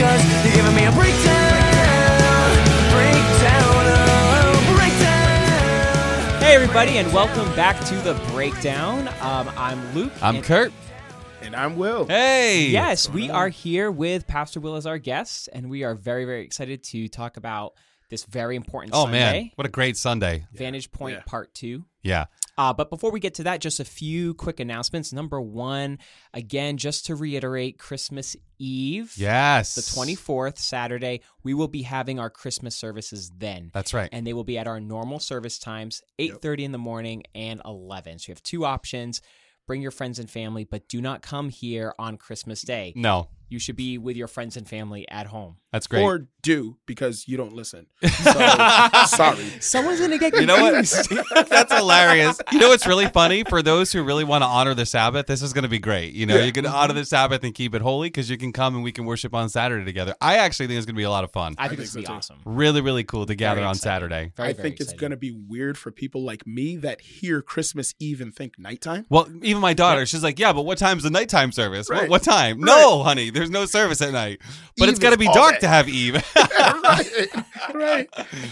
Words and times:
Cause 0.00 0.44
you're 0.46 0.54
giving 0.54 0.74
me 0.74 0.86
a 0.86 0.92
breakdown, 0.92 2.54
breakdown, 2.90 3.84
oh, 3.86 4.74
breakdown. 4.74 6.40
Hey, 6.40 6.54
everybody, 6.54 6.96
and 6.96 7.12
welcome 7.12 7.54
back 7.54 7.78
to 7.84 7.96
the 7.96 8.14
breakdown. 8.32 9.08
Um, 9.20 9.52
I'm 9.58 9.94
Luke. 9.94 10.12
I'm 10.22 10.36
and- 10.36 10.44
Kurt. 10.44 10.72
And 11.42 11.54
I'm 11.54 11.76
Will. 11.76 12.06
Hey. 12.06 12.68
Yes, 12.68 13.10
we 13.10 13.28
are 13.28 13.50
here 13.50 13.90
with 13.90 14.26
Pastor 14.26 14.58
Will 14.60 14.76
as 14.76 14.86
our 14.86 14.96
guest, 14.98 15.50
and 15.52 15.68
we 15.68 15.84
are 15.84 15.94
very, 15.94 16.24
very 16.24 16.44
excited 16.44 16.82
to 16.84 17.08
talk 17.08 17.36
about 17.36 17.74
this 18.08 18.24
very 18.24 18.56
important 18.56 18.94
Oh 18.94 19.04
Sunday, 19.04 19.18
man, 19.18 19.50
what 19.56 19.66
a 19.66 19.70
great 19.70 19.98
Sunday. 19.98 20.46
Vantage 20.52 20.90
Point 20.92 21.16
Yeah. 21.16 21.22
Part 21.26 21.52
2. 21.54 21.84
Yeah. 22.02 22.24
Uh, 22.60 22.74
but 22.74 22.90
before 22.90 23.10
we 23.10 23.20
get 23.20 23.32
to 23.34 23.44
that, 23.44 23.58
just 23.60 23.80
a 23.80 23.84
few 23.86 24.34
quick 24.34 24.60
announcements. 24.60 25.14
Number 25.14 25.40
one, 25.40 25.98
again, 26.34 26.76
just 26.76 27.06
to 27.06 27.14
reiterate, 27.14 27.78
Christmas 27.78 28.36
Eve, 28.58 29.14
Yes. 29.16 29.74
the 29.76 29.80
24th, 29.80 30.58
Saturday, 30.58 31.22
we 31.42 31.54
will 31.54 31.68
be 31.68 31.80
having 31.82 32.18
our 32.20 32.28
Christmas 32.28 32.76
services 32.76 33.32
then. 33.38 33.70
That's 33.72 33.94
right. 33.94 34.10
and 34.12 34.26
they 34.26 34.34
will 34.34 34.44
be 34.44 34.58
at 34.58 34.66
our 34.66 34.78
normal 34.78 35.20
service 35.20 35.58
times 35.58 36.02
8.30 36.18 36.60
in 36.64 36.72
the 36.72 36.78
morning 36.78 37.22
and 37.34 37.62
11 37.64 38.18
so 38.18 38.28
you 38.28 38.34
have 38.34 38.42
two 38.42 38.66
options 38.66 39.22
bring 39.66 39.80
your 39.80 39.90
friends 39.90 40.18
and 40.18 40.28
family 40.28 40.64
but 40.64 40.86
do 40.88 41.00
not 41.00 41.22
come 41.22 41.48
here 41.48 41.94
on 41.98 42.16
christmas 42.18 42.60
day 42.62 42.92
no, 42.96 43.28
you 43.50 43.58
should 43.58 43.76
be 43.76 43.98
with 43.98 44.16
your 44.16 44.28
friends 44.28 44.56
and 44.56 44.66
family 44.68 45.06
at 45.10 45.26
home 45.26 45.56
that's 45.72 45.86
great. 45.86 46.02
Or 46.02 46.26
do 46.42 46.78
because 46.86 47.28
you 47.28 47.36
don't 47.36 47.52
listen. 47.52 47.86
So 48.20 48.32
sorry. 49.06 49.36
someone's 49.60 50.00
gonna 50.00 50.18
get 50.18 50.34
you 50.34 50.44
know 50.46 50.60
what? 50.60 50.74
That's 51.48 51.72
hilarious. 51.72 52.38
You 52.52 52.58
know 52.58 52.68
what's 52.68 52.86
really 52.86 53.06
funny? 53.08 53.44
For 53.44 53.62
those 53.62 53.92
who 53.92 54.02
really 54.02 54.24
want 54.24 54.42
to 54.42 54.46
honor 54.46 54.74
the 54.74 54.84
Sabbath, 54.84 55.26
this 55.26 55.40
is 55.42 55.52
going 55.54 55.62
to 55.62 55.68
be 55.70 55.78
great. 55.78 56.12
You 56.12 56.26
know, 56.26 56.36
Yeah. 56.36 56.44
you 56.44 56.52
can 56.52 56.66
honor 56.66 56.92
the 56.92 57.04
Sabbath 57.04 57.42
and 57.44 57.54
keep 57.54 57.74
it 57.74 57.80
holy 57.82 58.08
because 58.08 58.28
you 58.28 58.36
can 58.36 58.52
come 58.52 58.74
and 58.74 58.84
we 58.84 58.92
can 58.92 59.04
worship 59.06 59.34
on 59.34 59.48
Saturday 59.48 59.84
together. 59.84 60.14
I 60.20 60.36
actually 60.36 60.66
think 60.66 60.76
it's 60.78 60.86
going 60.86 60.94
to 60.96 60.98
be 60.98 61.04
a 61.04 61.10
lot 61.10 61.24
of 61.24 61.32
fun. 61.32 61.54
i 61.58 61.68
think 61.68 61.78
think 61.78 61.84
it's 61.86 61.94
gonna 61.94 62.02
be 62.02 62.06
so, 62.06 62.12
too. 62.12 62.16
awesome 62.16 62.38
Really, 62.44 62.80
really 62.82 63.04
cool 63.04 63.24
to 63.26 63.34
gather 63.34 63.56
Very 63.60 63.66
on 63.66 63.72
exciting. 63.76 63.90
Saturday. 64.08 64.32
very, 64.36 64.48
I 64.48 64.52
very 64.52 64.62
think 64.62 64.80
it's 64.80 64.92
going 64.92 65.10
to 65.10 65.16
be 65.16 65.30
weird 65.32 65.78
for 65.78 65.90
people 65.90 66.22
like 66.22 66.46
me 66.46 66.76
that 66.76 67.00
hear 67.00 67.40
Christmas 67.42 67.94
Eve 67.98 68.20
and 68.20 68.34
think 68.34 68.58
nighttime. 68.58 69.06
Well, 69.08 69.28
even 69.42 69.60
my 69.62 69.72
daughter, 69.74 70.04
she's 70.06 70.22
like, 70.22 70.38
"Yeah, 70.38 70.52
but 70.52 70.62
what 70.62 70.78
time's 70.78 71.02
the 71.04 71.10
nighttime 71.10 71.52
service? 71.52 71.88
Right. 71.88 72.08
what 72.08 72.22
time? 72.22 72.60
No, 72.60 73.02
honey, 73.02 73.30
there's 73.40 73.50
no 73.50 73.64
service 73.66 74.00
at 74.02 74.12
night. 74.12 74.40
But 74.76 74.84
Eve 74.84 74.90
it's 74.90 74.98
got 74.98 75.10
to 75.10 75.18
be 75.18 75.26
dark 75.26 75.54
day. 75.54 75.60
to 75.60 75.68
have 75.68 75.88
Eve." 75.88 76.14
right. 76.36 77.28
Right. 77.74 78.08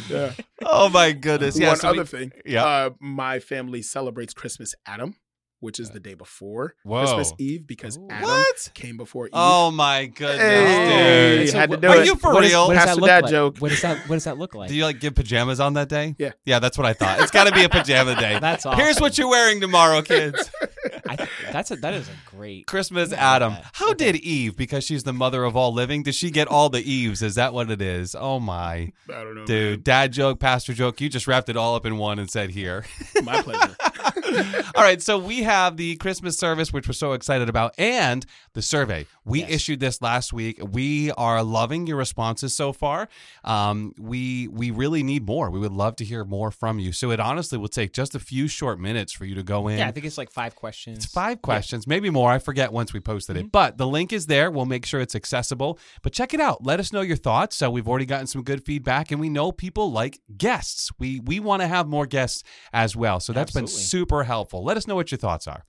Yeah. 0.09 0.33
oh 0.65 0.89
my 0.89 1.13
goodness! 1.13 1.59
Yeah. 1.59 1.69
One 1.69 1.77
so 1.77 1.93
we- 1.93 1.99
other 1.99 2.07
thing. 2.07 2.33
Yeah. 2.47 2.65
Uh, 2.65 2.91
my 3.01 3.41
family 3.41 3.83
celebrates 3.83 4.33
Christmas 4.33 4.75
Adam, 4.87 5.15
which 5.61 5.81
is 5.81 5.91
the 5.91 6.01
day 6.01 6.15
before 6.15 6.75
Whoa. 6.85 7.01
Christmas 7.05 7.33
Eve 7.39 7.67
because 7.67 7.99
Adam 8.11 8.29
What? 8.29 8.71
came 8.75 8.97
before 8.97 9.27
Eve. 9.27 9.33
Oh 9.35 9.71
my 9.71 10.07
goodness, 10.07 10.39
Hey. 10.41 11.45
dude! 11.47 11.55
had 11.55 11.67
to 11.67 11.71
what- 11.71 11.81
do 11.81 11.89
Are 11.89 11.97
it. 11.97 12.07
you 12.07 12.15
for 12.17 12.33
what 12.33 12.45
is- 12.45 12.51
real? 12.53 12.69
what 12.69 12.75
does 12.75 12.85
Pastor 12.85 13.01
Dad 13.03 13.23
like? 13.25 13.31
joke. 13.31 13.57
what 13.59 13.71
does 13.71 13.83
that 13.83 14.09
what 14.09 14.17
does 14.17 14.25
that 14.25 14.39
look 14.39 14.55
like 14.55 14.69
Do 14.69 14.75
you 14.77 14.85
like 14.85 15.01
give 15.01 15.15
pajamas 15.15 15.61
on 15.61 15.75
that 15.75 15.89
day? 15.89 16.15
Yeah. 16.19 16.33
Yeah, 16.45 16.59
that's 16.59 16.77
what 16.79 16.87
I 16.87 16.93
thought. 16.93 17.21
It's 17.21 17.31
got 17.39 17.45
to 17.49 17.53
be 17.55 17.65
a 17.65 17.69
pajama 17.69 18.15
day. 18.17 18.39
That's 18.41 18.65
awesome. 18.67 18.79
Here's 18.81 19.01
what 19.01 19.19
you're 19.19 19.29
wearing 19.29 19.61
tomorrow, 19.61 20.03
kids. 20.03 20.51
I 21.09 21.17
th- 21.17 21.29
that's 21.53 21.71
a 21.71 21.77
that 21.77 21.95
is 21.95 22.09
a 22.09 22.13
great 22.37 22.67
Christmas 22.67 23.13
Adam. 23.13 23.53
love 23.55 23.63
that. 23.63 23.71
How 23.75 23.93
did 23.95 24.17
Eve, 24.17 24.57
because 24.57 24.85
she's 24.85 25.03
the 25.05 25.13
mother 25.13 25.45
of 25.45 25.57
all 25.57 25.73
living, 25.73 26.03
does 26.03 26.15
she 26.15 26.31
get 26.31 26.49
all 26.49 26.69
the 26.69 26.81
Eves? 26.81 27.23
Is 27.23 27.35
that 27.35 27.53
what 27.53 27.71
it 27.71 27.81
is? 27.83 28.15
Oh 28.19 28.39
my. 28.41 28.93
I 29.09 29.25
don't 29.25 29.35
know. 29.35 29.45
Dude, 29.47 29.85
dad 29.85 30.13
joke, 30.13 30.39
pastor 30.39 30.73
joke. 30.75 31.01
You 31.01 31.09
just 31.09 31.27
wrapped 31.27 31.49
it 31.49 31.57
all 31.57 31.75
up 31.75 31.85
in 31.87 31.97
one 31.99 32.19
and 32.19 32.31
said 32.31 32.51
here. 32.51 32.85
My 33.23 33.43
pleasure. 33.43 33.77
All 34.75 34.83
right, 34.83 35.01
so 35.03 35.19
we 35.19 35.43
have 35.43 35.77
the 35.77 35.97
Christmas 35.97 36.37
service, 36.37 36.73
which 36.73 36.87
we're 36.87 36.93
so 36.93 37.13
excited 37.13 37.49
about, 37.49 37.75
and 37.79 38.25
the 38.55 38.63
survey. 38.63 39.07
We 39.25 39.41
Yes. 39.41 39.51
issued 39.51 39.81
this 39.81 40.01
last 40.03 40.33
week. 40.33 40.59
We 40.73 41.11
are 41.13 41.43
loving 41.43 41.87
your 41.87 41.97
responses 41.97 42.55
so 42.55 42.73
far. 42.73 43.09
Um, 43.45 43.95
we 43.99 44.49
we 44.49 44.71
really 44.71 45.03
need 45.03 45.27
more. 45.27 45.51
We 45.51 45.61
would 45.61 45.73
love 45.73 45.97
to 45.97 46.05
hear 46.05 46.25
more 46.25 46.51
from 46.51 46.79
you. 46.79 46.93
So 46.93 47.11
it 47.11 47.21
honestly 47.21 47.59
will 47.59 47.69
take 47.69 47.93
just 47.93 48.15
a 48.15 48.19
few 48.21 48.49
short 48.49 48.81
minutes 48.81 49.13
for 49.13 49.25
you 49.25 49.35
to 49.35 49.43
go 49.43 49.69
in. 49.69 49.79
yeah 49.79 49.87
i 49.89 49.91
think 49.93 50.07
it's 50.07 50.19
like 50.19 50.31
five 50.31 50.55
questions 50.57 51.05
It's 51.05 51.13
five 51.13 51.43
questions, 51.43 51.87
maybe 51.87 52.11
more. 52.11 52.31
I 52.31 52.39
forget 52.39 52.73
once 52.73 52.93
we 52.93 53.01
posted 53.01 53.37
it. 53.37 53.53
But 53.53 53.79
the 53.79 53.87
link 53.87 54.13
is 54.13 54.27
there. 54.27 54.51
We'll 54.51 54.65
make 54.67 54.87
sure 54.87 55.01
it's 55.01 55.15
accessible. 55.15 55.79
But 56.03 56.13
check 56.13 56.35
it 56.35 56.41
out. 56.41 56.65
Let 56.65 56.81
us 56.81 56.93
know 56.93 57.01
your 57.03 57.17
thoughts. 57.17 57.57
So 57.57 57.71
we've 57.71 57.89
already 57.89 58.07
gotten 58.07 58.27
some 58.27 58.43
good 58.43 58.65
feedback, 58.65 59.11
and 59.11 59.21
we 59.21 59.29
know 59.29 59.53
people 59.53 59.91
like 59.93 60.21
guests. 60.37 60.91
We 60.99 61.21
we 61.21 61.39
want 61.41 61.63
to 61.63 61.69
have 61.69 61.87
more 61.87 62.07
guests 62.07 62.43
as 62.73 62.97
well. 62.97 63.21
So 63.21 63.33
that's 63.33 63.53
been 63.53 63.65
Absolutely. 63.65 63.85
Super 64.19 64.25
helpful. 64.25 64.65
Let 64.65 64.77
us 64.77 64.87
know 64.87 64.95
what 64.95 65.11
your 65.11 65.19
thoughts 65.19 65.47
are. 65.47 65.65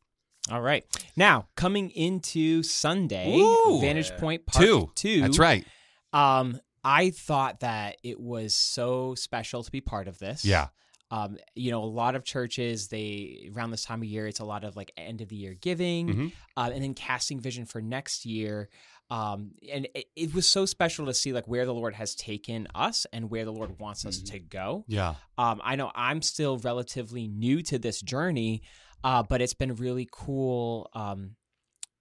all 0.51 0.61
right 0.61 0.83
now 1.15 1.47
coming 1.55 1.89
into 1.91 2.63
sunday 2.63 3.35
Ooh. 3.37 3.79
vantage 3.81 4.11
point 4.17 4.45
part 4.45 4.65
Two. 4.65 4.89
two 4.95 5.21
That's 5.21 5.37
right. 5.39 5.65
Um, 6.11 6.59
I 6.83 7.11
thought 7.11 7.59
that 7.59 7.97
it 8.03 8.19
was 8.19 8.55
so 8.55 9.13
special 9.15 9.63
to 9.63 9.69
be 9.71 9.81
part 9.81 10.07
of 10.07 10.17
this. 10.17 10.43
Yeah. 10.45 10.69
Um, 11.11 11.37
you 11.55 11.71
know, 11.71 11.83
a 11.83 11.85
lot 11.85 12.15
of 12.15 12.23
churches, 12.23 12.87
they 12.89 13.49
around 13.55 13.71
this 13.71 13.83
time 13.83 14.01
of 14.01 14.07
year, 14.07 14.27
it's 14.27 14.39
a 14.39 14.45
lot 14.45 14.63
of 14.63 14.75
like 14.75 14.91
end 14.95 15.21
of 15.21 15.29
the 15.29 15.35
year 15.35 15.55
giving, 15.59 16.07
Mhm. 16.07 16.31
uh, 16.55 16.69
and 16.73 16.83
then 16.83 16.93
casting 16.93 17.39
vision 17.39 17.65
for 17.65 17.81
next 17.81 18.25
year. 18.25 18.69
Um, 19.11 19.53
and 19.73 19.87
it, 19.95 20.05
it 20.15 20.33
was 20.35 20.47
so 20.47 20.67
special 20.67 21.07
to 21.07 21.13
see 21.15 21.33
like 21.33 21.47
where 21.47 21.65
the 21.65 21.73
Lord 21.73 21.95
has 21.95 22.13
taken 22.13 22.67
us 22.75 23.07
and 23.11 23.31
where 23.31 23.43
the 23.43 23.51
Lord 23.51 23.79
wants 23.79 24.05
us 24.05 24.19
to 24.21 24.39
go. 24.39 24.85
Yeah. 24.87 25.15
Um, 25.35 25.59
I 25.63 25.75
know 25.77 25.91
I'm 25.95 26.21
still 26.21 26.59
relatively 26.59 27.27
new 27.27 27.63
to 27.63 27.79
this 27.79 28.01
journey, 28.01 28.61
uh, 29.03 29.23
but 29.23 29.41
it's 29.41 29.55
been 29.55 29.73
really 29.77 30.07
cool 30.11 30.91
um, 30.93 31.35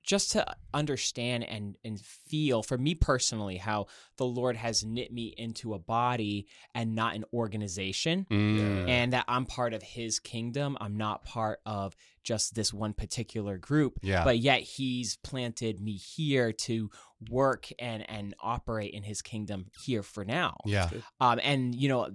just 0.08 0.32
to 0.32 0.44
understand 0.72 1.44
and 1.44 1.76
and 1.84 2.00
feel 2.00 2.62
for 2.62 2.78
me 2.78 2.94
personally 2.94 3.58
how 3.58 3.86
the 4.16 4.24
Lord 4.24 4.56
has 4.56 4.82
knit 4.82 5.12
me 5.12 5.34
into 5.36 5.74
a 5.74 5.78
body 5.78 6.46
and 6.74 6.94
not 6.94 7.14
an 7.14 7.26
organization. 7.32 8.26
Mm. 8.30 8.88
And 8.88 9.12
that 9.12 9.26
I'm 9.28 9.44
part 9.44 9.74
of 9.74 9.82
his 9.82 10.18
kingdom. 10.18 10.78
I'm 10.80 10.97
not 10.97 11.24
part 11.24 11.60
of 11.66 11.94
just 12.24 12.54
this 12.54 12.72
one 12.72 12.94
particular 12.94 13.58
group. 13.58 13.98
Yeah. 14.00 14.24
But 14.24 14.38
yet 14.38 14.62
he's 14.62 15.16
planted 15.16 15.78
me 15.78 15.92
here 15.92 16.52
to 16.52 16.91
work 17.30 17.68
and 17.78 18.08
and 18.08 18.34
operate 18.41 18.94
in 18.94 19.02
his 19.02 19.20
kingdom 19.20 19.66
here 19.84 20.02
for 20.02 20.24
now. 20.24 20.56
Yeah. 20.64 20.88
Um, 21.20 21.38
and 21.42 21.74
you 21.74 21.91
know, 21.91 22.08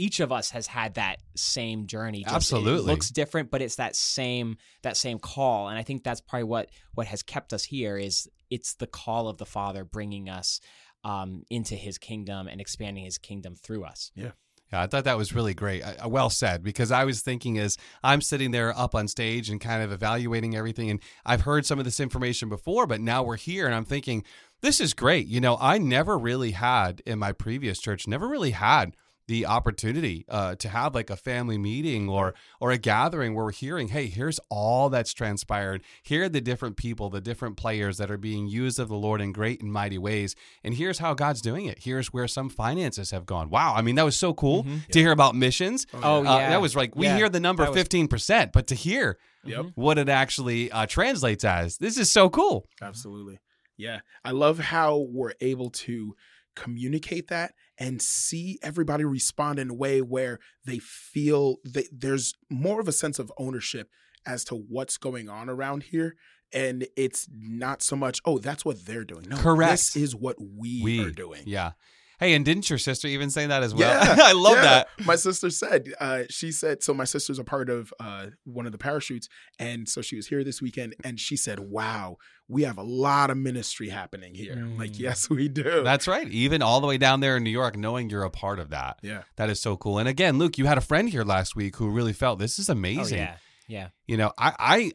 each 0.00 0.20
of 0.20 0.32
us 0.32 0.50
has 0.50 0.66
had 0.66 0.94
that 0.94 1.18
same 1.36 1.86
journey. 1.86 2.22
Just, 2.22 2.34
Absolutely. 2.34 2.80
it 2.80 2.92
looks 2.92 3.10
different, 3.10 3.50
but 3.50 3.60
it's 3.60 3.76
that 3.76 3.94
same 3.94 4.56
that 4.82 4.96
same 4.96 5.18
call. 5.18 5.68
And 5.68 5.78
I 5.78 5.82
think 5.82 6.02
that's 6.02 6.20
probably 6.20 6.44
what 6.44 6.70
what 6.94 7.06
has 7.06 7.22
kept 7.22 7.52
us 7.52 7.64
here 7.64 7.98
is 7.98 8.28
it's 8.50 8.74
the 8.74 8.86
call 8.86 9.28
of 9.28 9.36
the 9.36 9.46
Father 9.46 9.84
bringing 9.84 10.28
us 10.28 10.60
um, 11.04 11.44
into 11.50 11.74
His 11.74 11.98
kingdom 11.98 12.48
and 12.48 12.60
expanding 12.60 13.04
His 13.04 13.18
kingdom 13.18 13.54
through 13.54 13.84
us. 13.84 14.10
Yeah, 14.14 14.32
I 14.72 14.86
thought 14.86 15.04
that 15.04 15.18
was 15.18 15.34
really 15.34 15.54
great. 15.54 15.82
Uh, 15.82 16.08
well 16.08 16.30
said, 16.30 16.62
because 16.62 16.90
I 16.90 17.04
was 17.04 17.20
thinking 17.20 17.58
as 17.58 17.76
I'm 18.02 18.22
sitting 18.22 18.52
there 18.52 18.76
up 18.76 18.94
on 18.94 19.06
stage 19.06 19.50
and 19.50 19.60
kind 19.60 19.82
of 19.82 19.92
evaluating 19.92 20.56
everything, 20.56 20.90
and 20.90 21.00
I've 21.26 21.42
heard 21.42 21.66
some 21.66 21.78
of 21.78 21.84
this 21.84 22.00
information 22.00 22.48
before, 22.48 22.86
but 22.86 23.00
now 23.00 23.22
we're 23.22 23.36
here, 23.36 23.66
and 23.66 23.74
I'm 23.74 23.84
thinking, 23.84 24.24
this 24.62 24.80
is 24.80 24.94
great. 24.94 25.26
You 25.26 25.40
know, 25.40 25.58
I 25.60 25.78
never 25.78 26.16
really 26.16 26.52
had 26.52 27.02
in 27.04 27.18
my 27.18 27.32
previous 27.32 27.80
church, 27.80 28.06
never 28.06 28.28
really 28.28 28.52
had 28.52 28.94
the 29.30 29.46
opportunity 29.46 30.24
uh, 30.28 30.56
to 30.56 30.68
have 30.68 30.92
like 30.94 31.08
a 31.08 31.16
family 31.16 31.56
meeting 31.56 32.08
or 32.08 32.34
or 32.60 32.72
a 32.72 32.78
gathering 32.78 33.32
where 33.34 33.44
we're 33.44 33.52
hearing, 33.52 33.88
hey, 33.88 34.06
here's 34.08 34.40
all 34.50 34.90
that's 34.90 35.12
transpired. 35.14 35.82
Here 36.02 36.24
are 36.24 36.28
the 36.28 36.40
different 36.40 36.76
people, 36.76 37.10
the 37.10 37.20
different 37.20 37.56
players 37.56 37.96
that 37.98 38.10
are 38.10 38.18
being 38.18 38.48
used 38.48 38.78
of 38.80 38.88
the 38.88 38.96
Lord 38.96 39.20
in 39.20 39.30
great 39.32 39.62
and 39.62 39.72
mighty 39.72 39.98
ways, 39.98 40.34
and 40.64 40.74
here's 40.74 40.98
how 40.98 41.14
God's 41.14 41.40
doing 41.40 41.66
it. 41.66 41.78
Here's 41.84 42.12
where 42.12 42.26
some 42.28 42.50
finances 42.50 43.12
have 43.12 43.24
gone. 43.24 43.50
Wow, 43.50 43.74
I 43.76 43.82
mean 43.82 43.94
that 43.94 44.04
was 44.04 44.16
so 44.16 44.34
cool 44.34 44.66
to 44.92 44.98
hear 44.98 45.12
about 45.12 45.34
missions. 45.36 45.86
Oh, 45.94 46.20
Uh, 46.20 46.22
yeah. 46.38 46.50
that 46.50 46.60
was 46.60 46.74
like 46.74 46.96
we 46.96 47.06
Yeah, 47.06 47.16
hear 47.16 47.28
the 47.28 47.40
number 47.40 47.64
was- 47.66 47.74
fifteen 47.76 48.08
percent, 48.08 48.52
but 48.52 48.66
to 48.66 48.74
hear 48.74 49.16
Yep. 49.44 49.66
what 49.74 49.96
it 49.96 50.08
actually 50.10 50.70
uh, 50.72 50.84
translates 50.86 51.44
as, 51.44 51.78
this 51.78 51.96
is 51.96 52.10
so 52.12 52.28
cool. 52.28 52.68
Absolutely. 52.82 53.38
Yeah. 53.78 54.00
I 54.22 54.32
love 54.32 54.58
how 54.58 54.98
we're 54.98 55.32
able 55.40 55.70
to 55.86 56.14
communicate 56.56 57.28
that 57.28 57.54
and 57.80 58.00
see 58.00 58.58
everybody 58.62 59.04
respond 59.04 59.58
in 59.58 59.70
a 59.70 59.74
way 59.74 60.02
where 60.02 60.38
they 60.66 60.78
feel 60.78 61.56
that 61.64 61.86
there's 61.90 62.34
more 62.50 62.78
of 62.78 62.86
a 62.86 62.92
sense 62.92 63.18
of 63.18 63.32
ownership 63.38 63.88
as 64.26 64.44
to 64.44 64.54
what's 64.54 64.98
going 64.98 65.30
on 65.30 65.48
around 65.48 65.84
here. 65.84 66.14
And 66.52 66.86
it's 66.96 67.26
not 67.32 67.80
so 67.80 67.96
much, 67.96 68.20
oh, 68.24 68.38
that's 68.38 68.64
what 68.64 68.84
they're 68.84 69.04
doing. 69.04 69.24
No, 69.28 69.36
Correct. 69.38 69.70
This 69.70 69.96
is 69.96 70.14
what 70.14 70.36
we, 70.38 70.82
We 70.82 71.04
are 71.04 71.10
doing. 71.10 71.42
Yeah. 71.46 71.72
Hey, 72.20 72.34
and 72.34 72.44
didn't 72.44 72.68
your 72.70 72.78
sister 72.78 73.08
even 73.08 73.30
say 73.30 73.46
that 73.46 73.62
as 73.62 73.74
well? 73.74 73.90
Yeah, 74.04 74.16
I 74.22 74.32
love 74.32 74.56
yeah. 74.56 74.62
that. 74.62 74.88
My 75.06 75.16
sister 75.16 75.50
said, 75.50 75.92
uh, 75.98 76.24
she 76.30 76.52
said, 76.52 76.82
so 76.82 76.92
my 76.94 77.04
sister's 77.04 77.38
a 77.38 77.44
part 77.44 77.68
of 77.70 77.92
uh, 77.98 78.26
one 78.44 78.66
of 78.66 78.72
the 78.72 78.78
parachutes. 78.78 79.28
And 79.58 79.88
so 79.88 80.02
she 80.02 80.16
was 80.16 80.26
here 80.28 80.44
this 80.44 80.60
weekend 80.60 80.94
and 81.02 81.18
she 81.18 81.34
said, 81.36 81.58
wow, 81.60 82.18
we 82.46 82.62
have 82.64 82.76
a 82.78 82.82
lot 82.82 83.30
of 83.30 83.38
ministry 83.38 83.88
happening 83.88 84.34
here. 84.34 84.52
I'm 84.52 84.76
like, 84.76 84.92
Mm. 84.92 84.98
yes, 85.00 85.30
we 85.30 85.48
do. 85.48 85.82
That's 85.82 86.06
right. 86.06 86.28
Even 86.28 86.60
all 86.62 86.80
the 86.80 86.86
way 86.86 86.98
down 86.98 87.20
there 87.20 87.36
in 87.38 87.42
New 87.44 87.50
York, 87.50 87.76
knowing 87.76 88.10
you're 88.10 88.24
a 88.24 88.30
part 88.30 88.58
of 88.58 88.70
that. 88.70 88.98
yeah. 89.02 89.22
That 89.36 89.48
is 89.50 89.60
so 89.60 89.76
cool. 89.76 89.98
And 89.98 90.08
again, 90.08 90.36
Luke, 90.38 90.58
you 90.58 90.66
had 90.66 90.76
a 90.78 90.82
friend 90.82 91.08
here 91.08 91.24
last 91.24 91.56
week 91.56 91.76
who 91.76 91.88
really 91.88 92.12
felt 92.12 92.38
this 92.38 92.58
is 92.58 92.68
Oh 92.68 92.72
amazing. 92.74 93.18
yeah. 93.18 93.36
Yeah. 93.70 93.88
You 94.06 94.16
know, 94.16 94.32
I, 94.36 94.52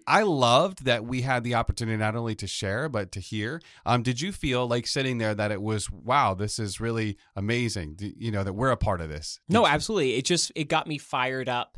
I 0.07 0.19
I 0.19 0.24
loved 0.24 0.86
that 0.86 1.06
we 1.06 1.22
had 1.22 1.44
the 1.44 1.56
opportunity 1.56 1.98
not 1.98 2.16
only 2.16 2.36
to 2.36 2.48
share 2.48 2.89
but 2.89 3.13
to 3.13 3.19
hear. 3.19 3.62
Um, 3.86 4.04
did 4.04 4.19
you 4.22 4.31
feel 4.31 4.68
like 4.68 4.86
sitting 4.88 5.18
there 5.18 5.33
that 5.33 5.51
it 5.51 5.62
was 5.62 5.89
wow, 5.89 6.33
this 6.33 6.60
is 6.60 6.80
really 6.81 7.18
amazing? 7.36 7.98
You 8.00 8.31
know 8.31 8.44
that 8.44 8.54
we're 8.54 8.72
a 8.72 8.77
part 8.77 9.01
of 9.01 9.10
this. 9.10 9.39
Did 9.48 9.54
No, 9.54 9.62
you- 9.62 9.68
absolutely. 9.68 10.16
It 10.16 10.25
just 10.25 10.51
it 10.56 10.66
got 10.66 10.88
me 10.88 10.98
fired 10.98 11.48
up 11.48 11.77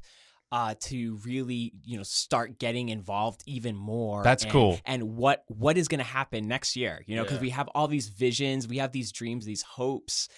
uh, 0.51 0.73
to 0.79 1.19
really 1.25 1.73
you 1.85 1.97
know 1.97 2.03
start 2.03 2.57
getting 2.57 2.89
involved 2.89 3.43
even 3.45 3.75
more. 3.75 4.23
That's 4.23 4.43
and- 4.43 4.51
cool. 4.51 4.79
And 4.85 5.15
what 5.15 5.43
what 5.47 5.77
is 5.77 5.87
going 5.87 5.99
to 5.99 6.05
happen 6.05 6.47
next 6.47 6.75
year? 6.75 7.03
You 7.05 7.15
know, 7.17 7.23
because 7.23 7.37
Yeah. 7.37 7.41
we 7.41 7.49
have 7.51 7.67
all 7.75 7.87
these 7.87 8.07
visions, 8.07 8.67
we 8.67 8.77
have 8.77 8.91
these 8.91 9.11
dreams, 9.11 9.45
these 9.45 9.61
hopes. 9.61 10.29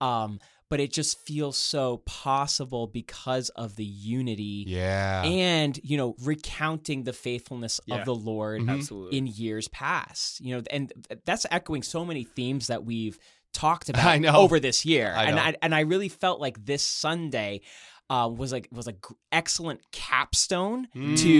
Um, 0.00 0.38
but 0.70 0.80
it 0.80 0.92
just 0.92 1.18
feels 1.24 1.56
so 1.56 1.98
possible 2.06 2.86
because 2.86 3.48
of 3.50 3.76
the 3.76 3.84
unity 3.84 4.64
Yeah. 4.66 5.22
and 5.24 5.78
you 5.82 5.96
know 5.96 6.14
recounting 6.22 7.04
the 7.04 7.12
faithfulness 7.12 7.80
Yeah. 7.86 7.96
of 7.96 8.04
the 8.04 8.14
Lord 8.14 8.62
Mhm. 8.62 8.70
Absolutely. 8.78 9.18
in 9.18 9.26
years 9.26 9.68
past. 9.68 10.40
You 10.40 10.56
know, 10.56 10.62
and 10.70 10.92
that's 11.24 11.46
echoing 11.50 11.82
so 11.82 12.04
many 12.04 12.24
themes 12.24 12.66
that 12.66 12.84
we've 12.84 13.18
talked 13.52 13.88
about 13.88 14.06
I 14.06 14.18
know. 14.18 14.36
over 14.36 14.60
this 14.60 14.84
year. 14.84 15.12
I 15.16 15.24
and 15.24 15.36
know. 15.36 15.42
I 15.42 15.54
and 15.62 15.74
I 15.74 15.80
really 15.80 16.08
felt 16.10 16.40
like 16.40 16.64
this 16.66 16.82
Sunday 16.82 17.62
uh, 18.10 18.28
was 18.34 18.52
like 18.52 18.68
was 18.72 18.86
a 18.86 18.92
gr- 18.92 19.12
excellent 19.32 19.80
capstone 19.92 20.88
to 20.94 20.98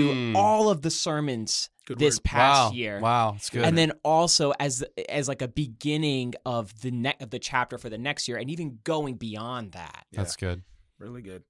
Mm. 0.09 0.35
all 0.35 0.69
of 0.69 0.81
the 0.83 0.89
sermons 0.91 1.69
Good 1.85 1.97
this 1.99 2.17
word. 2.17 2.23
past 2.25 2.71
wow. 2.71 2.71
year. 2.77 2.99
Wow, 2.99 3.33
it's 3.37 3.49
good. 3.49 3.63
And 3.63 3.77
then 3.77 3.91
also 4.03 4.51
as 4.59 4.83
as 5.09 5.27
like 5.27 5.41
a 5.41 5.47
beginning 5.47 6.35
of 6.45 6.81
the 6.81 6.91
ne- 6.91 7.17
of 7.19 7.31
the 7.31 7.39
chapter 7.39 7.77
for 7.77 7.89
the 7.89 7.97
next 7.97 8.27
year, 8.27 8.37
and 8.37 8.49
even 8.51 8.79
going 8.83 9.15
beyond 9.15 9.71
that. 9.71 10.05
that's 10.11 10.35
good. 10.35 10.61
really 10.99 11.21
good. 11.21 11.43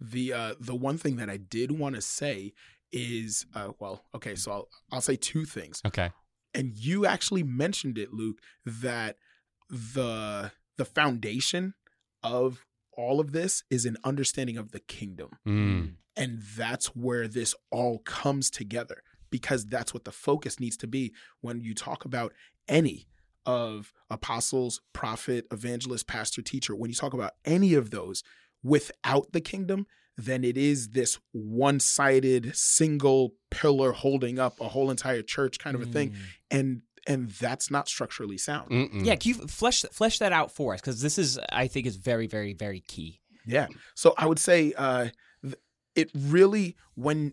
The 0.00 0.32
uh 0.32 0.54
the 0.60 0.74
one 0.74 0.98
thing 0.98 1.16
that 1.16 1.30
I 1.30 1.38
did 1.38 1.72
want 1.72 1.94
to 1.94 2.00
say 2.02 2.52
is 2.92 3.46
uh 3.54 3.70
well, 3.78 4.04
okay, 4.14 4.34
so 4.34 4.52
I'll 4.52 4.68
I'll 4.92 5.00
say 5.00 5.16
two 5.16 5.44
things. 5.44 5.80
Okay. 5.86 6.10
And 6.54 6.76
you 6.76 7.06
actually 7.06 7.42
mentioned 7.42 7.96
it, 7.98 8.12
Luke, 8.12 8.38
that 8.66 9.16
the 9.70 10.52
the 10.76 10.84
foundation 10.84 11.74
of 12.22 12.64
all 12.98 13.20
of 13.20 13.32
this 13.32 13.62
is 13.70 13.86
an 13.86 13.96
understanding 14.04 14.58
of 14.58 14.72
the 14.72 14.80
kingdom. 14.80 15.30
Mm. 15.46 15.92
And 16.16 16.42
that's 16.56 16.88
where 16.96 17.28
this 17.28 17.54
all 17.70 18.00
comes 18.00 18.50
together 18.50 19.02
because 19.30 19.64
that's 19.66 19.94
what 19.94 20.04
the 20.04 20.10
focus 20.10 20.58
needs 20.58 20.76
to 20.78 20.88
be 20.88 21.14
when 21.40 21.60
you 21.60 21.74
talk 21.74 22.04
about 22.04 22.32
any 22.66 23.06
of 23.46 23.94
apostles, 24.10 24.80
prophet, 24.92 25.46
evangelist, 25.52 26.08
pastor, 26.08 26.42
teacher. 26.42 26.74
When 26.74 26.90
you 26.90 26.96
talk 26.96 27.14
about 27.14 27.34
any 27.44 27.72
of 27.74 27.90
those 27.90 28.24
without 28.64 29.32
the 29.32 29.40
kingdom, 29.40 29.86
then 30.16 30.42
it 30.42 30.56
is 30.56 30.88
this 30.88 31.20
one 31.30 31.78
sided 31.78 32.56
single 32.56 33.34
pillar 33.52 33.92
holding 33.92 34.40
up 34.40 34.60
a 34.60 34.68
whole 34.68 34.90
entire 34.90 35.22
church 35.22 35.60
kind 35.60 35.76
of 35.76 35.82
a 35.82 35.86
thing. 35.86 36.10
Mm. 36.10 36.16
And 36.50 36.82
and 37.08 37.30
that's 37.30 37.70
not 37.70 37.88
structurally 37.88 38.38
sound. 38.38 38.70
Mm-mm. 38.70 39.04
Yeah, 39.04 39.16
can 39.16 39.30
you 39.30 39.34
flesh 39.48 39.82
flesh 39.90 40.18
that 40.20 40.30
out 40.32 40.52
for 40.52 40.74
us? 40.74 40.80
Because 40.80 41.00
this 41.02 41.18
is, 41.18 41.38
I 41.50 41.66
think, 41.66 41.86
is 41.86 41.96
very, 41.96 42.28
very, 42.28 42.52
very 42.52 42.80
key. 42.80 43.20
Yeah. 43.46 43.66
So 43.96 44.14
I 44.16 44.26
would 44.26 44.38
say 44.38 44.72
uh, 44.76 45.08
it 45.96 46.10
really, 46.14 46.76
when 46.94 47.32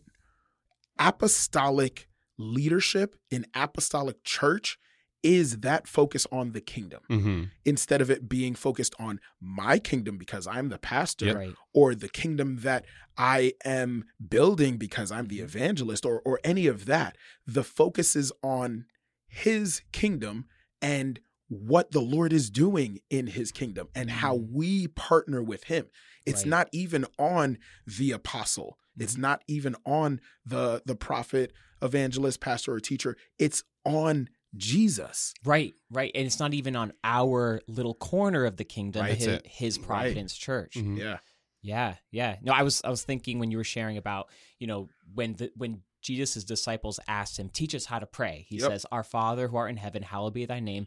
apostolic 0.97 2.07
leadership 2.37 3.15
in 3.31 3.45
apostolic 3.53 4.23
church 4.23 4.77
is 5.23 5.61
that 5.61 5.87
focus 5.87 6.27
on 6.31 6.51
the 6.51 6.61
kingdom 6.61 7.01
Mhm. 7.09 7.49
instead 7.65 7.99
of 7.99 8.11
it 8.11 8.29
being 8.29 8.53
focused 8.53 8.93
on 8.99 9.19
my 9.41 9.79
kingdom 9.79 10.17
because 10.19 10.45
I'm 10.45 10.69
the 10.69 10.77
pastor 10.77 11.33
Right. 11.35 11.55
or 11.73 11.95
the 11.95 12.09
kingdom 12.09 12.57
that 12.61 12.85
I 13.17 13.53
am 13.63 14.05
building 14.29 14.77
because 14.77 15.11
I'm 15.11 15.27
the 15.27 15.39
evangelist 15.39 16.05
or 16.05 16.21
or 16.21 16.39
any 16.43 16.67
of 16.67 16.85
that. 16.85 17.17
The 17.47 17.63
focus 17.63 18.15
is 18.15 18.31
on 18.43 18.85
his 19.35 19.81
kingdom 19.91 20.45
and 20.81 21.19
what 21.47 21.91
the 21.91 21.99
Lord 22.01 22.33
is 22.33 22.49
doing 22.49 22.99
in 23.09 23.27
his 23.27 23.51
kingdom 23.51 23.87
and 23.93 24.09
how 24.09 24.33
we 24.35 24.87
partner 24.87 25.43
with 25.43 25.65
him. 25.65 25.85
It's 26.25 26.41
Right. 26.43 26.49
not 26.49 26.69
even 26.71 27.05
on 27.19 27.57
the 27.85 28.11
apostle. 28.11 28.77
It's 28.97 29.17
not 29.17 29.43
even 29.47 29.75
on 29.85 30.21
the 30.45 30.81
the 30.85 30.95
prophet, 30.95 31.51
evangelist, 31.81 32.39
pastor 32.39 32.71
or 32.73 32.79
teacher. 32.79 33.17
It's 33.37 33.63
on 33.83 34.29
Jesus. 34.55 35.33
Right, 35.43 35.73
right. 35.91 36.11
And 36.15 36.25
it's 36.25 36.39
not 36.39 36.53
even 36.53 36.75
on 36.77 36.93
our 37.03 37.61
little 37.67 37.93
corner 37.93 38.45
of 38.45 38.55
the 38.57 38.63
kingdom, 38.63 39.01
Right. 39.03 39.15
his, 39.17 39.25
That's 39.27 39.43
it. 39.45 39.47
his 39.51 39.77
Right. 39.79 39.85
Providence 39.85 40.35
Church. 40.35 40.75
Mhm. 40.75 40.97
Yeah. 40.97 41.19
Yeah, 41.61 41.95
yeah. 42.11 42.37
No, 42.41 42.53
I 42.53 42.61
was 42.63 42.81
I 42.85 42.89
was 42.89 43.03
thinking 43.03 43.37
when 43.39 43.51
you 43.51 43.57
were 43.57 43.63
sharing 43.63 43.97
about, 43.97 44.29
you 44.59 44.67
know, 44.67 44.87
when 45.13 45.33
the 45.33 45.51
when 45.55 45.81
Jesus' 46.05 46.43
disciples 46.43 46.99
asked 47.07 47.37
him, 47.39 47.49
Teach 47.49 47.73
us 47.73 47.85
how 47.85 47.99
to 47.99 48.05
pray. 48.05 48.45
He 48.47 48.57
Yep. 48.57 48.69
says, 48.69 48.85
Our 48.91 49.03
Father 49.03 49.47
who 49.47 49.57
art 49.57 49.71
in 49.71 49.77
heaven, 49.77 50.03
hallowed 50.03 50.33
be 50.35 50.45
thy 50.45 50.59
name, 50.59 50.85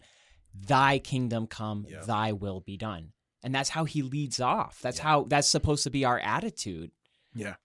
thy 0.55 0.99
kingdom 0.99 1.47
come, 1.47 1.87
Yeah. 1.89 2.05
thy 2.05 2.33
will 2.33 2.61
be 2.61 2.77
done. 2.77 3.13
And 3.43 3.55
that's 3.55 3.71
how 3.71 3.85
he 3.85 4.03
leads 4.03 4.41
off. 4.41 4.81
That's 4.81 4.99
Yeah. 4.99 5.03
how 5.05 5.25
that's 5.25 5.49
supposed 5.49 5.85
to 5.85 5.91
be 5.91 6.05
our 6.05 6.19
attitude. 6.21 6.93
Yeah. 7.35 7.57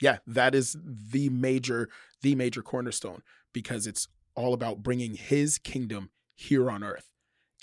Yeah 0.00 0.18
that 0.26 0.54
is 0.54 0.76
the 0.84 1.28
major 1.28 1.88
the 2.22 2.34
major 2.34 2.62
cornerstone 2.62 3.22
because 3.52 3.86
it's 3.86 4.06
all 4.34 4.54
about 4.54 4.82
bringing 4.82 5.14
his 5.14 5.58
kingdom 5.58 6.10
here 6.34 6.70
on 6.70 6.84
earth 6.84 7.10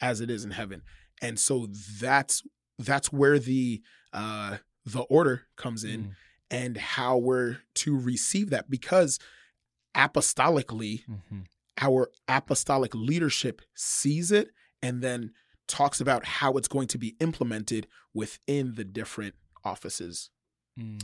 as 0.01 0.19
it 0.19 0.29
is 0.29 0.43
in 0.43 0.51
heaven 0.51 0.81
and 1.21 1.39
so 1.39 1.67
that's 2.01 2.43
that's 2.77 3.11
where 3.13 3.39
the 3.39 3.81
uh 4.11 4.57
the 4.85 5.01
order 5.03 5.47
comes 5.55 5.85
in 5.85 6.03
Mm. 6.03 6.15
And 6.51 6.77
how 6.77 7.17
we're 7.17 7.57
to 7.75 7.97
receive 7.97 8.49
that 8.51 8.69
because 8.69 9.19
apostolically 9.95 11.05
Mhm. 11.07 11.45
our 11.77 12.11
apostolic 12.27 12.93
leadership 12.93 13.61
sees 13.73 14.31
it 14.31 14.49
and 14.81 15.01
then 15.01 15.33
talks 15.67 15.99
about 15.99 16.25
how 16.25 16.53
it's 16.53 16.67
going 16.67 16.87
to 16.87 16.97
be 16.97 17.15
implemented 17.19 17.87
within 18.13 18.75
the 18.75 18.83
different 18.83 19.35
offices 19.63 20.29
Mm. 20.79 21.03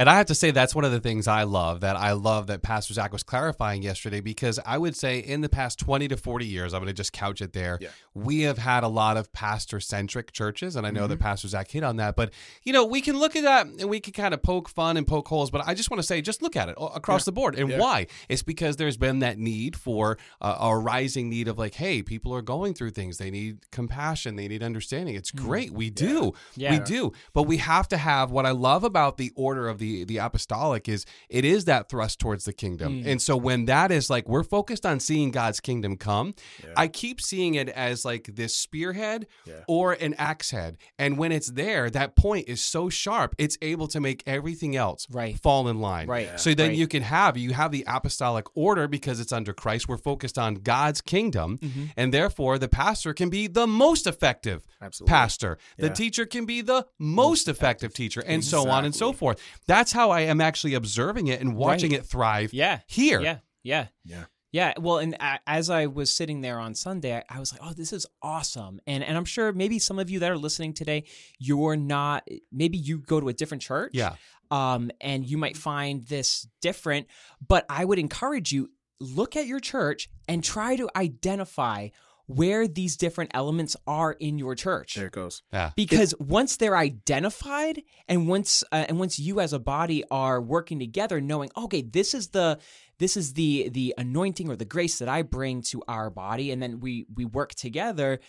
And 0.00 0.08
I 0.08 0.16
have 0.16 0.26
to 0.26 0.34
say 0.36 0.52
that's 0.52 0.76
one 0.76 0.84
of 0.84 0.92
the 0.92 1.00
things 1.00 1.26
I 1.26 1.42
love 1.42 1.80
that 1.80 1.96
I 1.96 2.12
love 2.12 2.46
that 2.46 2.62
Pastor 2.62 2.94
Zach 2.94 3.12
was 3.12 3.24
clarifying 3.24 3.82
yesterday 3.82 4.20
because 4.20 4.60
I 4.64 4.78
would 4.78 4.94
say 4.94 5.18
in 5.18 5.40
the 5.40 5.48
past 5.48 5.80
20 5.80 6.06
to 6.06 6.16
40 6.16 6.46
years, 6.46 6.72
I'm 6.72 6.78
going 6.80 6.86
to 6.86 6.92
just 6.92 7.12
couch 7.12 7.42
it 7.42 7.52
there. 7.52 7.78
Yeah. 7.80 7.88
We 8.14 8.42
have 8.42 8.58
had 8.58 8.84
a 8.84 8.88
lot 8.88 9.16
of 9.16 9.32
pastor 9.32 9.80
centric 9.80 10.30
churches. 10.30 10.76
And 10.76 10.86
I 10.86 10.92
know 10.92 11.08
that 11.08 11.18
Pastor 11.18 11.48
Zach 11.48 11.68
hit 11.68 11.82
on 11.82 11.96
that. 11.96 12.14
But, 12.14 12.32
you 12.62 12.72
know, 12.72 12.84
we 12.84 13.00
can 13.00 13.18
look 13.18 13.34
at 13.34 13.42
that 13.42 13.66
and 13.66 13.90
we 13.90 13.98
can 13.98 14.12
kind 14.12 14.34
of 14.34 14.40
poke 14.40 14.68
fun 14.68 14.96
and 14.96 15.04
poke 15.04 15.26
holes. 15.26 15.50
But 15.50 15.66
I 15.66 15.74
just 15.74 15.90
want 15.90 15.98
to 16.00 16.06
say, 16.06 16.20
just 16.22 16.42
look 16.42 16.54
at 16.54 16.68
it 16.68 16.76
across 16.78 17.22
Yeah. 17.22 17.24
the 17.24 17.32
board. 17.32 17.58
And 17.58 17.68
Yeah. 17.68 17.78
why? 17.78 18.06
It's 18.28 18.44
because 18.44 18.76
there's 18.76 18.96
been 18.96 19.18
that 19.18 19.36
need 19.36 19.74
for 19.74 20.16
uh, 20.40 20.58
a 20.60 20.78
rising 20.78 21.28
need 21.28 21.48
of 21.48 21.58
like, 21.58 21.74
hey, 21.74 22.02
people 22.04 22.32
are 22.32 22.42
going 22.42 22.72
through 22.72 22.90
things. 22.90 23.18
They 23.18 23.32
need 23.32 23.68
compassion. 23.72 24.36
They 24.36 24.46
need 24.46 24.62
understanding. 24.62 25.16
It's 25.16 25.32
great. 25.32 25.72
We 25.72 25.90
do. 25.90 26.34
We 26.56 26.78
do. 26.78 27.12
But 27.32 27.44
we 27.44 27.56
have 27.56 27.88
to 27.88 27.96
have 27.96 28.30
what 28.30 28.46
I 28.46 28.52
love 28.52 28.84
about 28.84 29.07
the 29.16 29.32
order 29.34 29.68
of 29.68 29.78
the 29.78 30.04
the 30.04 30.18
apostolic 30.18 30.88
is 30.88 31.06
it 31.28 31.44
is 31.44 31.64
that 31.64 31.88
thrust 31.88 32.18
towards 32.18 32.44
the 32.44 32.52
kingdom. 32.52 33.02
Mm. 33.02 33.06
And 33.06 33.22
so 33.22 33.36
when 33.36 33.64
that 33.66 33.90
is 33.90 34.10
like 34.10 34.28
we're 34.28 34.44
focused 34.44 34.84
on 34.84 35.00
seeing 35.00 35.30
God's 35.30 35.60
kingdom 35.60 35.96
come, 35.96 36.34
Yeah. 36.62 36.74
I 36.76 36.88
keep 36.88 37.20
seeing 37.20 37.54
it 37.54 37.68
as 37.70 38.04
like 38.04 38.30
this 38.34 38.54
spearhead 38.54 39.26
Yeah. 39.46 39.54
or 39.66 39.92
an 39.94 40.14
axe 40.18 40.50
head. 40.50 40.76
And 40.98 41.18
when 41.18 41.32
it's 41.32 41.50
there, 41.50 41.90
that 41.90 42.14
point 42.16 42.48
is 42.48 42.62
so 42.62 42.88
sharp, 42.88 43.34
it's 43.38 43.56
able 43.62 43.88
to 43.88 44.00
make 44.00 44.22
everything 44.26 44.76
else 44.76 45.06
Right. 45.10 45.38
fall 45.40 45.68
in 45.68 45.80
line. 45.80 46.06
Right. 46.08 46.26
Yeah. 46.26 46.36
So 46.36 46.54
then 46.54 46.68
Right. 46.68 46.76
you 46.78 46.86
can 46.86 47.02
have 47.02 47.36
you 47.36 47.52
have 47.54 47.72
the 47.72 47.84
apostolic 47.86 48.46
order 48.54 48.86
because 48.88 49.20
it's 49.20 49.32
under 49.32 49.52
Christ. 49.52 49.88
We're 49.88 49.96
focused 49.96 50.38
on 50.38 50.56
God's 50.56 51.00
kingdom, 51.00 51.58
Mm-hmm. 51.58 51.84
and 51.96 52.12
therefore 52.12 52.58
the 52.58 52.68
pastor 52.68 53.14
can 53.14 53.28
be 53.30 53.46
the 53.46 53.66
most 53.66 54.06
effective 54.06 54.66
Absolutely. 54.82 55.10
pastor. 55.12 55.58
The 55.78 55.86
Yeah. 55.86 55.92
teacher 55.92 56.26
can 56.26 56.44
be 56.46 56.60
the 56.60 56.86
most 56.98 57.48
effective 57.48 57.94
teacher, 57.94 58.20
and 58.26 58.44
so 58.44 58.68
on 58.68 58.84
and 58.84 58.94
so 58.98 59.12
forth. 59.12 59.40
That's 59.66 59.92
how 59.92 60.10
I 60.10 60.20
am 60.22 60.40
actually 60.40 60.74
observing 60.74 61.28
it 61.28 61.40
and 61.40 61.56
watching 61.56 61.92
Right. 61.92 62.00
it 62.00 62.06
thrive 62.06 62.52
Yeah. 62.52 62.80
here. 62.86 63.20
Yeah. 63.20 63.38
Yeah. 63.62 63.86
Yeah. 64.04 64.24
Yeah, 64.50 64.72
well, 64.80 64.96
and 64.96 65.14
as 65.46 65.68
I 65.68 65.84
was 65.86 66.10
sitting 66.10 66.40
there 66.40 66.58
on 66.58 66.74
Sunday, 66.74 67.14
I, 67.18 67.22
I 67.28 67.38
was 67.38 67.52
like, 67.52 67.60
"Oh, 67.62 67.74
this 67.74 67.92
is 67.92 68.06
awesome!" 68.22 68.80
And 68.86 69.04
and 69.04 69.14
I'm 69.14 69.26
sure 69.26 69.52
maybe 69.52 69.78
some 69.78 69.98
of 69.98 70.08
you 70.08 70.20
that 70.20 70.30
are 70.30 70.38
listening 70.38 70.72
today, 70.72 71.04
you're 71.38 71.76
not. 71.76 72.26
Maybe 72.50 72.78
you 72.78 72.96
go 72.98 73.20
to 73.20 73.28
a 73.28 73.34
different 73.34 73.62
church, 73.62 73.90
Yeah. 73.92 74.14
um, 74.50 74.90
and 75.02 75.26
you 75.26 75.36
might 75.36 75.54
find 75.58 76.06
this 76.06 76.48
different. 76.62 77.08
But 77.46 77.66
I 77.68 77.84
would 77.84 77.98
encourage 77.98 78.50
you 78.50 78.70
look 79.00 79.36
at 79.36 79.46
your 79.46 79.60
church 79.60 80.08
and 80.26 80.42
try 80.42 80.76
to 80.76 80.88
identify 80.96 81.88
where 82.28 82.68
these 82.68 82.96
different 82.96 83.30
elements 83.34 83.74
are 83.86 84.12
in 84.12 84.38
your 84.38 84.54
church 84.54 84.94
There 84.94 85.06
it 85.06 85.12
goes. 85.12 85.42
Yeah. 85.52 85.70
because 85.74 86.14
once 86.20 86.58
they're 86.58 86.76
identified 86.76 87.82
and 88.06 88.28
once 88.28 88.62
uh, 88.70 88.84
and 88.88 88.98
once 88.98 89.18
you 89.18 89.40
as 89.40 89.52
a 89.52 89.58
body 89.58 90.04
are 90.10 90.40
working 90.40 90.78
together 90.78 91.20
knowing 91.20 91.50
okay 91.56 91.80
this 91.82 92.14
is 92.14 92.28
the 92.28 92.58
this 92.98 93.16
is 93.16 93.34
the 93.34 93.68
the 93.70 93.94
anointing 93.98 94.48
or 94.50 94.56
the 94.56 94.64
grace 94.64 94.98
that 94.98 95.08
I 95.08 95.22
bring 95.22 95.62
to 95.62 95.82
our 95.88 96.10
body 96.10 96.50
and 96.50 96.62
then 96.62 96.80
we 96.80 97.06
we 97.14 97.24
work 97.24 97.54
together 97.54 98.20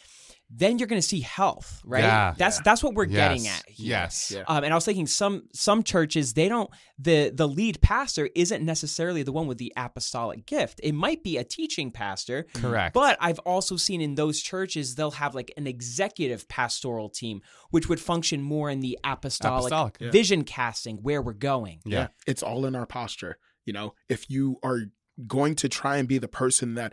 then 0.51 0.79
you're 0.79 0.87
going 0.87 0.99
to 0.99 1.07
see 1.07 1.19
health, 1.19 1.79
right? 1.85 2.03
Yeah. 2.03 2.33
That's 2.35 2.57
Yeah. 2.57 2.61
that's 2.65 2.83
what 2.83 2.95
we're 2.95 3.05
getting 3.05 3.45
at. 3.47 3.63
Here. 3.67 3.89
Yes. 3.89 4.31
Yeah. 4.35 4.45
Um, 4.47 4.63
and 4.63 4.73
I 4.73 4.75
was 4.75 4.83
thinking 4.83 5.05
some 5.05 5.43
some 5.53 5.83
churches 5.83 6.33
they 6.33 6.49
don't 6.49 6.71
the 6.97 7.29
the 7.33 7.47
lead 7.47 7.79
pastor 7.81 8.29
isn't 8.33 8.65
necessarily 8.65 9.21
the 9.21 9.31
one 9.31 9.45
with 9.45 9.59
the 9.59 9.71
apostolic 9.77 10.47
gift. 10.47 10.79
It 10.81 10.93
might 10.93 11.23
be 11.23 11.37
a 11.37 11.43
teaching 11.43 11.91
pastor, 11.91 12.47
Correct. 12.55 12.95
but 12.95 13.15
I've 13.21 13.37
also 13.39 13.75
seen 13.77 14.01
in 14.01 14.15
those 14.15 14.41
churches 14.41 14.95
they'll 14.95 15.11
have 15.11 15.35
like 15.35 15.53
an 15.55 15.67
executive 15.67 16.47
pastoral 16.49 17.09
team, 17.09 17.41
which 17.69 17.87
would 17.87 17.99
function 17.99 18.41
more 18.41 18.71
in 18.71 18.79
the 18.79 18.97
apostolic, 19.03 19.71
Apostolic, 19.71 19.97
yeah. 19.99 20.09
vision 20.09 20.43
casting 20.45 20.97
where 21.03 21.21
we're 21.21 21.33
going. 21.33 21.81
Yeah. 21.85 22.07
It's 22.25 22.41
all 22.41 22.65
in 22.65 22.75
our 22.75 22.87
posture. 22.87 23.37
You 23.69 23.73
know, 23.73 23.93
if 24.09 24.31
you 24.31 24.57
are 24.63 24.79
going 25.27 25.53
to 25.53 25.69
try 25.69 25.97
and 25.97 26.07
be 26.07 26.17
the 26.17 26.27
person 26.27 26.73
that 26.73 26.91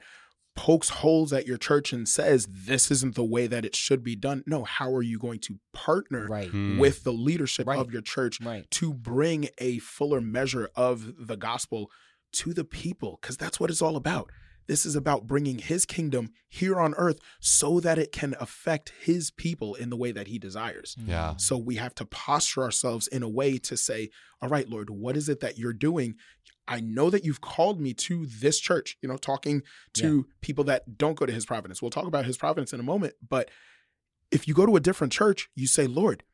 pokes 0.55 0.91
holes 0.91 1.33
at 1.33 1.47
your 1.47 1.57
church 1.57 1.91
and 1.91 2.07
says 2.07 2.47
this 2.51 2.91
isn't 2.91 3.15
the 3.15 3.25
way 3.25 3.47
that 3.47 3.65
it 3.65 3.75
should 3.75 4.05
be 4.05 4.15
done, 4.15 4.45
no, 4.47 4.63
how 4.65 4.93
are 4.95 5.01
you 5.01 5.19
going 5.19 5.39
to 5.41 5.59
partner 5.73 6.27
Right. 6.29 6.51
Hmm. 6.51 6.77
with 6.77 7.03
the 7.03 7.15
leadership 7.15 7.67
Right. 7.67 7.79
of 7.79 7.91
your 7.91 8.03
church 8.03 8.43
Right. 8.43 8.71
to 8.73 8.93
bring 8.93 9.49
a 9.57 9.79
fuller 9.79 10.21
measure 10.21 10.69
of 10.77 11.27
the 11.27 11.37
gospel 11.39 11.91
to 12.33 12.53
the 12.53 12.65
people? 12.65 13.19
Because 13.23 13.39
that's 13.39 13.59
what 13.59 13.71
it's 13.71 13.81
all 13.81 13.97
about. 13.97 14.31
This 14.67 14.85
is 14.85 14.97
about 14.97 15.27
bringing 15.27 15.59
his 15.59 15.87
kingdom 15.87 16.29
here 16.47 16.79
on 16.79 16.93
earth 16.97 17.21
so 17.41 17.81
that 17.81 17.97
it 17.99 18.13
can 18.13 18.35
affect 18.39 18.93
his 19.01 19.31
people 19.31 19.75
in 19.77 19.89
the 19.89 19.97
way 19.97 20.13
that 20.13 20.27
he 20.27 20.39
desires. 20.39 20.95
Yeah. 20.99 21.37
So 21.39 21.57
we 21.57 21.77
have 21.77 21.95
to 21.95 22.05
posture 22.05 22.63
ourselves 22.65 23.07
in 23.07 23.23
a 23.23 23.29
way 23.31 23.57
to 23.57 23.79
say, 23.79 24.11
All 24.43 24.51
right, 24.51 24.69
Lord, 24.69 24.91
what 24.91 25.17
is 25.17 25.31
it 25.31 25.41
that 25.41 25.57
you're 25.57 25.73
doing? 25.73 26.17
I 26.69 26.81
know 26.81 27.11
that 27.11 27.25
you've 27.25 27.41
called 27.41 27.81
me 27.81 27.95
to 27.95 28.27
this 28.27 28.59
church, 28.59 28.97
you 29.01 29.09
know, 29.09 29.17
talking 29.17 29.63
to 29.95 30.27
people 30.41 30.65
that 30.65 30.99
don't 30.99 31.15
go 31.17 31.27
to 31.27 31.33
his 31.33 31.47
providence. 31.47 31.81
We'll 31.81 31.91
talk 31.91 32.07
about 32.07 32.25
his 32.25 32.37
providence 32.37 32.73
in 32.73 32.81
a 32.81 32.85
moment. 32.85 33.15
But 33.27 33.51
if 34.33 34.49
you 34.49 34.55
go 34.55 34.67
to 34.67 34.77
a 34.77 34.81
different 34.81 35.13
church, 35.13 35.49
you 35.55 35.67
say, 35.67 35.87
Lord, 35.87 36.25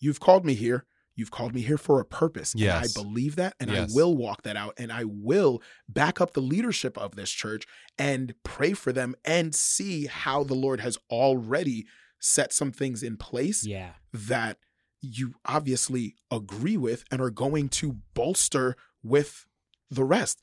you've 0.00 0.20
called 0.20 0.44
me 0.44 0.54
here. 0.54 0.84
You've 1.14 1.30
called 1.32 1.52
me 1.54 1.62
here 1.62 1.78
for 1.78 1.98
a 2.00 2.04
purpose. 2.04 2.54
Yes. 2.56 2.76
And 2.76 2.84
I 2.84 3.02
believe 3.02 3.34
that 3.36 3.54
and 3.58 3.70
Yes. 3.70 3.90
I 3.92 3.94
will 3.96 4.16
walk 4.16 4.42
that 4.42 4.56
out 4.56 4.74
and 4.78 4.92
I 4.92 5.02
will 5.04 5.60
back 5.88 6.20
up 6.20 6.32
the 6.32 6.40
leadership 6.40 6.96
of 6.96 7.16
this 7.16 7.30
church 7.30 7.64
and 7.98 8.34
pray 8.44 8.72
for 8.72 8.92
them 8.92 9.16
and 9.24 9.52
see 9.54 10.06
how 10.06 10.44
the 10.44 10.54
Lord 10.54 10.80
has 10.80 10.96
already 11.10 11.86
set 12.20 12.52
some 12.52 12.70
things 12.70 13.02
in 13.02 13.16
place 13.16 13.66
Yeah. 13.66 13.94
that 14.12 14.58
you 15.00 15.34
obviously 15.44 16.14
agree 16.30 16.76
with 16.76 17.04
and 17.10 17.20
are 17.20 17.30
going 17.30 17.68
to 17.68 17.96
bolster 18.14 18.76
with 19.02 19.46
the 19.90 20.04
rest. 20.04 20.40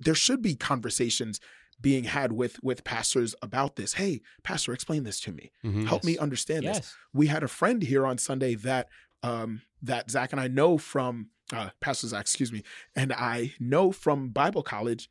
There 0.00 0.14
should 0.14 0.42
be 0.42 0.56
conversations 0.56 1.40
being 1.80 2.04
had 2.04 2.32
with 2.32 2.62
with 2.62 2.84
pastors 2.84 3.34
about 3.42 3.76
this. 3.76 3.94
Hey, 3.94 4.22
pastor, 4.42 4.72
explain 4.72 5.04
this 5.04 5.20
to 5.20 5.32
me. 5.32 5.50
Mhm. 5.64 5.86
Help 5.86 6.04
me 6.04 6.12
Yes. 6.12 6.20
understand 6.20 6.66
this. 6.76 6.94
We 7.12 7.26
had 7.28 7.42
a 7.42 7.48
friend 7.48 7.82
here 7.82 8.06
on 8.06 8.18
Sunday 8.18 8.54
that 8.56 8.88
um 9.22 9.62
that 9.82 10.10
Zach 10.10 10.32
and 10.32 10.40
I 10.40 10.48
know 10.48 10.78
from 10.78 11.30
uh 11.52 11.70
Pastor 11.80 12.08
Zach, 12.08 12.22
excuse 12.22 12.52
me, 12.52 12.62
and 12.96 13.12
I 13.12 13.54
know 13.60 13.92
from 13.92 14.30
Bible 14.30 14.62
college 14.62 15.10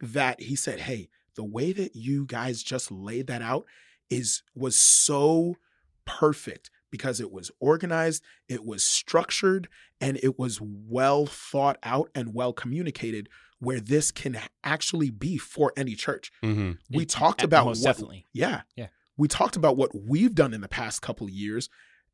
that 0.00 0.40
he 0.40 0.56
said, 0.56 0.80
Hey, 0.80 1.08
the 1.34 1.44
way 1.44 1.72
that 1.72 1.96
you 1.96 2.26
guys 2.26 2.62
just 2.62 2.90
laid 2.90 3.26
that 3.28 3.42
out 3.42 3.66
is 4.10 4.42
was 4.54 4.78
so 4.78 5.56
perfect 6.04 6.70
because 6.92 7.18
it 7.18 7.32
was 7.32 7.50
organized, 7.58 8.22
it 8.48 8.64
was 8.64 8.84
structured, 8.84 9.66
and 10.00 10.20
it 10.22 10.38
was 10.38 10.60
well 10.60 11.26
thought 11.26 11.78
out 11.82 12.08
and 12.14 12.32
well 12.34 12.52
communicated 12.52 13.28
where 13.58 13.80
this 13.80 14.10
can 14.12 14.38
actually 14.62 15.10
be 15.10 15.36
for 15.38 15.72
any 15.76 15.94
church. 15.96 16.30
Mhm. 16.42 16.78
We 16.90 17.02
It- 17.04 17.08
talked 17.08 17.42
uh, 17.42 17.46
about 17.46 17.66
what, 17.66 17.80
definitely. 17.82 18.26
yeah. 18.32 18.62
Yeah. 18.76 18.88
We 19.16 19.26
talked 19.28 19.56
about 19.56 19.76
what 19.76 19.90
we've 19.94 20.34
done 20.34 20.52
in 20.54 20.60
the 20.60 20.68
past 20.68 21.02
couple 21.02 21.26
of 21.26 21.32
years 21.32 21.68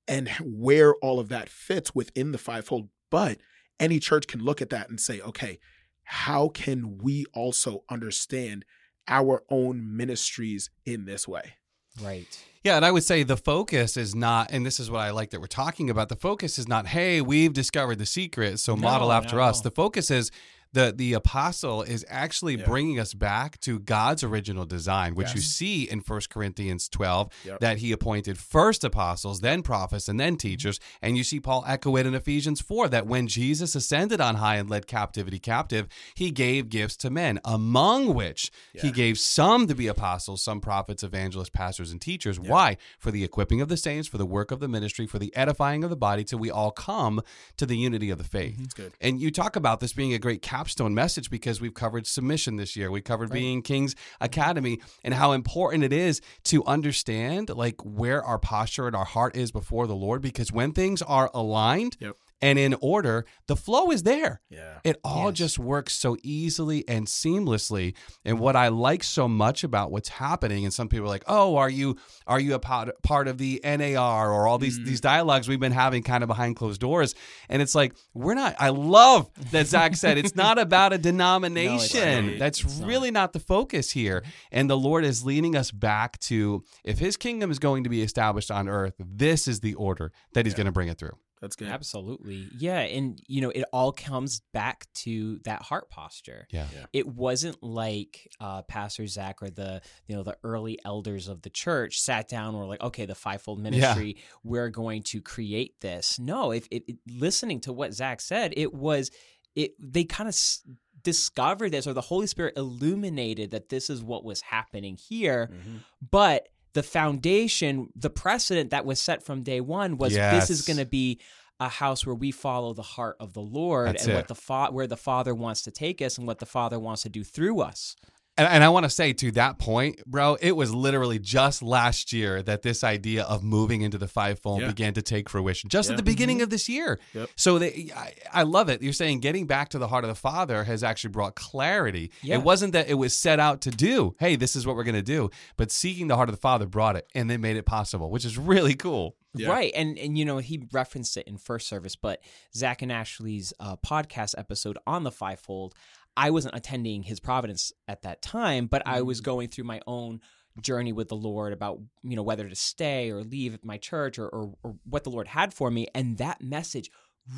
and 0.06 0.28
where 0.42 0.94
all 0.96 1.18
of 1.20 1.28
that 1.28 1.48
fits 1.48 1.94
within 1.94 2.32
the 2.32 2.38
fivefold. 2.38 2.88
But 3.10 3.40
any 3.80 3.98
church 3.98 4.26
can 4.26 4.40
look 4.42 4.60
at 4.62 4.70
that 4.70 4.88
and 4.90 5.00
say, 5.00 5.20
okay, 5.20 5.58
how 6.02 6.48
can 6.48 6.98
we 6.98 7.24
also 7.32 7.84
understand 7.88 8.64
our 9.06 9.42
own 9.48 9.96
ministries 9.96 10.70
in 10.84 11.04
this 11.06 11.26
way? 11.26 11.54
Right. 12.02 12.38
Yeah, 12.64 12.76
and 12.76 12.84
I 12.84 12.90
would 12.90 13.04
say 13.04 13.22
the 13.22 13.36
focus 13.36 13.96
is 13.96 14.14
not, 14.14 14.50
and 14.50 14.66
this 14.66 14.80
is 14.80 14.90
what 14.90 15.00
I 15.00 15.10
like 15.10 15.30
that 15.30 15.40
we're 15.40 15.46
talking 15.46 15.90
about. 15.90 16.08
The 16.08 16.16
focus 16.16 16.58
is 16.58 16.66
not, 16.66 16.88
hey, 16.88 17.20
we've 17.20 17.52
discovered 17.52 17.98
the 17.98 18.06
secret, 18.06 18.58
so 18.58 18.74
No, 18.74 18.82
model 18.82 19.12
after 19.12 19.36
no. 19.36 19.42
us. 19.42 19.60
The 19.60 19.70
focus 19.70 20.10
is 20.10 20.30
the 20.72 20.92
the 20.96 21.12
apostle 21.14 21.82
is 21.82 22.04
actually 22.08 22.56
Yeah. 22.56 22.64
bringing 22.64 22.98
us 22.98 23.14
back 23.14 23.58
to 23.60 23.78
God's 23.78 24.22
original 24.22 24.64
design, 24.64 25.14
which 25.14 25.34
you 25.34 25.40
see 25.40 25.84
in 25.84 26.00
1 26.00 26.28
Corinthians 26.30 26.88
12, 26.88 27.30
Yep. 27.44 27.60
that 27.60 27.78
he 27.78 27.92
appointed 27.92 28.38
first 28.38 28.84
apostles, 28.84 29.40
then 29.40 29.62
prophets, 29.62 30.08
and 30.08 30.18
then 30.20 30.36
teachers. 30.36 30.78
And 31.00 31.16
you 31.16 31.24
see 31.24 31.40
Paul 31.40 31.64
echo 31.66 31.96
it 31.96 32.06
in 32.06 32.14
Ephesians 32.14 32.60
4 32.60 32.88
that 32.88 33.06
when 33.06 33.26
Jesus 33.26 33.74
ascended 33.74 34.20
on 34.20 34.36
high 34.36 34.56
and 34.56 34.68
led 34.68 34.86
captivity 34.86 35.38
captive, 35.38 35.88
he 36.14 36.30
gave 36.30 36.68
gifts 36.68 36.96
to 36.98 37.10
men, 37.10 37.40
among 37.44 38.14
which 38.14 38.50
he 38.72 38.90
gave 38.90 39.18
some 39.18 39.66
to 39.66 39.74
be 39.74 39.86
apostles, 39.86 40.42
some 40.42 40.60
prophets, 40.60 41.02
evangelists, 41.02 41.50
pastors, 41.50 41.90
and 41.92 42.00
teachers. 42.00 42.38
Why? 42.38 42.76
For 42.98 43.10
the 43.10 43.24
equipping 43.24 43.60
of 43.60 43.68
the 43.68 43.76
saints, 43.76 44.08
for 44.08 44.18
the 44.18 44.26
work 44.26 44.50
of 44.50 44.60
the 44.60 44.68
ministry, 44.68 45.06
for 45.06 45.18
the 45.18 45.34
edifying 45.34 45.84
of 45.84 45.90
the 45.90 45.96
body, 45.96 46.24
till 46.24 46.38
we 46.38 46.50
all 46.50 46.70
come 46.70 47.22
to 47.56 47.66
the 47.66 47.76
unity 47.76 48.10
of 48.10 48.18
the 48.18 48.24
faith. 48.24 48.54
Mm-hmm. 48.54 48.62
That's 48.62 48.74
good. 48.74 48.92
And 49.00 49.20
you 49.20 49.30
talk 49.30 49.56
about 49.56 49.80
this 49.80 49.92
being 49.92 50.12
a 50.12 50.18
great 50.18 50.42
capstone 50.58 50.92
message 50.92 51.30
because 51.30 51.60
we've 51.60 51.74
covered 51.74 52.04
submission 52.04 52.56
this 52.56 52.74
year. 52.74 52.90
We 52.90 53.00
covered 53.00 53.30
being 53.30 53.62
King's 53.62 53.94
Academy 54.20 54.80
and 55.04 55.14
how 55.14 55.30
important 55.30 55.84
it 55.84 55.92
is 55.92 56.20
to 56.44 56.64
understand 56.64 57.48
like 57.50 57.76
where 57.84 58.24
our 58.24 58.40
posture 58.40 58.88
and 58.88 58.96
our 58.96 59.04
heart 59.04 59.36
is 59.36 59.52
before 59.52 59.86
the 59.86 59.94
Lord 59.94 60.20
because 60.20 60.50
when 60.50 60.72
things 60.72 61.00
are 61.02 61.30
aligned 61.32 61.96
Yep. 62.00 62.16
And 62.40 62.58
in 62.58 62.74
order, 62.80 63.24
the 63.46 63.56
flow 63.56 63.90
is 63.90 64.02
there. 64.04 64.40
Yeah. 64.50 64.78
It 64.84 64.98
all 65.04 65.26
Yes. 65.30 65.34
just 65.38 65.58
works 65.58 65.92
so 65.94 66.16
easily 66.22 66.86
and 66.88 67.06
seamlessly. 67.06 67.94
And 68.24 68.38
what 68.38 68.54
I 68.56 68.68
like 68.68 69.02
so 69.02 69.26
much 69.28 69.64
about 69.64 69.90
what's 69.90 70.08
happening, 70.08 70.64
and 70.64 70.72
some 70.72 70.88
people 70.88 71.06
are 71.06 71.08
like, 71.08 71.24
"Oh, 71.26 71.56
are 71.56 71.68
you 71.70 71.96
are 72.26 72.38
you 72.40 72.54
a 72.54 72.58
part, 72.58 72.90
part 73.02 73.28
of 73.28 73.38
the 73.38 73.60
NAR 73.64 74.32
or 74.32 74.46
all 74.46 74.58
these 74.58 74.78
these 74.82 75.00
dialogues 75.00 75.48
we've 75.48 75.58
been 75.60 75.72
having 75.72 76.02
kind 76.02 76.22
of 76.22 76.28
behind 76.28 76.56
closed 76.56 76.80
doors?" 76.80 77.14
And 77.48 77.60
it's 77.62 77.74
like 77.74 77.94
we're 78.14 78.34
not. 78.34 78.54
I 78.58 78.68
love 78.70 79.30
that 79.50 79.66
Zach 79.66 79.96
said 79.96 80.18
it's 80.18 80.36
not 80.36 80.58
about 80.66 80.92
a 80.92 80.98
denomination. 80.98 82.26
not. 82.30 82.38
That's 82.38 82.62
It's 82.62 82.78
not. 82.78 82.88
really 82.88 83.10
not 83.10 83.32
the 83.32 83.40
focus 83.40 83.90
here. 83.92 84.22
And 84.52 84.68
the 84.70 84.76
Lord 84.76 85.04
is 85.04 85.24
leading 85.24 85.56
us 85.56 85.70
back 85.70 86.18
to 86.20 86.62
if 86.84 86.98
His 86.98 87.16
kingdom 87.16 87.50
is 87.50 87.58
going 87.58 87.84
to 87.84 87.90
be 87.90 88.02
established 88.02 88.50
on 88.50 88.68
earth, 88.68 88.94
this 88.98 89.48
is 89.48 89.60
the 89.60 89.74
order 89.74 90.12
that 90.34 90.46
He's 90.46 90.52
Yeah. 90.52 90.58
going 90.58 90.66
to 90.66 90.72
bring 90.72 90.88
it 90.88 90.98
through. 90.98 91.16
That's 91.40 91.56
good. 91.56 91.68
Absolutely. 91.68 92.48
Yeah. 92.58 92.80
And, 92.80 93.20
you 93.28 93.40
know, 93.40 93.50
it 93.50 93.64
all 93.72 93.92
comes 93.92 94.40
back 94.52 94.86
to 95.04 95.38
that 95.44 95.62
heart 95.62 95.88
posture. 95.90 96.46
Yeah. 96.50 96.66
Yeah. 96.74 96.86
It 96.92 97.06
wasn't 97.06 97.62
like 97.62 98.28
uh, 98.40 98.62
Pastor 98.62 99.06
Zach 99.06 99.42
or 99.42 99.50
the, 99.50 99.80
you 100.06 100.16
know, 100.16 100.22
the 100.22 100.36
early 100.42 100.78
elders 100.84 101.28
of 101.28 101.42
the 101.42 101.50
church 101.50 102.00
sat 102.00 102.28
down 102.28 102.48
and 102.48 102.58
were 102.58 102.66
like, 102.66 102.82
okay, 102.82 103.06
the 103.06 103.14
fivefold 103.14 103.60
ministry, 103.60 104.16
we're 104.42 104.70
going 104.70 105.02
to 105.04 105.20
create 105.20 105.80
this. 105.80 106.18
No, 106.18 106.50
if 106.50 106.66
it, 106.70 106.84
it- 106.88 106.98
listening 107.08 107.60
to 107.60 107.72
what 107.72 107.94
Zach 107.94 108.20
said, 108.20 108.52
it 108.56 108.74
was, 108.74 109.10
it, 109.54 109.72
they 109.78 110.04
kind 110.04 110.28
of 110.28 110.32
s- 110.34 110.62
discovered 111.02 111.70
this 111.70 111.86
or 111.86 111.92
the 111.92 112.00
Holy 112.00 112.26
Spirit 112.26 112.54
illuminated 112.56 113.52
that 113.52 113.68
this 113.68 113.88
is 113.88 114.02
what 114.02 114.24
was 114.24 114.40
happening 114.40 114.96
here. 114.96 115.50
Mhm. 115.52 115.78
But 116.10 116.48
the 116.74 116.82
foundation, 116.82 117.88
the 117.96 118.10
precedent 118.10 118.70
that 118.70 118.84
was 118.84 119.00
set 119.00 119.22
from 119.24 119.42
day 119.42 119.60
one 119.60 119.96
was 119.96 120.14
this 120.14 120.50
is 120.50 120.62
going 120.62 120.76
to 120.78 120.86
be 120.86 121.20
a 121.60 121.68
house 121.68 122.06
where 122.06 122.14
we 122.14 122.30
follow 122.30 122.72
the 122.72 122.82
heart 122.82 123.16
of 123.18 123.32
the 123.32 123.40
Lord 123.40 123.88
That's 123.88 124.04
and 124.04 124.12
it. 124.12 124.16
what 124.16 124.28
the 124.28 124.34
fa- 124.34 124.68
where 124.70 124.86
the 124.86 124.96
Father 124.96 125.34
wants 125.34 125.62
to 125.62 125.70
take 125.70 126.00
us 126.00 126.16
and 126.18 126.26
what 126.26 126.38
the 126.38 126.46
Father 126.46 126.78
wants 126.78 127.02
to 127.02 127.08
do 127.08 127.24
through 127.24 127.60
us. 127.60 127.96
And, 128.38 128.46
and 128.46 128.64
I 128.64 128.68
want 128.68 128.84
to 128.84 128.90
say 128.90 129.12
to 129.12 129.32
that 129.32 129.58
point, 129.58 130.00
bro, 130.06 130.36
it 130.40 130.52
was 130.52 130.72
literally 130.74 131.18
just 131.18 131.62
last 131.62 132.12
year 132.12 132.42
that 132.44 132.62
this 132.62 132.84
idea 132.84 133.24
of 133.24 133.42
moving 133.42 133.82
into 133.82 133.98
the 133.98 134.08
fivefold 134.08 134.60
Yeah. 134.62 134.68
began 134.68 134.94
to 134.94 135.02
take 135.02 135.28
fruition. 135.28 135.68
Just 135.68 135.88
Yeah. 135.88 135.94
at 135.94 135.96
the 135.96 136.02
beginning 136.04 136.40
of 136.40 136.48
this 136.50 136.68
year. 136.68 137.00
Yep. 137.14 137.30
So 137.36 137.58
they, 137.58 137.90
I, 137.94 138.14
I 138.32 138.42
love 138.44 138.68
it. 138.68 138.80
You're 138.80 138.92
saying 138.92 139.20
getting 139.20 139.46
back 139.46 139.70
to 139.70 139.78
the 139.78 139.88
heart 139.88 140.04
of 140.04 140.08
the 140.08 140.14
Father 140.14 140.64
has 140.64 140.82
actually 140.82 141.10
brought 141.10 141.34
clarity. 141.34 142.12
Yeah. 142.22 142.36
It 142.36 142.42
wasn't 142.44 142.72
that 142.74 142.88
it 142.88 142.94
was 142.94 143.12
set 143.18 143.40
out 143.40 143.60
to 143.62 143.70
do. 143.70 144.14
Hey, 144.20 144.36
this 144.36 144.54
is 144.56 144.66
what 144.66 144.76
we're 144.76 144.84
going 144.84 144.94
to 144.94 145.02
do. 145.02 145.30
But 145.56 145.70
seeking 145.72 146.06
the 146.06 146.16
heart 146.16 146.28
of 146.28 146.34
the 146.34 146.40
Father 146.40 146.66
brought 146.66 146.94
it, 146.96 147.06
and 147.14 147.28
they 147.28 147.36
made 147.36 147.56
it 147.56 147.66
possible, 147.66 148.10
which 148.10 148.24
is 148.24 148.38
really 148.38 148.74
cool. 148.74 149.16
Yeah. 149.34 149.50
Right. 149.50 149.72
And 149.76 149.98
and 149.98 150.16
you 150.16 150.24
know, 150.24 150.38
he 150.38 150.62
referenced 150.72 151.16
it 151.18 151.28
in 151.28 151.36
first 151.36 151.68
service, 151.68 151.94
but 151.96 152.20
Zach 152.56 152.80
and 152.82 152.90
Ashley's 152.90 153.52
uh, 153.60 153.76
podcast 153.76 154.34
episode 154.38 154.78
on 154.86 155.04
the 155.04 155.10
fivefold, 155.12 155.74
I 156.18 156.30
wasn't 156.30 156.56
attending 156.56 157.04
his 157.04 157.20
Providence 157.20 157.72
at 157.86 158.02
that 158.02 158.20
time, 158.22 158.66
but 158.66 158.82
I 158.86 159.02
was 159.02 159.20
going 159.20 159.48
through 159.48 159.64
my 159.64 159.80
own 159.86 160.20
journey 160.60 160.92
with 160.92 161.08
the 161.08 161.16
Lord 161.16 161.52
about, 161.52 161.78
you 162.02 162.16
know, 162.16 162.22
whether 162.24 162.48
to 162.48 162.56
stay 162.56 163.10
or 163.10 163.22
leave 163.22 163.58
my 163.62 163.78
church 163.78 164.18
or, 164.18 164.28
or, 164.28 164.54
or 164.64 164.76
what 164.84 165.04
the 165.04 165.10
Lord 165.10 165.28
had 165.28 165.54
for 165.54 165.70
me. 165.70 165.86
And 165.94 166.18
that 166.18 166.42
message 166.42 166.90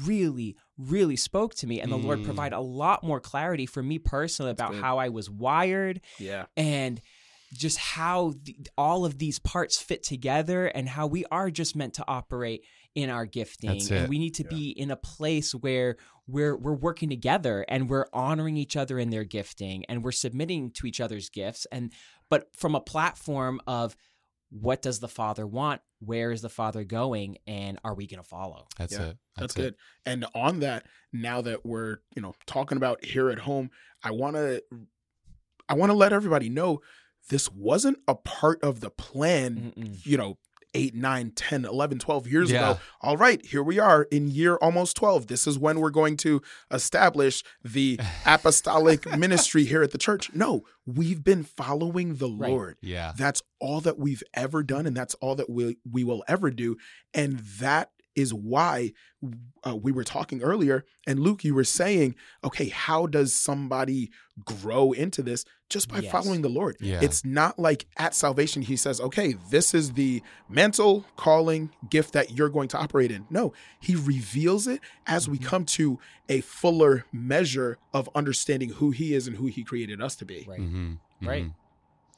really, 0.04 0.56
really 0.78 1.16
spoke 1.16 1.54
to 1.56 1.66
me. 1.66 1.80
And 1.80 1.92
the 1.92 1.98
Lord 1.98 2.20
Mm. 2.20 2.24
provided 2.24 2.56
a 2.56 2.60
lot 2.60 3.02
more 3.04 3.20
clarity 3.20 3.66
for 3.66 3.82
me 3.82 3.98
personally 3.98 4.52
about 4.52 4.74
how 4.80 4.98
I 4.98 5.08
was 5.10 5.28
wired 5.28 6.00
Yeah. 6.18 6.46
and 6.56 7.00
just 7.52 7.78
how 7.78 8.34
the, 8.44 8.56
all 8.78 9.04
of 9.04 9.18
these 9.18 9.38
parts 9.40 9.82
fit 9.82 10.02
together 10.04 10.66
and 10.66 10.88
how 10.88 11.06
we 11.08 11.24
are 11.32 11.50
just 11.50 11.74
meant 11.74 11.94
to 11.94 12.04
operate 12.08 12.64
in 12.94 13.08
our 13.08 13.24
gifting 13.24 13.80
and 13.92 14.08
we 14.08 14.18
need 14.18 14.34
to 14.34 14.44
be 14.44 14.70
in 14.70 14.90
a 14.90 14.96
place 14.96 15.54
where 15.54 15.96
we're 16.26 16.56
we're 16.56 16.74
working 16.74 17.08
together 17.08 17.64
and 17.68 17.88
we're 17.88 18.06
honoring 18.12 18.56
each 18.56 18.76
other 18.76 18.98
in 18.98 19.10
their 19.10 19.24
gifting 19.24 19.84
and 19.88 20.02
we're 20.02 20.10
submitting 20.10 20.70
to 20.72 20.86
each 20.86 21.00
other's 21.00 21.28
gifts 21.28 21.66
and 21.70 21.92
but 22.28 22.48
from 22.56 22.74
a 22.74 22.80
platform 22.80 23.60
of 23.66 23.96
what 24.50 24.82
does 24.82 24.98
the 24.98 25.08
father 25.08 25.46
want 25.46 25.80
where 26.00 26.32
is 26.32 26.42
the 26.42 26.48
father 26.48 26.82
going 26.82 27.38
and 27.46 27.78
are 27.84 27.94
we 27.94 28.06
going 28.06 28.22
to 28.22 28.28
follow 28.28 28.66
That's 28.78 28.92
Yeah, 28.92 29.08
it. 29.08 29.16
That's, 29.36 29.54
it. 29.54 29.60
good. 29.60 29.74
And 30.06 30.26
on 30.34 30.60
that, 30.60 30.86
now 31.12 31.42
that 31.42 31.64
we're, 31.64 31.98
you 32.16 32.22
know, 32.22 32.34
talking 32.46 32.76
about 32.76 33.04
here 33.04 33.30
at 33.30 33.40
home, 33.40 33.70
I 34.02 34.10
want 34.10 34.36
to 34.36 34.62
I 35.68 35.74
want 35.74 35.90
to 35.90 35.96
let 35.96 36.12
everybody 36.12 36.48
know 36.48 36.80
this 37.28 37.50
wasn't 37.52 37.98
a 38.08 38.14
part 38.14 38.62
of 38.64 38.80
the 38.80 38.90
plan, 38.90 39.72
Mm-mm. 39.76 40.06
you 40.06 40.16
know, 40.16 40.38
8, 40.74 40.94
9, 40.94 41.32
10, 41.34 41.64
11, 41.64 41.98
12 41.98 42.26
years 42.28 42.50
Yeah. 42.50 42.70
ago. 42.70 42.80
All 43.00 43.16
right, 43.16 43.44
here 43.44 43.62
we 43.62 43.78
are 43.78 44.04
in 44.04 44.28
year 44.28 44.56
almost 44.56 44.96
12. 44.96 45.26
This 45.26 45.46
is 45.46 45.58
when 45.58 45.80
we're 45.80 45.90
going 45.90 46.16
to 46.18 46.40
establish 46.70 47.42
the 47.64 47.98
apostolic 48.26 49.04
ministry 49.18 49.64
here 49.64 49.82
at 49.82 49.90
the 49.92 49.98
church. 49.98 50.32
No, 50.34 50.62
we've 50.86 51.22
been 51.24 51.42
following 51.44 52.16
the 52.16 52.30
Right. 52.30 52.50
Lord. 52.50 52.76
Yeah. 52.80 53.12
That's 53.16 53.42
all 53.60 53.80
that 53.82 53.98
we've 53.98 54.22
ever 54.34 54.62
done, 54.62 54.86
and 54.86 54.96
that's 54.96 55.14
all 55.16 55.34
that 55.36 55.50
we 55.50 55.76
we 55.90 56.04
will 56.04 56.24
ever 56.28 56.50
do. 56.50 56.76
And 57.12 57.38
that 57.58 57.90
is 58.16 58.34
why 58.34 58.92
uh, 59.66 59.76
we 59.76 59.92
were 59.92 60.04
talking 60.04 60.42
earlier. 60.42 60.84
And 61.06 61.20
Luke, 61.20 61.44
you 61.44 61.54
were 61.54 61.64
saying, 61.64 62.14
okay, 62.42 62.68
how 62.68 63.06
does 63.06 63.32
somebody 63.32 64.10
grow 64.44 64.92
into 64.92 65.22
this? 65.22 65.44
Just 65.68 65.88
by 65.88 66.00
Yes. 66.00 66.10
following 66.10 66.42
the 66.42 66.48
Lord. 66.48 66.76
Yeah. 66.80 67.00
It's 67.02 67.24
not 67.24 67.58
like 67.58 67.86
at 67.96 68.14
salvation, 68.14 68.62
he 68.62 68.76
says, 68.76 69.00
okay, 69.00 69.34
this 69.50 69.72
is 69.74 69.92
the 69.92 70.22
mental 70.48 71.04
calling 71.16 71.70
gift 71.88 72.12
that 72.14 72.32
you're 72.36 72.48
going 72.48 72.68
to 72.68 72.78
operate 72.78 73.10
in. 73.12 73.26
No, 73.30 73.52
he 73.80 73.94
reveals 73.94 74.66
it 74.66 74.80
as 75.06 75.28
we 75.28 75.38
Mhm. 75.38 75.44
come 75.44 75.64
to 75.66 75.98
a 76.28 76.40
fuller 76.40 77.04
measure 77.12 77.78
of 77.92 78.08
understanding 78.14 78.70
who 78.70 78.90
he 78.90 79.14
is 79.14 79.26
and 79.28 79.36
who 79.36 79.46
he 79.46 79.62
created 79.62 80.00
us 80.02 80.16
to 80.16 80.24
be. 80.24 80.44
right 80.48 80.60
Mhm, 80.60 80.98
right 81.22 81.44
mhm. 81.44 81.54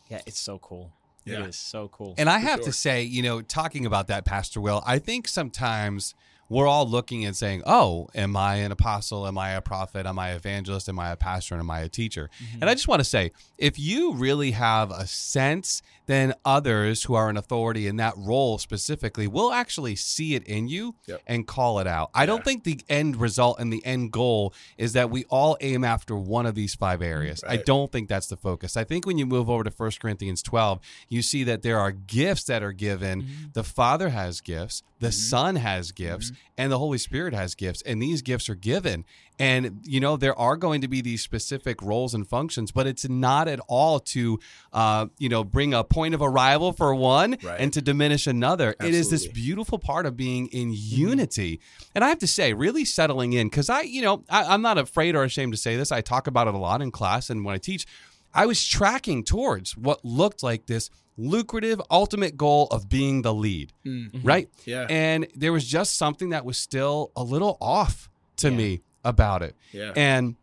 yeah 0.09 0.21
it's 0.27 0.41
so 0.41 0.59
cool 0.59 0.93
Yeah. 1.25 1.43
it 1.45 1.51
is 1.51 1.57
so 1.57 1.89
cool 1.89 2.15
And 2.19 2.29
I 2.29 2.39
have 2.39 2.59
sure. 2.59 2.67
to 2.67 2.73
say, 2.73 3.03
you 3.03 3.23
know, 3.23 3.43
talking 3.43 3.87
about 3.87 4.09
that, 4.09 4.25
Pastor 4.25 4.61
Will, 4.61 4.83
I 4.87 4.99
think 4.99 5.29
sometimes 5.29 6.15
we're 6.53 6.69
all 6.69 6.87
looking 6.87 7.25
and 7.25 7.37
saying, 7.37 7.63
"Oh, 7.67 8.09
am 8.15 8.37
I 8.37 8.57
an 8.57 8.71
apostle? 8.73 9.27
Am 9.27 9.39
I 9.39 9.51
a 9.53 9.61
prophet? 9.61 10.07
Am 10.07 10.19
I 10.19 10.31
an 10.31 10.37
evangelist? 10.37 10.89
Am 10.89 10.99
I 10.99 11.11
a 11.11 11.17
pastor? 11.17 11.55
And 11.55 11.61
am 11.61 11.71
I 11.71 11.81
a 11.81 11.89
teacher?" 11.89 12.31
Mm-hmm. 12.43 12.59
And 12.61 12.71
I 12.71 12.75
just 12.75 12.89
want 12.89 13.01
to 13.01 13.05
say, 13.05 13.33
if 13.59 13.79
you 13.79 14.15
really 14.15 14.53
have 14.53 14.91
a 14.91 15.07
sense, 15.07 15.83
then 16.07 16.35
others 16.45 17.05
who 17.05 17.15
are 17.15 17.31
in 17.31 17.37
authority 17.37 17.87
in 17.87 17.97
that 17.97 18.15
role 18.17 18.59
specifically 18.59 19.27
will 19.27 19.53
actually 19.53 19.97
see 19.97 20.35
it 20.35 20.43
in 20.45 20.69
you 20.69 20.95
Yep. 21.07 21.23
and 21.27 21.47
call 21.47 21.79
it 21.79 21.87
out. 21.87 22.11
I 22.15 22.27
don't 22.27 22.45
think 22.45 22.65
the 22.65 22.81
end 22.89 23.17
result 23.17 23.59
and 23.61 23.73
the 23.73 23.85
end 23.87 24.13
goal 24.13 24.53
is 24.77 24.93
that 24.95 25.11
we 25.11 25.25
all 25.31 25.57
aim 25.61 25.85
after 25.85 26.17
one 26.17 26.45
of 26.45 26.55
these 26.55 26.75
five 26.75 27.01
areas. 27.03 27.43
I 27.49 27.57
don't 27.57 27.91
think 27.93 28.09
that's 28.09 28.27
the 28.27 28.37
focus. 28.37 28.77
I 28.77 28.85
think 28.85 29.07
when 29.07 29.17
you 29.17 29.27
move 29.27 29.49
over 29.49 29.65
to 29.65 29.71
1 29.71 29.93
Corinthians 30.01 30.43
12, 30.43 30.81
you 31.09 31.23
see 31.23 31.45
that 31.45 31.63
there 31.63 31.79
are 31.79 31.93
gifts 31.93 32.45
that 32.45 32.63
are 32.63 32.73
given. 32.73 33.51
The 33.53 33.65
Father 33.65 34.11
has 34.11 34.41
gifts, 34.41 34.83
the 35.03 35.09
mm-hmm. 35.09 35.15
Son 35.15 35.57
has 35.57 35.91
gifts, 35.91 36.31
mm-hmm. 36.31 36.41
and 36.57 36.71
the 36.71 36.79
Holy 36.79 36.97
Spirit 36.97 37.35
has 37.35 37.57
gifts. 37.57 37.83
And 37.83 38.01
these 38.01 38.23
gifts 38.23 38.49
are 38.49 38.55
given. 38.55 39.05
And, 39.37 39.81
you 39.83 39.99
know, 39.99 40.17
there 40.17 40.39
are 40.39 40.57
going 40.57 40.81
to 40.83 40.89
be 40.89 41.01
these 41.01 41.23
specific 41.23 41.83
roles 41.83 42.15
and 42.15 42.29
functions, 42.29 42.71
but 42.71 42.87
it's 42.87 43.09
not 43.09 43.49
at 43.49 43.59
all 43.67 43.99
to, 43.99 44.39
uh, 44.73 45.07
you 45.19 45.29
know, 45.29 45.43
bring 45.43 45.75
a 45.75 45.83
point 45.83 46.15
of 46.15 46.23
arrival 46.23 46.73
for 46.73 46.95
one 46.95 47.37
Right. 47.43 47.59
and 47.59 47.73
to 47.73 47.83
diminish 47.83 48.29
another. 48.29 48.77
It 48.79 48.95
is 48.95 49.11
this 49.11 49.27
beautiful 49.27 49.81
part 49.81 50.07
of 50.07 50.17
being 50.17 50.47
in 50.47 50.69
mm-hmm. 50.69 51.01
unity. 51.01 51.61
And 51.97 52.05
I 52.05 52.09
have 52.09 52.21
to 52.21 52.29
say, 52.29 52.53
really 52.53 52.85
settling 52.85 53.33
in, 53.33 53.49
because 53.49 53.69
I, 53.69 53.81
you 53.81 54.03
know, 54.03 54.23
I, 54.31 54.45
I'm 54.45 54.63
not 54.63 54.79
afraid 54.79 55.17
or 55.17 55.25
ashamed 55.25 55.53
to 55.55 55.59
say 55.59 55.75
this. 55.77 55.91
I 55.91 56.01
talk 56.01 56.29
about 56.29 56.47
it 56.47 56.55
a 56.55 56.59
lot 56.59 56.81
in 56.81 56.93
class 56.93 57.29
and 57.29 57.45
when 57.45 57.57
I 57.57 57.59
teach. 57.59 57.87
I 58.35 58.47
was 58.47 58.67
tracking 58.67 59.25
towards 59.25 59.77
what 59.77 60.05
looked 60.05 60.43
like 60.43 60.67
this 60.67 60.91
lucrative 61.19 61.81
ultimate 61.91 62.37
goal 62.37 62.67
of 62.71 62.89
being 62.89 63.23
the 63.23 63.35
lead, 63.35 63.73
Mm. 63.85 64.21
right? 64.23 64.49
Yeah. 64.65 64.87
And 64.89 65.27
there 65.35 65.53
was 65.53 65.67
just 65.67 65.97
something 65.97 66.31
that 66.31 66.45
was 66.45 66.57
still 66.57 67.11
a 67.15 67.23
little 67.23 67.59
off 67.61 68.09
to 68.39 68.51
Yeah. 68.51 68.57
me 68.57 68.81
about 69.05 69.43
it. 69.43 69.55
Yeah. 69.73 69.93
And 69.95 70.37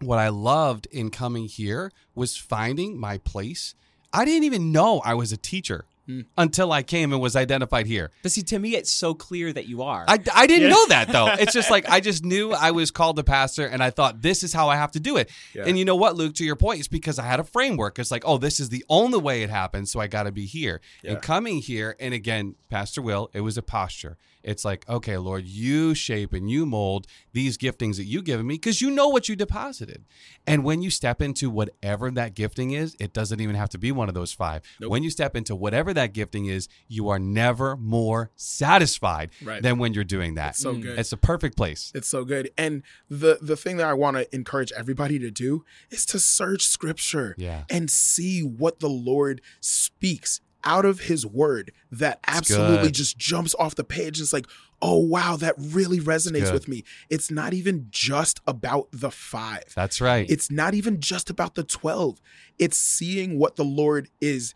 what 0.00 0.18
I 0.18 0.28
loved 0.28 0.86
in 0.92 1.10
coming 1.10 1.46
here 1.48 1.90
was 2.14 2.36
finding 2.36 2.98
my 2.98 3.18
place. 3.18 3.74
I 4.12 4.24
didn't 4.24 4.44
even 4.44 4.70
know 4.70 5.00
I 5.04 5.14
was 5.14 5.32
a 5.32 5.36
teacher 5.36 5.86
Hmm. 6.06 6.20
until 6.38 6.70
I 6.72 6.82
came 6.84 7.12
and 7.12 7.20
was 7.20 7.34
identified 7.34 7.86
here. 7.86 8.10
but 8.22 8.30
see 8.32 8.42
to 8.42 8.58
me 8.60 8.76
it's 8.76 8.92
so 8.92 9.12
clear 9.12 9.52
that 9.52 9.66
you 9.66 9.82
are 9.82 10.04
I, 10.06 10.18
I 10.34 10.46
didn't 10.46 10.62
Yeah. 10.64 10.68
know 10.76 10.86
that 10.88 11.08
though. 11.08 11.26
It's 11.26 11.52
just 11.52 11.70
like 11.70 11.88
I 11.88 11.98
just 12.10 12.24
knew 12.24 12.52
I 12.52 12.70
was 12.70 12.90
called 12.92 13.16
the 13.16 13.24
pastor 13.24 13.66
and 13.66 13.82
I 13.82 13.90
thought 13.90 14.22
this 14.22 14.42
is 14.44 14.52
how 14.52 14.68
I 14.68 14.76
have 14.76 14.92
to 14.92 15.00
do 15.00 15.16
it. 15.16 15.28
Yeah. 15.54 15.64
And 15.66 15.76
you 15.78 15.84
know 15.84 15.96
what, 15.96 16.14
Luke, 16.16 16.34
to 16.36 16.44
your 16.44 16.54
point, 16.56 16.78
it's 16.78 16.88
because 16.88 17.18
I 17.18 17.24
had 17.26 17.40
a 17.40 17.44
framework. 17.44 17.98
It's 17.98 18.10
like, 18.12 18.22
oh, 18.24 18.38
this 18.38 18.60
is 18.60 18.68
the 18.68 18.84
only 18.88 19.18
way 19.18 19.42
it 19.42 19.50
happens, 19.50 19.90
so 19.90 19.98
I 20.00 20.06
got 20.06 20.24
to 20.24 20.32
be 20.32 20.46
here. 20.46 20.80
Yeah. 21.02 21.12
And 21.12 21.22
coming 21.22 21.58
here, 21.58 21.96
and 21.98 22.14
again, 22.14 22.54
Pastor 22.70 23.02
Will, 23.02 23.30
it 23.32 23.40
was 23.40 23.58
a 23.58 23.62
posture. 23.62 24.16
It's 24.46 24.64
like, 24.64 24.88
okay, 24.88 25.18
Lord, 25.18 25.44
you 25.46 25.94
shape 25.94 26.32
and 26.32 26.48
you 26.50 26.64
mold 26.64 27.06
these 27.32 27.58
giftings 27.58 27.96
that 27.96 28.04
you've 28.04 28.24
given 28.24 28.46
me 28.46 28.54
because 28.54 28.80
you 28.80 28.90
know 28.90 29.08
what 29.08 29.28
you 29.28 29.36
deposited. 29.36 30.04
And 30.46 30.62
when 30.64 30.80
you 30.82 30.88
step 30.90 31.20
into 31.20 31.50
whatever 31.50 32.10
that 32.12 32.34
gifting 32.34 32.70
is, 32.70 32.96
it 33.00 33.12
doesn't 33.12 33.40
even 33.40 33.56
have 33.56 33.68
to 33.70 33.78
be 33.78 33.90
one 33.92 34.08
of 34.08 34.14
those 34.14 34.32
five. 34.32 34.62
Nope. 34.80 34.90
When 34.92 35.02
you 35.02 35.10
step 35.10 35.34
into 35.36 35.56
whatever 35.56 35.92
that 35.94 36.12
gifting 36.14 36.46
is, 36.46 36.68
you 36.86 37.08
are 37.08 37.18
never 37.18 37.76
more 37.76 38.30
satisfied 38.36 39.30
Right. 39.42 39.62
than 39.62 39.78
when 39.78 39.92
you're 39.94 40.04
doing 40.04 40.34
that. 40.36 40.56
so 40.56 40.74
Mm. 40.74 40.82
good. 40.82 40.98
It's 40.98 41.12
a 41.12 41.16
perfect 41.16 41.56
place. 41.56 41.90
It's 41.94 42.08
so 42.08 42.24
good. 42.24 42.50
And 42.56 42.82
the 43.10 43.38
the 43.42 43.56
thing 43.56 43.76
that 43.78 43.86
I 43.86 43.94
want 43.94 44.16
to 44.16 44.32
encourage 44.34 44.70
everybody 44.72 45.18
to 45.18 45.30
do 45.30 45.64
is 45.90 46.06
to 46.06 46.18
search 46.20 46.64
scripture 46.66 47.34
Yeah. 47.36 47.64
and 47.68 47.90
see 47.90 48.42
what 48.42 48.80
the 48.80 48.88
Lord 48.88 49.40
speaks 49.60 50.40
out 50.66 50.84
of 50.84 51.00
his 51.00 51.24
word 51.24 51.72
that 51.90 52.18
absolutely 52.26 52.90
just 52.90 53.16
jumps 53.16 53.54
off 53.58 53.74
the 53.76 53.84
page. 53.84 54.20
It's 54.20 54.32
like, 54.32 54.46
oh 54.82 54.98
wow, 54.98 55.36
that 55.36 55.54
really 55.58 56.00
resonates 56.00 56.52
with 56.52 56.68
me. 56.68 56.84
It's 57.08 57.30
not 57.30 57.54
even 57.54 57.86
just 57.90 58.40
about 58.46 58.88
the 58.92 59.10
five. 59.10 59.72
That's 59.74 60.00
right. 60.00 60.28
It's 60.28 60.50
not 60.50 60.74
even 60.74 61.00
just 61.00 61.30
about 61.30 61.54
the 61.54 61.62
12. 61.62 62.20
It's 62.58 62.76
seeing 62.76 63.38
what 63.38 63.56
the 63.56 63.64
Lord 63.64 64.10
is 64.20 64.52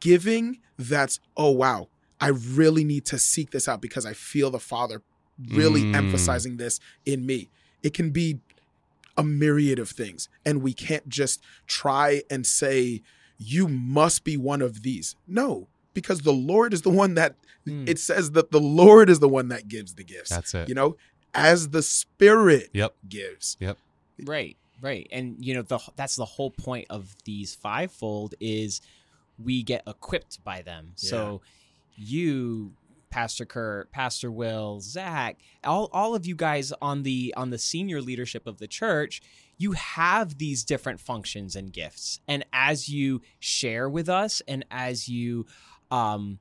giving 0.00 0.58
that's, 0.78 1.20
oh, 1.36 1.50
wow, 1.50 1.88
I 2.20 2.28
really 2.28 2.84
need 2.84 3.04
to 3.06 3.18
seek 3.18 3.50
this 3.50 3.68
out 3.68 3.80
because 3.80 4.04
I 4.06 4.14
feel 4.14 4.50
the 4.50 4.58
Father 4.58 5.02
really 5.48 5.82
Mm. 5.82 5.94
emphasizing 5.94 6.56
this 6.56 6.80
in 7.06 7.24
me. 7.26 7.48
It 7.82 7.94
can 7.94 8.10
be 8.10 8.40
a 9.16 9.22
myriad 9.22 9.78
of 9.78 9.90
things. 9.90 10.28
And 10.44 10.62
we 10.62 10.72
can't 10.72 11.08
just 11.08 11.42
try 11.66 12.22
and 12.30 12.46
say, 12.46 13.02
you 13.42 13.66
must 13.66 14.22
be 14.22 14.36
one 14.36 14.60
of 14.62 14.82
these. 14.82 15.16
No, 15.26 15.66
because 15.94 16.20
the 16.20 16.32
Lord 16.32 16.72
is 16.74 16.82
the 16.82 16.90
one 16.90 17.14
that, 17.14 17.34
Mm. 17.66 17.88
it 17.88 17.98
says 17.98 18.30
that 18.32 18.50
the 18.52 18.60
Lord 18.60 19.10
is 19.10 19.18
the 19.18 19.28
one 19.28 19.48
that 19.48 19.66
gives 19.68 19.94
the 19.94 20.04
gifts. 20.04 20.30
That's 20.30 20.54
it. 20.54 20.68
You 20.68 20.74
know, 20.74 20.96
as 21.34 21.70
the 21.70 21.82
Spirit 21.82 22.68
Yep. 22.72 22.94
gives. 23.08 23.56
Yep. 23.60 23.76
Right, 24.24 24.56
right, 24.80 25.06
and 25.10 25.36
you 25.44 25.54
know 25.54 25.62
the 25.62 25.78
that's 25.96 26.16
the 26.16 26.24
whole 26.24 26.50
point 26.50 26.86
of 26.90 27.14
these 27.24 27.54
fivefold 27.54 28.34
is 28.40 28.80
we 29.42 29.62
get 29.62 29.82
equipped 29.86 30.42
by 30.44 30.60
them. 30.62 30.92
So 30.96 31.40
you, 31.96 32.72
Pastor 33.10 33.44
Kurt, 33.44 33.90
Pastor 33.90 34.30
Will, 34.30 34.80
Zach, 34.80 35.38
all 35.64 35.88
all 35.92 36.14
of 36.14 36.26
you 36.26 36.34
guys 36.34 36.72
on 36.80 37.02
the 37.02 37.34
on 37.36 37.50
the 37.50 37.58
senior 37.58 38.00
leadership 38.00 38.46
of 38.46 38.58
the 38.58 38.68
church, 38.68 39.20
you 39.60 39.72
have 39.72 40.38
these 40.38 40.64
different 40.64 41.00
functions 41.00 41.54
and 41.54 41.70
gifts, 41.70 42.18
and 42.26 42.44
as 42.50 42.88
you 42.88 43.20
share 43.38 43.90
with 43.90 44.08
us, 44.08 44.40
and 44.48 44.64
as 44.70 45.06
you, 45.06 45.44
um, 45.90 46.38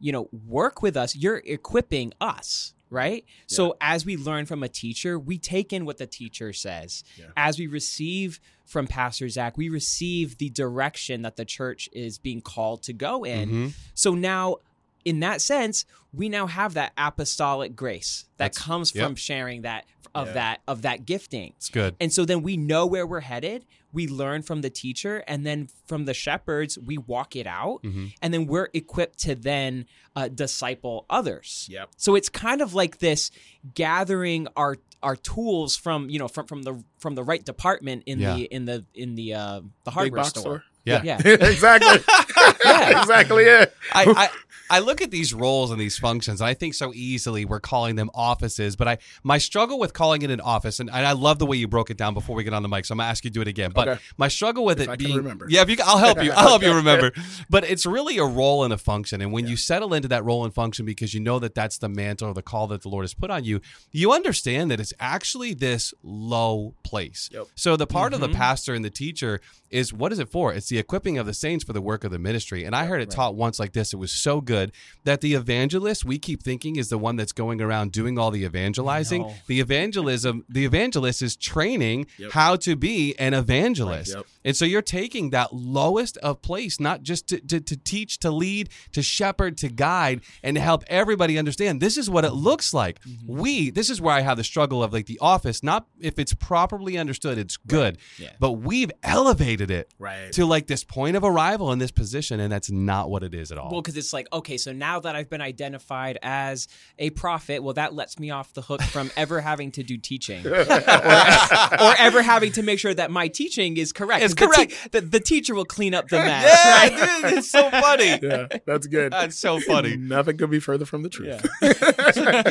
you 0.00 0.10
know, 0.10 0.30
work 0.48 0.80
with 0.80 0.96
us, 0.96 1.14
you're 1.14 1.42
equipping 1.44 2.14
us. 2.18 2.72
Right. 2.88 3.24
So 3.46 3.74
as 3.80 4.04
we 4.04 4.18
learn 4.18 4.44
from 4.44 4.62
a 4.62 4.68
teacher, 4.68 5.18
we 5.18 5.38
take 5.38 5.72
in 5.72 5.86
what 5.86 5.96
the 5.96 6.06
teacher 6.06 6.52
says. 6.52 7.04
Yeah. 7.16 7.26
As 7.38 7.58
we 7.58 7.66
receive 7.66 8.38
from 8.66 8.86
Pastor 8.86 9.30
Zach, 9.30 9.56
we 9.56 9.70
receive 9.70 10.36
the 10.36 10.50
direction 10.50 11.22
that 11.22 11.36
the 11.36 11.46
church 11.46 11.88
is 11.92 12.18
being 12.18 12.42
called 12.42 12.82
to 12.82 12.92
go 12.92 13.24
in. 13.24 13.48
Mhm. 13.48 13.72
So 13.94 14.14
now, 14.14 14.56
in 15.04 15.20
that 15.20 15.40
sense, 15.40 15.84
we 16.12 16.28
now 16.28 16.46
have 16.46 16.74
that 16.74 16.92
apostolic 16.98 17.74
grace 17.76 18.26
that 18.36 18.52
That's- 18.52 18.58
comes 18.58 18.94
yep. 18.94 19.04
from 19.06 19.14
sharing 19.16 19.62
that 19.62 19.84
of 20.14 20.26
Yeah. 20.28 20.32
that 20.34 20.60
of 20.68 20.82
that 20.82 21.06
gifting. 21.06 21.54
It's 21.56 21.70
good. 21.70 21.96
And 21.98 22.12
so 22.12 22.24
then 22.26 22.42
we 22.42 22.56
know 22.58 22.84
where 22.86 23.06
we're 23.06 23.20
headed. 23.20 23.64
We 23.94 24.06
learn 24.08 24.42
from 24.42 24.60
the 24.62 24.70
teacher, 24.70 25.22
and 25.26 25.44
then 25.46 25.68
from 25.86 26.04
the 26.06 26.14
shepherds, 26.14 26.78
we 26.78 26.96
walk 26.98 27.34
it 27.36 27.46
out, 27.46 27.82
Mhm. 27.82 28.12
and 28.22 28.32
then 28.32 28.46
we're 28.46 28.68
equipped 28.74 29.18
to 29.20 29.34
then 29.34 29.86
uh, 30.16 30.28
disciple 30.28 31.06
others. 31.08 31.66
Yep. 31.70 31.90
So 31.96 32.14
it's 32.14 32.28
kind 32.28 32.60
of 32.60 32.74
like 32.74 32.98
this 32.98 33.30
gathering 33.74 34.46
our 34.56 34.76
our 35.02 35.16
tools 35.16 35.76
from 35.76 36.08
you 36.10 36.18
know 36.18 36.28
from 36.28 36.46
from 36.46 36.62
the 36.62 36.82
from 36.98 37.14
the 37.14 37.24
right 37.24 37.44
department 37.44 38.02
in 38.06 38.20
Yeah. 38.20 38.34
the 38.36 38.44
in 38.44 38.64
the 38.66 38.84
in 38.94 39.14
the 39.14 39.34
uh, 39.34 39.60
the 39.60 39.90
Big 39.90 39.94
hardware 39.94 40.16
box 40.22 40.28
store. 40.30 40.42
store. 40.42 40.64
Yeah. 40.84 41.02
Yeah. 41.04 41.20
exactly. 41.24 41.98
Yeah. 42.64 43.00
exactly 43.00 43.44
it. 43.44 43.74
I, 43.92 44.04
I 44.16 44.28
I 44.70 44.78
look 44.78 45.02
at 45.02 45.10
these 45.10 45.34
roles 45.34 45.70
and 45.70 45.78
these 45.78 45.98
functions, 45.98 46.40
and 46.40 46.48
I 46.48 46.54
think 46.54 46.72
so 46.72 46.92
easily 46.94 47.44
we're 47.44 47.60
calling 47.60 47.94
them 47.96 48.08
offices. 48.14 48.74
But 48.74 48.88
I 48.88 48.98
my 49.22 49.36
struggle 49.36 49.78
with 49.78 49.92
calling 49.92 50.22
it 50.22 50.30
an 50.30 50.40
office, 50.40 50.80
and, 50.80 50.88
and 50.88 51.06
I 51.06 51.12
love 51.12 51.38
the 51.38 51.44
way 51.44 51.58
you 51.58 51.68
broke 51.68 51.90
it 51.90 51.98
down 51.98 52.14
before 52.14 52.34
we 52.34 52.42
get 52.42 52.54
on 52.54 52.62
the 52.62 52.70
mic. 52.70 52.86
So 52.86 52.92
I'm 52.94 52.98
gonna 52.98 53.10
ask 53.10 53.22
you 53.22 53.28
to 53.30 53.34
do 53.34 53.42
it 53.42 53.48
again. 53.48 53.70
But 53.74 53.88
Okay. 53.88 54.00
my 54.16 54.28
struggle 54.28 54.64
with 54.64 54.80
If 54.80 54.88
it 54.88 54.90
I 54.92 54.96
can 54.96 55.04
being 55.06 55.16
remember. 55.18 55.46
yeah, 55.50 55.60
if 55.60 55.68
you, 55.68 55.76
I'll 55.84 55.98
help 55.98 56.22
you. 56.22 56.32
I'll 56.32 56.48
help 56.48 56.62
you 56.62 56.72
remember. 56.74 57.12
But 57.50 57.68
it's 57.68 57.84
really 57.84 58.16
a 58.16 58.24
role 58.24 58.64
and 58.64 58.72
a 58.72 58.78
function, 58.78 59.20
and 59.20 59.30
when 59.30 59.46
you 59.46 59.56
settle 59.58 59.92
into 59.92 60.08
that 60.08 60.24
role 60.24 60.42
and 60.44 60.54
function 60.54 60.86
because 60.86 61.12
you 61.12 61.20
know 61.20 61.38
that 61.40 61.54
that's 61.54 61.76
the 61.76 61.90
mantle 61.90 62.28
or 62.28 62.34
the 62.34 62.40
call 62.42 62.66
that 62.68 62.80
the 62.80 62.88
Lord 62.88 63.02
has 63.04 63.12
put 63.12 63.30
on 63.30 63.44
you, 63.44 63.60
you 63.90 64.12
understand 64.12 64.70
that 64.70 64.80
it's 64.80 64.94
actually 64.98 65.52
this 65.52 65.92
low 66.02 66.74
place. 66.82 67.28
Yep. 67.32 67.46
So 67.56 67.76
the 67.76 67.86
part 67.86 68.12
Mm-hmm. 68.14 68.22
of 68.24 68.30
the 68.30 68.36
pastor 68.36 68.72
and 68.74 68.84
the 68.84 68.90
teacher 68.90 69.40
is 69.70 69.90
what 69.92 70.12
is 70.12 70.18
it 70.18 70.28
for? 70.28 70.52
It's 70.52 70.68
the 70.68 70.78
equipping 70.78 71.16
of 71.18 71.24
the 71.26 71.32
saints 71.32 71.64
for 71.64 71.72
the 71.72 71.80
work 71.80 72.04
of 72.04 72.10
the 72.10 72.18
ministry. 72.18 72.41
And 72.50 72.74
I 72.74 72.86
heard 72.86 73.00
it 73.02 73.10
taught 73.10 73.34
once 73.34 73.58
like 73.58 73.72
this. 73.72 73.92
It 73.92 73.96
was 73.96 74.12
so 74.12 74.40
good 74.40 74.72
that 75.04 75.20
the 75.20 75.34
evangelist 75.34 76.04
we 76.04 76.18
keep 76.18 76.42
thinking 76.42 76.76
is 76.76 76.88
the 76.88 76.98
one 76.98 77.16
that's 77.16 77.32
going 77.32 77.60
around 77.60 77.92
doing 77.92 78.18
all 78.18 78.30
the 78.30 78.44
evangelizing. 78.44 79.22
No. 79.22 79.34
The 79.46 79.60
evangelism, 79.60 80.44
the 80.48 80.64
evangelist 80.64 81.22
is 81.22 81.36
training 81.36 82.06
Yep. 82.18 82.32
how 82.32 82.56
to 82.56 82.76
be 82.76 83.14
an 83.18 83.34
evangelist. 83.34 84.14
Right, 84.14 84.18
yep. 84.20 84.26
And 84.44 84.56
so 84.56 84.64
you're 84.64 84.82
taking 84.82 85.30
that 85.30 85.52
lowest 85.52 86.16
of 86.18 86.42
place, 86.42 86.80
not 86.80 87.02
just 87.02 87.26
to, 87.28 87.40
to, 87.40 87.60
to 87.60 87.76
teach, 87.76 88.18
to 88.20 88.30
lead, 88.30 88.68
to 88.92 89.02
shepherd, 89.02 89.56
to 89.58 89.68
guide, 89.68 90.20
and 90.42 90.56
to 90.56 90.60
help 90.60 90.84
everybody 90.88 91.38
understand 91.38 91.80
this 91.80 91.96
is 91.96 92.08
what 92.10 92.24
it 92.24 92.32
looks 92.32 92.72
like. 92.74 93.00
Mm-hmm. 93.02 93.38
We, 93.40 93.70
this 93.70 93.90
is 93.90 94.00
where 94.00 94.14
I 94.14 94.20
have 94.20 94.36
the 94.36 94.44
struggle 94.44 94.82
of 94.82 94.92
like 94.92 95.06
the 95.06 95.18
office, 95.20 95.62
not 95.62 95.86
if 96.00 96.18
it's 96.18 96.34
properly 96.34 96.98
understood, 96.98 97.38
it's 97.38 97.56
good. 97.56 97.98
Yeah. 98.18 98.30
But 98.38 98.52
we've 98.52 98.90
elevated 99.02 99.70
it 99.70 99.90
Right. 99.98 100.32
to 100.32 100.44
like 100.46 100.66
this 100.66 100.84
point 100.84 101.16
of 101.16 101.24
arrival 101.24 101.72
in 101.72 101.78
this 101.78 101.90
position, 101.90 102.21
and 102.30 102.52
that's 102.52 102.70
not 102.70 103.10
what 103.10 103.22
it 103.22 103.34
is 103.34 103.50
at 103.52 103.58
all. 103.58 103.70
Well, 103.70 103.82
because 103.82 103.96
it's 103.96 104.12
like, 104.12 104.26
okay, 104.32 104.56
so 104.56 104.72
now 104.72 105.00
that 105.00 105.16
I've 105.16 105.28
been 105.30 105.40
identified 105.40 106.18
as 106.22 106.68
a 106.98 107.10
prophet, 107.10 107.62
well, 107.62 107.74
that 107.74 107.94
lets 107.94 108.18
me 108.18 108.30
off 108.30 108.52
the 108.54 108.62
hook 108.62 108.82
from 108.82 109.10
ever 109.16 109.40
having 109.40 109.70
to 109.72 109.82
do 109.82 109.96
teaching 109.98 110.46
or, 110.46 110.52
or 110.60 111.94
ever 111.98 112.22
having 112.22 112.52
to 112.52 112.62
make 112.62 112.78
sure 112.78 112.94
that 112.94 113.10
my 113.10 113.28
teaching 113.28 113.76
is 113.76 113.92
correct. 113.92 114.22
It's 114.24 114.34
'Cause 114.34 114.48
the 114.48 114.54
te- 114.54 114.66
correct. 114.74 114.92
the, 114.92 115.00
the 115.00 115.20
teacher 115.20 115.54
will 115.54 115.64
clean 115.64 115.94
up 115.94 116.08
the 116.08 116.18
mess, 116.18 116.44
yeah, 116.64 116.72
right? 116.78 117.22
dude, 117.30 117.38
it's 117.38 117.50
so 117.50 117.70
funny. 117.70 118.02
Yeah, 118.22 118.46
that's 118.66 118.86
good. 118.86 119.12
That's 119.12 119.36
so 119.38 119.58
funny. 119.60 119.96
Nothing 119.96 120.36
could 120.36 120.50
be 120.50 120.60
further 120.60 120.84
from 120.84 121.02
the 121.02 121.08
truth. 121.08 121.44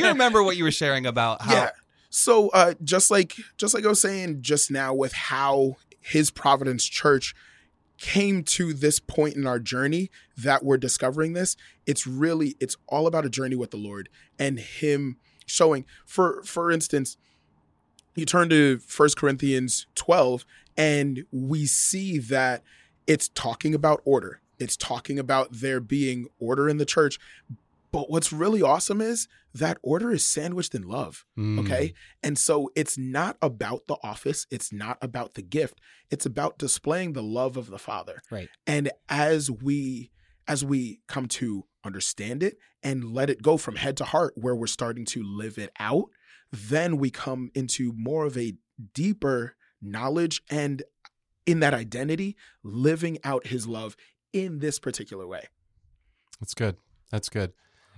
you 0.00 0.06
remember 0.08 0.42
what 0.42 0.56
you 0.56 0.64
were 0.64 0.70
sharing 0.70 1.06
about 1.06 1.42
how 1.42 1.52
yeah. 1.54 1.70
So 2.10 2.48
uh 2.50 2.74
just 2.84 3.10
like 3.10 3.34
just 3.56 3.74
like 3.74 3.84
I 3.84 3.88
was 3.88 4.00
saying 4.00 4.42
just 4.42 4.70
now 4.70 4.92
with 4.92 5.12
how 5.12 5.76
his 6.00 6.30
Providence 6.30 6.84
Church 6.84 7.34
came 7.98 8.42
to 8.42 8.72
this 8.72 8.98
point 8.98 9.36
in 9.36 9.46
our 9.46 9.58
journey 9.58 10.10
that 10.36 10.64
we're 10.64 10.76
discovering 10.76 11.32
this, 11.32 11.56
it's 11.86 12.06
really 12.06 12.56
it's 12.60 12.76
all 12.88 13.06
about 13.06 13.24
a 13.24 13.30
journey 13.30 13.56
with 13.56 13.70
the 13.70 13.76
Lord 13.76 14.08
and 14.38 14.58
him 14.58 15.16
showing 15.46 15.84
for 16.06 16.42
for 16.42 16.70
instance, 16.70 17.16
you 18.14 18.26
turn 18.26 18.48
to 18.50 18.78
First 18.78 19.16
Corinthians 19.16 19.86
12 19.94 20.44
and 20.76 21.24
we 21.30 21.66
see 21.66 22.18
that 22.18 22.62
it's 23.06 23.28
talking 23.28 23.74
about 23.74 24.00
order. 24.04 24.40
It's 24.58 24.76
talking 24.76 25.18
about 25.18 25.48
there 25.50 25.80
being 25.80 26.28
order 26.38 26.68
in 26.68 26.76
the 26.76 26.84
church. 26.84 27.18
But 27.92 28.10
what's 28.10 28.32
really 28.32 28.62
awesome 28.62 29.00
is 29.00 29.28
that 29.54 29.78
order 29.82 30.10
is 30.10 30.24
sandwiched 30.24 30.74
in 30.74 30.82
love. 30.82 31.26
Mm. 31.38 31.60
Okay. 31.60 31.92
And 32.22 32.38
so 32.38 32.70
it's 32.74 32.96
not 32.96 33.36
about 33.42 33.86
the 33.86 33.96
office, 34.02 34.46
it's 34.50 34.72
not 34.72 34.96
about 35.02 35.34
the 35.34 35.42
gift. 35.42 35.78
It's 36.10 36.26
about 36.26 36.58
displaying 36.58 37.12
the 37.12 37.22
love 37.22 37.56
of 37.56 37.68
the 37.68 37.78
Father. 37.78 38.22
Right. 38.30 38.48
And 38.66 38.90
as 39.08 39.50
we 39.50 40.10
as 40.48 40.64
we 40.64 41.00
come 41.06 41.28
to 41.28 41.66
understand 41.84 42.42
it 42.42 42.56
and 42.82 43.12
let 43.12 43.30
it 43.30 43.42
go 43.42 43.56
from 43.56 43.76
head 43.76 43.96
to 43.98 44.04
heart 44.04 44.32
where 44.36 44.56
we're 44.56 44.66
starting 44.66 45.04
to 45.04 45.22
live 45.22 45.56
it 45.58 45.70
out, 45.78 46.06
then 46.50 46.96
we 46.96 47.10
come 47.10 47.50
into 47.54 47.92
more 47.94 48.24
of 48.26 48.36
a 48.36 48.54
deeper 48.94 49.54
knowledge 49.80 50.42
and 50.50 50.82
in 51.46 51.60
that 51.60 51.74
identity 51.74 52.36
living 52.62 53.18
out 53.24 53.46
his 53.48 53.66
love 53.66 53.96
in 54.32 54.58
this 54.60 54.78
particular 54.78 55.26
way. 55.26 55.46
That's 56.40 56.54
good. 56.54 56.76
That's 57.10 57.28
good. 57.28 57.52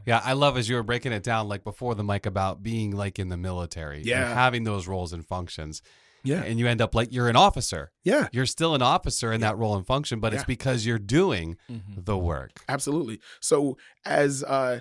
Yeah, 0.06 0.20
I 0.24 0.32
love 0.34 0.56
as 0.58 0.68
you 0.68 0.76
were 0.76 0.82
breaking 0.82 1.12
it 1.12 1.22
down, 1.22 1.48
like 1.48 1.64
before 1.64 1.94
the 1.94 2.04
mic, 2.04 2.26
about 2.26 2.62
being 2.62 2.90
like 2.96 3.18
in 3.18 3.28
the 3.28 3.36
military, 3.36 3.98
and 3.98 4.06
Yeah. 4.06 4.32
having 4.34 4.64
those 4.64 4.86
roles 4.86 5.12
and 5.12 5.24
functions, 5.26 5.82
Yeah. 6.22 6.42
and 6.42 6.58
you 6.58 6.66
end 6.66 6.80
up 6.80 6.94
like 6.94 7.12
you're 7.12 7.28
an 7.28 7.36
officer. 7.36 7.90
Yeah. 8.02 8.28
You're 8.32 8.46
still 8.46 8.74
an 8.74 8.82
officer 8.82 9.32
in 9.32 9.40
that 9.42 9.56
role 9.58 9.76
and 9.76 9.86
function, 9.86 10.20
but 10.20 10.32
it's 10.34 10.44
because 10.44 10.84
you're 10.86 10.98
doing 10.98 11.56
Mhm. 11.70 12.04
the 12.04 12.16
work. 12.18 12.62
Absolutely. 12.68 13.20
So 13.40 13.76
as 14.04 14.42
uh 14.44 14.80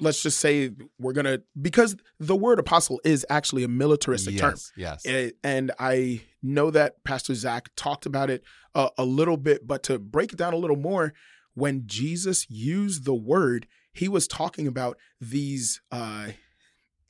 let's 0.00 0.20
just 0.24 0.40
say 0.40 0.70
we're 0.98 1.12
going 1.12 1.24
to 1.24 1.40
because 1.62 1.94
the 2.18 2.34
word 2.34 2.58
apostle 2.58 3.00
is 3.04 3.24
actually 3.30 3.62
a 3.62 3.68
militaristic 3.68 4.36
term. 4.36 4.50
yes, 4.50 4.72
yes. 4.76 5.06
Eh, 5.06 5.30
and 5.44 5.70
I 5.78 6.22
know 6.42 6.72
that 6.72 7.04
Pastor 7.04 7.32
Zach 7.36 7.68
talked 7.76 8.04
about 8.04 8.28
it 8.28 8.42
uh, 8.74 8.88
a 8.98 9.04
little 9.04 9.36
bit, 9.36 9.68
but 9.68 9.84
to 9.84 10.00
break 10.00 10.32
it 10.32 10.36
down 10.36 10.52
a 10.52 10.56
little 10.56 10.74
more, 10.76 11.14
when 11.54 11.84
Jesus 11.86 12.44
used 12.50 13.04
the 13.04 13.14
word, 13.14 13.68
he 13.94 14.08
was 14.08 14.26
talking 14.28 14.66
about 14.66 14.98
these 15.20 15.80
uh, 15.90 16.28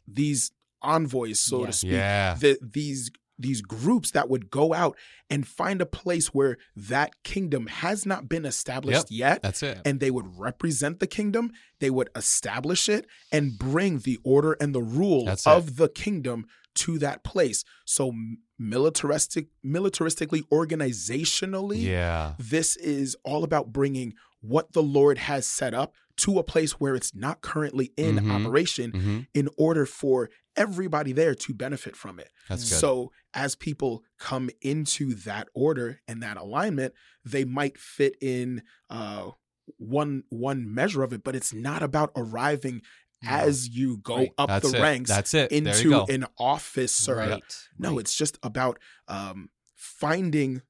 these 0.06 0.52
envoys, 0.82 1.40
so 1.40 1.60
Yeah. 1.60 1.66
to 1.66 1.72
speak, 1.72 1.90
yeah. 1.92 2.34
the, 2.38 2.58
these 2.62 3.10
these 3.36 3.62
groups 3.62 4.12
that 4.12 4.28
would 4.28 4.48
go 4.48 4.72
out 4.72 4.96
and 5.28 5.44
find 5.44 5.80
a 5.80 5.86
place 5.86 6.28
where 6.28 6.56
that 6.76 7.20
kingdom 7.24 7.66
has 7.66 8.06
not 8.06 8.28
been 8.28 8.44
established 8.44 9.10
yet 9.10 9.42
That's 9.42 9.60
it. 9.60 9.80
and 9.84 9.98
they 9.98 10.12
would 10.12 10.38
represent 10.38 11.00
the 11.00 11.08
kingdom 11.08 11.50
they 11.80 11.90
would 11.90 12.10
establish 12.14 12.88
it 12.88 13.08
and 13.32 13.58
bring 13.58 13.98
the 13.98 14.20
order 14.22 14.52
and 14.60 14.72
the 14.72 14.82
rule 14.82 15.24
That's 15.24 15.48
it. 15.48 15.50
of 15.50 15.76
the 15.78 15.88
kingdom 15.88 16.46
to 16.76 16.96
that 17.00 17.24
place 17.24 17.64
so 17.84 18.12
militaristic 18.56 19.48
militaristically 19.66 20.42
organizationally 20.52 21.82
Yeah. 21.82 22.34
this 22.38 22.76
is 22.76 23.16
all 23.24 23.42
about 23.42 23.72
bringing 23.72 24.14
what 24.46 24.72
the 24.72 24.82
lord 24.82 25.16
has 25.18 25.46
set 25.46 25.72
up 25.74 25.94
to 26.16 26.38
a 26.38 26.44
place 26.44 26.72
where 26.80 26.94
it's 26.94 27.14
not 27.14 27.40
currently 27.40 27.92
in 27.96 28.16
Mhm. 28.16 28.30
operation 28.36 28.90
hmm 28.92 29.20
in 29.32 29.48
order 29.56 29.84
for 29.86 30.30
everybody 30.54 31.12
there 31.12 31.34
to 31.34 31.52
benefit 31.54 31.96
from 31.96 32.20
it 32.20 32.30
so 32.58 33.10
as 33.32 33.54
people 33.56 34.04
come 34.18 34.48
into 34.60 35.14
that 35.14 35.48
order 35.54 36.00
and 36.06 36.22
that 36.22 36.36
alignment, 36.36 36.92
they 37.24 37.44
might 37.44 37.76
fit 37.78 38.14
in 38.20 38.62
uh, 38.90 39.30
one 39.78 40.22
one 40.28 40.72
measure 40.72 41.02
of 41.02 41.12
it, 41.12 41.24
but 41.24 41.34
it's 41.34 41.52
not 41.52 41.82
about 41.82 42.10
arriving 42.14 42.82
as 43.26 43.68
you 43.70 43.96
go 43.96 44.16
Right. 44.18 44.30
up 44.38 44.48
That's 44.50 44.70
the 44.70 44.78
it. 44.78 44.82
ranks 44.82 45.08
That's 45.10 45.32
it. 45.34 45.50
into 45.50 46.04
an 46.10 46.26
officer. 46.38 47.16
Right. 47.16 47.42
No, 47.78 47.90
right. 47.92 48.00
it's 48.00 48.14
just 48.14 48.38
about 48.42 48.78
um, 49.08 49.48
finding, 49.74 50.62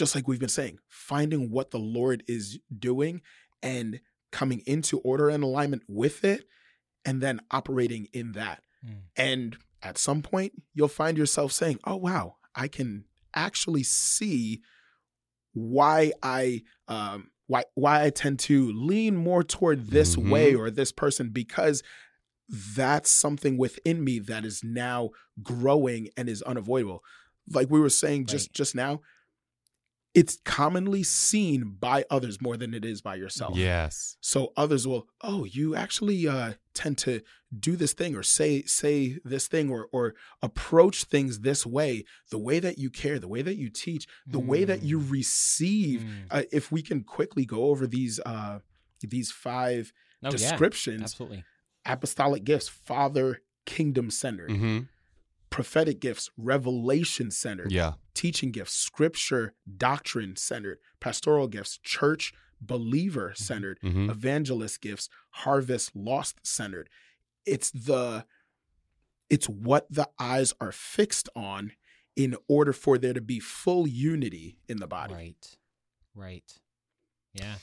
just 0.00 0.14
like 0.14 0.26
we've 0.26 0.40
been 0.40 0.48
saying, 0.48 0.78
finding 0.88 1.50
what 1.50 1.70
the 1.72 1.78
Lord 1.78 2.22
is 2.26 2.58
doing 2.76 3.20
and 3.62 4.00
coming 4.32 4.62
into 4.66 4.98
order 5.00 5.28
and 5.28 5.44
alignment 5.44 5.82
with 5.88 6.24
it, 6.24 6.44
and 7.04 7.20
then 7.20 7.40
operating 7.50 8.08
in 8.14 8.32
that. 8.32 8.62
Mm. 8.84 8.94
And 9.16 9.56
at 9.82 9.98
some 9.98 10.22
point, 10.22 10.52
you'll 10.74 10.88
find 10.88 11.18
yourself 11.18 11.52
saying, 11.52 11.78
"Oh 11.84 11.96
wow, 11.96 12.36
I 12.54 12.66
can 12.68 13.04
actually 13.34 13.82
see 13.82 14.62
why 15.52 16.12
I 16.22 16.62
um, 16.88 17.30
why 17.46 17.64
why 17.74 18.04
I 18.04 18.10
tend 18.10 18.38
to 18.40 18.72
lean 18.72 19.16
more 19.16 19.42
toward 19.42 19.88
this 19.88 20.16
Mhm. 20.16 20.30
way 20.30 20.54
or 20.54 20.70
this 20.70 20.92
person 20.92 21.28
because." 21.30 21.82
That's 22.74 23.08
something 23.12 23.56
within 23.58 24.02
me 24.02 24.18
that 24.18 24.44
is 24.44 24.64
now 24.64 25.10
growing 25.40 26.08
and 26.16 26.28
is 26.28 26.42
unavoidable. 26.42 27.04
Like 27.48 27.70
we 27.70 27.78
were 27.78 27.88
saying 27.90 28.26
just 28.26 28.48
Right. 28.48 28.54
just 28.54 28.74
now, 28.74 29.02
it's 30.12 30.38
commonly 30.44 31.02
seen 31.04 31.76
by 31.78 32.04
others 32.10 32.40
more 32.40 32.56
than 32.56 32.74
it 32.74 32.84
is 32.84 33.00
by 33.00 33.14
yourself. 33.14 33.56
yes. 33.56 34.16
So 34.20 34.52
others 34.56 34.86
will, 34.86 35.06
oh, 35.22 35.44
you 35.44 35.76
actually 35.76 36.26
uh, 36.26 36.54
tend 36.74 36.98
to 36.98 37.20
do 37.58 37.76
this 37.76 37.92
thing 37.92 38.14
or 38.16 38.22
say 38.24 38.62
say 38.62 39.18
this 39.24 39.46
thing 39.48 39.70
or 39.70 39.88
or 39.92 40.14
approach 40.42 41.04
things 41.04 41.40
this 41.40 41.64
way. 41.64 42.04
The 42.30 42.38
way 42.38 42.58
that 42.60 42.76
you 42.78 42.90
care, 42.90 43.18
the 43.20 43.28
way 43.28 43.42
that 43.42 43.56
you 43.56 43.68
teach, 43.70 44.06
the 44.26 44.40
way 44.40 44.64
that 44.64 44.82
you 44.82 44.98
receive. 44.98 46.00
Mm. 46.00 46.26
Uh, 46.30 46.42
if 46.52 46.72
we 46.72 46.82
can 46.82 47.02
quickly 47.04 47.44
go 47.44 47.64
over 47.66 47.86
these 47.86 48.18
uh, 48.26 48.58
these 49.00 49.30
five 49.30 49.92
Oh, 50.22 50.26
yeah. 50.26 50.32
descriptions, 50.32 51.02
Absolutely. 51.02 51.44
apostolic 51.86 52.44
gifts, 52.44 52.68
Father, 52.68 53.40
kingdom 53.64 54.10
centered, 54.10 54.50
hmm 54.50 54.78
prophetic 55.48 55.98
gifts, 55.98 56.30
revelation 56.36 57.28
centered, 57.30 57.72
Yeah. 57.72 57.94
Teaching 58.20 58.50
gifts, 58.50 58.74
scripture, 58.74 59.54
doctrine 59.78 60.36
centered, 60.36 60.78
pastoral 61.00 61.48
gifts, 61.48 61.78
church, 61.78 62.34
believer 62.60 63.32
centered, 63.34 63.78
hmm 63.80 64.10
evangelist 64.10 64.82
gifts, 64.82 65.08
harvest, 65.30 65.96
lost 65.96 66.38
centered. 66.42 66.90
It's 67.46 67.70
the 67.70 68.26
it's 69.30 69.48
what 69.48 69.86
the 69.88 70.10
eyes 70.18 70.52
are 70.60 70.72
fixed 70.72 71.30
on 71.34 71.72
in 72.14 72.36
order 72.46 72.74
for 72.74 72.98
there 72.98 73.14
to 73.14 73.22
be 73.22 73.40
full 73.40 73.86
unity 73.86 74.58
in 74.68 74.76
the 74.78 74.86
body. 74.86 75.14
Right. 75.14 75.56
Right. 76.14 76.58
Yeah. 77.32 77.54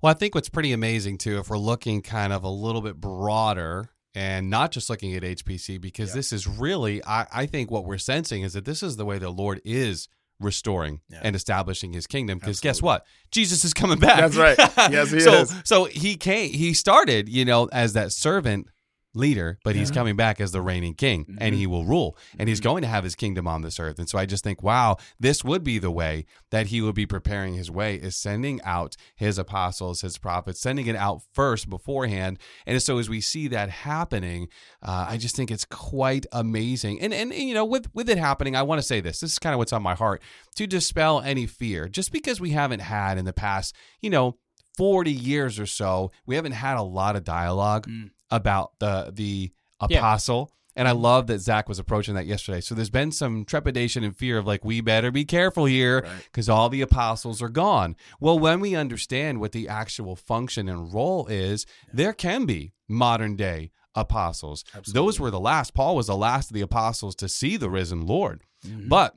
Well, 0.00 0.12
I 0.12 0.14
think 0.14 0.34
what's 0.34 0.48
pretty 0.48 0.72
amazing 0.72 1.18
too, 1.18 1.38
if 1.38 1.50
we're 1.50 1.58
looking 1.58 2.00
kind 2.00 2.32
of 2.32 2.42
a 2.42 2.48
little 2.48 2.80
bit 2.80 2.98
broader 2.98 3.90
and 4.16 4.48
not 4.48 4.72
just 4.72 4.88
looking 4.88 5.14
at 5.14 5.22
HPC, 5.22 5.78
because 5.78 6.08
Yeah. 6.10 6.14
this 6.16 6.32
is 6.32 6.46
really, 6.48 7.04
I, 7.04 7.26
I 7.32 7.46
think 7.46 7.70
what 7.70 7.84
we're 7.84 7.98
sensing 7.98 8.42
is 8.42 8.54
that 8.54 8.64
this 8.64 8.82
is 8.82 8.96
the 8.96 9.04
way 9.04 9.18
the 9.18 9.28
Lord 9.30 9.60
is 9.64 10.08
restoring 10.40 11.00
Yeah. 11.10 11.20
and 11.22 11.36
establishing 11.36 11.92
his 11.92 12.06
kingdom. 12.06 12.38
Because 12.38 12.60
guess 12.60 12.80
what? 12.80 13.04
Jesus 13.30 13.64
is 13.64 13.74
coming 13.74 13.98
back. 13.98 14.18
That's 14.18 14.36
right. 14.36 14.58
Yes, 14.90 15.10
he 15.10 15.20
so, 15.20 15.32
is. 15.42 15.54
So 15.64 15.84
he 15.84 16.16
came, 16.16 16.50
he 16.50 16.72
started, 16.72 17.28
you 17.28 17.44
know, 17.44 17.68
as 17.72 17.92
that 17.92 18.10
servant 18.12 18.68
leader, 19.16 19.58
but 19.64 19.74
he's 19.74 19.90
coming 19.90 20.14
back 20.16 20.40
as 20.40 20.52
the 20.52 20.60
reigning 20.62 20.94
king 20.94 21.24
and 21.40 21.54
Mhm. 21.54 21.58
he 21.58 21.66
will 21.66 21.84
rule 21.84 22.16
and 22.38 22.48
he's 22.48 22.60
Mhm. 22.60 22.64
going 22.64 22.82
to 22.82 22.88
have 22.88 23.02
his 23.04 23.14
kingdom 23.14 23.48
on 23.48 23.62
this 23.62 23.80
earth. 23.80 23.98
And 23.98 24.08
so 24.08 24.18
I 24.18 24.26
just 24.26 24.44
think, 24.44 24.62
wow, 24.62 24.96
this 25.18 25.42
would 25.42 25.64
be 25.64 25.78
the 25.78 25.90
way 25.90 26.26
that 26.50 26.66
he 26.66 26.80
would 26.82 26.94
be 26.94 27.06
preparing 27.06 27.54
his 27.54 27.70
way 27.70 27.96
is 27.96 28.16
sending 28.16 28.60
out 28.62 28.96
his 29.16 29.38
apostles, 29.38 30.02
his 30.02 30.18
prophets, 30.18 30.60
sending 30.60 30.86
it 30.86 30.96
out 30.96 31.22
first 31.32 31.68
beforehand. 31.70 32.38
And 32.66 32.80
so 32.82 32.98
as 32.98 33.08
we 33.08 33.20
see 33.20 33.48
that 33.48 33.70
happening, 33.70 34.48
uh, 34.82 35.06
I 35.08 35.16
just 35.16 35.34
think 35.36 35.50
it's 35.50 35.64
quite 35.64 36.26
amazing. 36.32 37.00
And, 37.00 37.14
and, 37.14 37.32
you 37.32 37.54
know, 37.54 37.64
with, 37.64 37.88
with 37.94 38.08
it 38.10 38.18
happening, 38.18 38.54
I 38.54 38.62
want 38.62 38.78
to 38.80 38.86
say 38.86 39.00
this, 39.00 39.20
this 39.20 39.32
is 39.32 39.38
kind 39.38 39.54
of 39.54 39.58
what's 39.58 39.72
on 39.72 39.82
my 39.82 39.94
heart 39.94 40.22
to 40.56 40.66
dispel 40.66 41.20
any 41.20 41.46
fear, 41.46 41.88
just 41.88 42.12
because 42.12 42.40
we 42.40 42.50
haven't 42.50 42.80
had 42.80 43.18
in 43.18 43.24
the 43.24 43.32
past, 43.32 43.74
you 44.00 44.10
know, 44.10 44.36
40 44.76 45.10
years 45.10 45.58
or 45.58 45.64
so, 45.64 46.10
we 46.26 46.34
haven't 46.36 46.52
had 46.52 46.76
a 46.76 46.82
lot 46.82 47.16
of 47.16 47.24
dialogue 47.24 47.86
Mm. 47.88 48.10
About 48.30 48.72
the 48.78 49.10
the 49.14 49.52
Yeah. 49.88 49.98
apostle. 49.98 50.50
And 50.78 50.86
I 50.86 50.90
love 50.92 51.26
that 51.28 51.38
Zach 51.38 51.70
was 51.70 51.78
approaching 51.78 52.14
that 52.16 52.26
yesterday. 52.26 52.60
So 52.60 52.74
there's 52.74 52.90
been 52.90 53.10
some 53.10 53.46
trepidation 53.46 54.04
and 54.04 54.14
fear 54.14 54.36
of 54.36 54.46
like, 54.46 54.62
we 54.62 54.82
better 54.82 55.10
be 55.10 55.24
careful 55.24 55.64
here 55.64 56.02
Right. 56.02 56.24
because 56.26 56.50
all 56.50 56.68
the 56.68 56.82
apostles 56.82 57.40
are 57.40 57.48
gone. 57.48 57.96
Well, 58.20 58.38
when 58.38 58.60
we 58.60 58.74
understand 58.76 59.40
what 59.40 59.52
the 59.52 59.68
actual 59.70 60.16
function 60.16 60.68
and 60.68 60.92
role 60.92 61.26
is, 61.28 61.64
there 61.94 62.12
can 62.12 62.44
be 62.44 62.72
modern 62.88 63.36
day 63.36 63.70
apostles. 63.94 64.64
Those 64.86 65.18
were 65.18 65.30
the 65.30 65.40
last. 65.40 65.72
Paul 65.72 65.96
was 65.96 66.08
the 66.08 66.16
last 66.16 66.50
of 66.50 66.54
the 66.54 66.60
apostles 66.60 67.14
to 67.16 67.28
see 67.28 67.56
the 67.56 67.70
risen 67.70 68.06
Lord. 68.06 68.42
Mhm. 68.66 68.90
But 68.90 69.16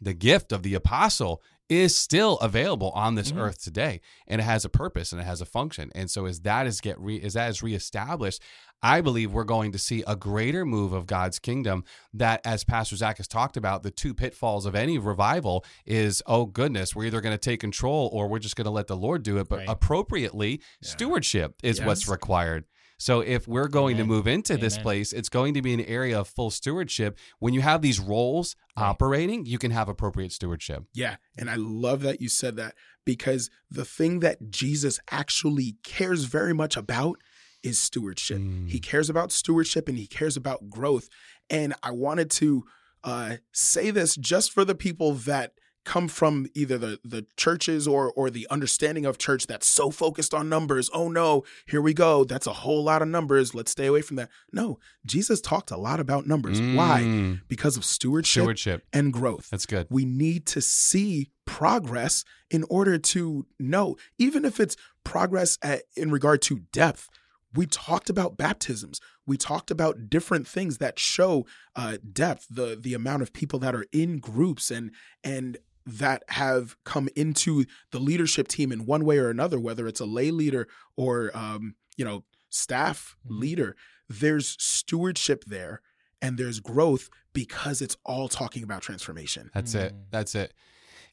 the 0.00 0.14
gift 0.14 0.52
of 0.52 0.62
the 0.62 0.74
apostle 0.74 1.42
is 1.68 1.94
still 1.94 2.38
available 2.38 2.90
on 2.90 3.14
this 3.14 3.32
Mhm. 3.32 3.38
earth 3.40 3.62
today 3.62 4.00
and 4.26 4.40
it 4.40 4.44
has 4.44 4.64
a 4.64 4.68
purpose 4.70 5.12
and 5.12 5.20
it 5.20 5.24
has 5.24 5.40
a 5.40 5.46
function 5.46 5.90
and 5.94 6.10
so 6.10 6.24
as 6.24 6.40
that 6.40 6.66
is 6.66 6.80
get 6.80 6.98
re, 6.98 7.20
as 7.20 7.34
that 7.34 7.50
is 7.50 7.62
reestablished 7.62 8.40
i 8.82 9.00
believe 9.02 9.32
we're 9.32 9.44
going 9.44 9.70
to 9.72 9.78
see 9.78 10.02
a 10.06 10.16
greater 10.16 10.64
move 10.64 10.92
of 10.94 11.06
god's 11.06 11.38
kingdom 11.38 11.84
that 12.14 12.40
as 12.44 12.64
pastor 12.64 12.96
zach 12.96 13.18
has 13.18 13.28
talked 13.28 13.56
about 13.56 13.82
the 13.82 13.90
two 13.90 14.14
pitfalls 14.14 14.64
of 14.64 14.74
any 14.74 14.96
revival 14.96 15.62
is 15.84 16.22
oh 16.26 16.46
goodness 16.46 16.96
we're 16.96 17.04
either 17.04 17.20
going 17.20 17.34
to 17.34 17.38
take 17.38 17.60
control 17.60 18.08
or 18.14 18.28
we're 18.28 18.38
just 18.38 18.56
going 18.56 18.64
to 18.64 18.70
let 18.70 18.86
the 18.86 18.96
lord 18.96 19.22
do 19.22 19.36
it 19.38 19.48
but 19.48 19.58
Right. 19.58 19.68
appropriately 19.68 20.60
Yeah. 20.80 20.88
stewardship 20.90 21.54
is 21.62 21.82
what's 21.82 22.08
required 22.08 22.64
so 22.98 23.20
if 23.20 23.46
we're 23.46 23.68
going 23.68 23.96
Amen. 23.96 24.06
to 24.06 24.12
move 24.12 24.26
into 24.26 24.56
this 24.56 24.76
place, 24.76 25.12
it's 25.12 25.28
going 25.28 25.54
to 25.54 25.62
be 25.62 25.72
an 25.72 25.80
area 25.80 26.18
of 26.18 26.28
full 26.28 26.50
stewardship. 26.50 27.16
When 27.38 27.54
you 27.54 27.60
have 27.60 27.80
these 27.80 28.00
roles 28.00 28.56
Right. 28.76 28.84
operating, 28.86 29.46
you 29.46 29.58
can 29.58 29.70
have 29.70 29.88
appropriate 29.88 30.32
stewardship. 30.32 30.84
Yeah. 30.94 31.16
And 31.36 31.48
I 31.50 31.56
love 31.56 32.02
that 32.02 32.20
you 32.20 32.28
said 32.28 32.56
that 32.56 32.74
because 33.04 33.50
the 33.70 33.84
thing 33.84 34.20
that 34.20 34.50
Jesus 34.50 35.00
actually 35.10 35.76
cares 35.82 36.24
very 36.24 36.52
much 36.52 36.76
about 36.76 37.18
is 37.62 37.80
stewardship. 37.80 38.38
Mm. 38.38 38.68
He 38.68 38.78
cares 38.78 39.10
about 39.10 39.32
stewardship 39.32 39.88
and 39.88 39.98
he 39.98 40.06
cares 40.06 40.36
about 40.36 40.70
growth. 40.70 41.08
And 41.50 41.74
I 41.82 41.90
wanted 41.90 42.30
to 42.32 42.64
uh, 43.02 43.36
say 43.52 43.90
this 43.90 44.14
just 44.16 44.52
for 44.52 44.64
the 44.64 44.74
people 44.74 45.14
that 45.14 45.52
come 45.88 46.06
from 46.08 46.46
either 46.54 46.76
the 46.78 47.00
the 47.04 47.26
churches 47.36 47.88
or 47.88 48.12
or 48.12 48.30
the 48.30 48.46
understanding 48.50 49.06
of 49.06 49.16
church 49.18 49.46
that's 49.46 49.66
so 49.66 49.90
focused 49.90 50.32
on 50.34 50.48
numbers. 50.48 50.90
Oh 50.92 51.08
no, 51.08 51.44
here 51.66 51.80
we 51.80 51.94
go. 51.94 52.24
That's 52.24 52.46
a 52.46 52.52
whole 52.52 52.84
lot 52.84 53.00
of 53.02 53.08
numbers. 53.08 53.54
Let's 53.54 53.70
stay 53.72 53.86
away 53.86 54.02
from 54.02 54.16
that. 54.16 54.28
No, 54.52 54.78
Jesus 55.06 55.40
talked 55.40 55.70
a 55.70 55.76
lot 55.76 55.98
about 55.98 56.26
numbers. 56.26 56.60
Why? 56.60 57.02
Mm. 57.04 57.40
Because 57.48 57.76
of 57.78 57.84
stewardship, 57.84 58.42
Stewardship. 58.42 58.84
and 58.92 59.12
growth 59.12 59.48
That's 59.50 59.66
good. 59.66 59.86
we 59.90 60.04
need 60.04 60.46
to 60.48 60.60
see 60.60 61.30
progress 61.46 62.24
in 62.50 62.64
order 62.68 62.98
to 62.98 63.46
know, 63.58 63.96
even 64.18 64.44
if 64.44 64.60
it's 64.60 64.76
progress 65.04 65.58
at, 65.62 65.82
in 65.96 66.10
regard 66.10 66.42
to 66.42 66.60
depth. 66.72 67.08
We 67.54 67.64
talked 67.66 68.10
about 68.10 68.36
baptisms. 68.36 69.00
We 69.26 69.38
talked 69.38 69.70
about 69.70 70.10
different 70.10 70.46
things 70.46 70.76
that 70.78 70.98
show 70.98 71.46
uh, 71.74 71.96
depth, 72.12 72.46
the 72.50 72.78
the 72.78 72.92
amount 72.92 73.22
of 73.22 73.32
people 73.32 73.58
that 73.60 73.74
are 73.74 73.86
in 73.90 74.18
groups 74.18 74.70
and 74.70 74.90
and 75.24 75.56
that 75.88 76.22
have 76.28 76.76
come 76.84 77.08
into 77.16 77.64
the 77.90 77.98
leadership 77.98 78.48
team 78.48 78.70
in 78.72 78.86
one 78.86 79.04
way 79.04 79.18
or 79.18 79.30
another, 79.30 79.58
whether 79.58 79.86
it's 79.86 80.00
a 80.00 80.04
lay 80.06 80.30
leader 80.30 80.68
or 80.96 81.30
um, 81.36 81.74
you 81.96 82.04
know 82.04 82.24
staff 82.50 83.16
Mhm. 83.28 83.40
leader. 83.40 83.76
There's 84.08 84.56
stewardship 84.58 85.44
there, 85.46 85.82
and 86.22 86.38
there's 86.38 86.60
growth 86.60 87.10
because 87.32 87.82
it's 87.82 87.96
all 88.04 88.28
talking 88.28 88.62
about 88.62 88.82
transformation. 88.82 89.50
That's 89.54 89.74
it. 89.74 89.92
Mm. 89.92 90.04
That's 90.10 90.34
it. 90.34 90.54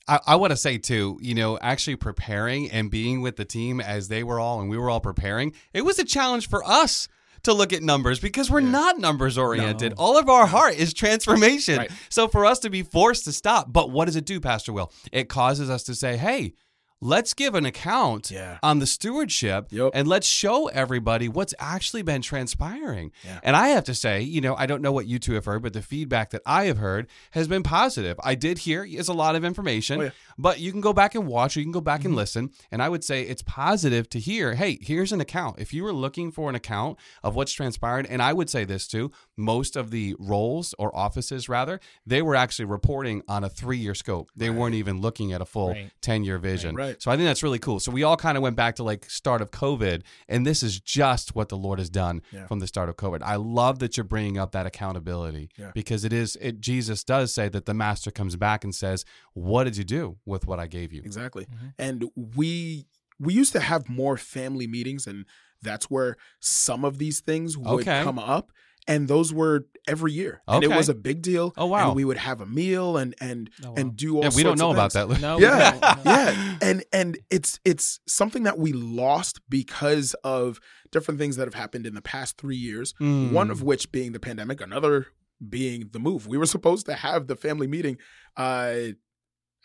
I, 0.07 0.19
I 0.27 0.35
want 0.35 0.51
to 0.51 0.57
say 0.57 0.77
too, 0.77 1.17
you 1.21 1.33
know, 1.35 1.57
actually 1.59 1.95
preparing 1.95 2.69
and 2.69 2.89
being 2.91 3.21
with 3.21 3.35
the 3.37 3.45
team 3.45 3.81
as 3.81 4.07
they 4.07 4.23
were 4.23 4.39
all 4.39 4.61
and 4.61 4.69
we 4.69 4.77
were 4.77 4.89
all 4.89 4.99
preparing, 5.01 5.53
it 5.73 5.83
was 5.83 5.99
a 5.99 6.05
challenge 6.05 6.47
for 6.47 6.63
us 6.63 7.07
to 7.45 7.53
look 7.53 7.73
at 7.73 7.81
numbers 7.81 8.19
because 8.19 8.49
we're 8.51 8.59
Yeah. 8.61 8.69
not 8.69 8.99
numbers 8.99 9.37
oriented. 9.37 9.93
No. 9.97 10.03
All 10.03 10.17
of 10.17 10.29
our 10.29 10.45
heart 10.45 10.75
is 10.75 10.93
transformation. 10.93 11.77
Right. 11.77 11.91
So 12.09 12.27
for 12.27 12.45
us 12.45 12.59
to 12.59 12.69
be 12.69 12.83
forced 12.83 13.25
to 13.25 13.31
stop, 13.31 13.71
but 13.71 13.89
what 13.89 14.05
does 14.05 14.15
it 14.15 14.25
do, 14.25 14.39
Pastor 14.39 14.73
Will? 14.73 14.91
It 15.11 15.29
causes 15.29 15.69
us 15.69 15.83
to 15.83 15.95
say, 15.95 16.17
hey, 16.17 16.53
let's 17.01 17.33
give 17.33 17.53
an 17.55 17.65
account 17.65 18.31
Yeah. 18.31 18.57
on 18.63 18.79
the 18.79 18.87
stewardship 18.87 19.67
Yep. 19.69 19.91
and 19.93 20.07
let's 20.07 20.25
show 20.25 20.67
everybody 20.67 21.27
what's 21.27 21.53
actually 21.59 22.01
been 22.01 22.21
transpiring. 22.21 23.11
Yeah. 23.23 23.39
And 23.43 23.55
I 23.55 23.69
have 23.69 23.83
to 23.85 23.93
say, 23.93 24.21
you 24.21 24.41
know, 24.41 24.55
I 24.57 24.65
don't 24.65 24.81
know 24.81 24.91
what 24.91 25.05
you 25.05 25.19
two 25.19 25.33
have 25.33 25.45
heard, 25.45 25.61
but 25.61 25.73
the 25.73 25.81
feedback 25.81 26.29
that 26.31 26.41
I 26.45 26.65
have 26.65 26.77
heard 26.77 27.07
has 27.31 27.47
been 27.47 27.63
positive. 27.63 28.17
I 28.23 28.35
did 28.35 28.59
hear 28.59 28.83
is 28.85 29.07
a 29.07 29.13
lot 29.13 29.35
of 29.35 29.43
information, 29.43 29.99
Oh, 29.99 30.03
yeah. 30.05 30.09
but 30.37 30.59
you 30.59 30.71
can 30.71 30.81
go 30.81 30.93
back 30.93 31.15
and 31.15 31.27
watch 31.27 31.55
or 31.55 31.59
you 31.59 31.65
can 31.65 31.71
go 31.73 31.81
back 31.81 31.99
Mm-hmm. 31.99 32.07
and 32.07 32.15
listen. 32.15 32.49
And 32.71 32.81
I 32.81 32.89
would 32.89 33.03
say 33.03 33.23
it's 33.23 33.41
positive 33.43 34.09
to 34.09 34.19
hear, 34.19 34.55
hey, 34.55 34.77
here's 34.81 35.11
an 35.11 35.21
account. 35.21 35.59
If 35.59 35.73
you 35.73 35.83
were 35.83 35.93
looking 35.93 36.31
for 36.31 36.49
an 36.49 36.55
account 36.55 36.97
of 37.23 37.35
what's 37.35 37.51
transpired, 37.53 38.07
and 38.09 38.21
I 38.21 38.33
would 38.33 38.49
say 38.49 38.63
this 38.63 38.87
too, 38.87 39.11
most 39.37 39.75
of 39.75 39.91
the 39.91 40.15
roles 40.17 40.73
or 40.79 40.95
offices 40.95 41.49
rather, 41.49 41.79
they 42.05 42.21
were 42.21 42.35
actually 42.35 42.65
reporting 42.65 43.21
on 43.27 43.43
a 43.43 43.49
three 43.49 43.77
year 43.77 43.93
scope. 43.95 44.31
They 44.35 44.49
Right. 44.49 44.57
weren't 44.59 44.75
even 44.75 45.01
looking 45.01 45.33
at 45.33 45.41
a 45.41 45.45
full 45.45 45.69
Right. 45.71 45.91
10 46.01 46.23
year 46.23 46.37
vision. 46.37 46.75
Right, 46.75 46.84
right. 46.87 47.01
So 47.01 47.11
I 47.11 47.15
think 47.15 47.25
that's 47.27 47.43
really 47.43 47.59
cool. 47.59 47.79
So 47.79 47.91
we 47.91 48.03
all 48.03 48.17
kind 48.17 48.37
of 48.37 48.43
went 48.43 48.55
back 48.55 48.75
to 48.77 48.83
like 48.83 49.09
start 49.09 49.41
of 49.41 49.51
COVID, 49.51 50.03
and 50.27 50.45
this 50.45 50.63
is 50.63 50.79
just 50.79 51.35
what 51.35 51.49
the 51.49 51.57
Lord 51.57 51.79
has 51.79 51.89
done 51.89 52.21
Yeah. 52.31 52.47
from 52.47 52.59
the 52.59 52.67
start 52.67 52.89
of 52.89 52.95
COVID. 52.95 53.21
I 53.23 53.35
love 53.35 53.79
that 53.79 53.97
you're 53.97 54.03
bringing 54.03 54.37
up 54.37 54.51
that 54.53 54.65
accountability 54.65 55.49
Yeah. 55.57 55.71
because 55.73 56.03
it 56.05 56.13
is 56.13 56.37
it. 56.41 56.59
Jesus 56.61 57.03
does 57.03 57.33
say 57.33 57.49
that 57.49 57.65
the 57.65 57.73
Master 57.73 58.11
comes 58.11 58.35
back 58.35 58.63
and 58.63 58.73
says, 58.73 59.05
"What 59.33 59.65
did 59.65 59.77
you 59.77 59.83
do 59.83 60.17
with 60.25 60.47
what 60.47 60.59
I 60.59 60.67
gave 60.67 60.93
you?" 60.93 61.01
Exactly. 61.03 61.45
Mhm. 61.45 61.73
And 61.77 62.05
we 62.15 62.87
we 63.19 63.33
used 63.33 63.53
to 63.53 63.61
have 63.61 63.87
more 63.87 64.17
family 64.17 64.67
meetings 64.67 65.07
and 65.07 65.25
that's 65.61 65.89
where 65.89 66.17
some 66.41 66.83
of 66.83 66.97
these 66.97 67.21
things 67.21 67.57
would 67.57 67.81
Okay. 67.81 68.03
come 68.03 68.19
up 68.19 68.51
and 68.87 69.07
those 69.07 69.33
were 69.33 69.65
every 69.87 70.11
year. 70.13 70.41
And 70.47 70.63
it 70.63 70.69
was 70.69 70.89
a 70.89 70.93
big 70.95 71.21
deal. 71.21 71.53
Oh, 71.57 71.67
wow. 71.67 71.87
And 71.87 71.95
we 71.95 72.05
would 72.05 72.17
have 72.17 72.41
a 72.41 72.45
meal 72.45 72.97
and 72.97 73.13
and 73.21 73.49
Oh, 73.63 73.69
wow. 73.69 73.75
and 73.77 73.95
do 73.95 74.17
all 74.17 74.23
Yeah, 74.23 74.29
we 74.35 74.43
don't 74.43 74.57
know 74.59 74.71
of 74.71 74.75
about 74.77 74.93
that. 74.93 75.07
No, 75.21 75.37
Yeah, 75.39 75.73
we 75.73 75.79
don't. 75.79 76.05
yeah 76.05 76.57
and 76.61 76.83
and 76.93 77.17
it's 77.29 77.59
it's 77.65 77.99
something 78.07 78.43
that 78.43 78.57
we 78.57 78.73
lost 78.73 79.41
because 79.49 80.13
of 80.23 80.59
different 80.91 81.19
things 81.19 81.35
that 81.35 81.45
have 81.47 81.53
happened 81.53 81.85
in 81.85 81.93
the 81.95 82.01
past 82.01 82.37
three 82.37 82.55
years 82.55 82.93
Mm. 83.01 83.31
one 83.31 83.49
of 83.51 83.61
which 83.61 83.91
being 83.91 84.11
the 84.13 84.19
pandemic 84.19 84.61
another 84.61 85.07
being 85.49 85.89
the 85.91 85.99
move 85.99 86.25
we 86.27 86.37
were 86.37 86.45
supposed 86.45 86.85
to 86.85 86.93
have 86.93 87.27
the 87.27 87.35
family 87.35 87.67
meeting 87.67 87.97
uh 88.37 88.75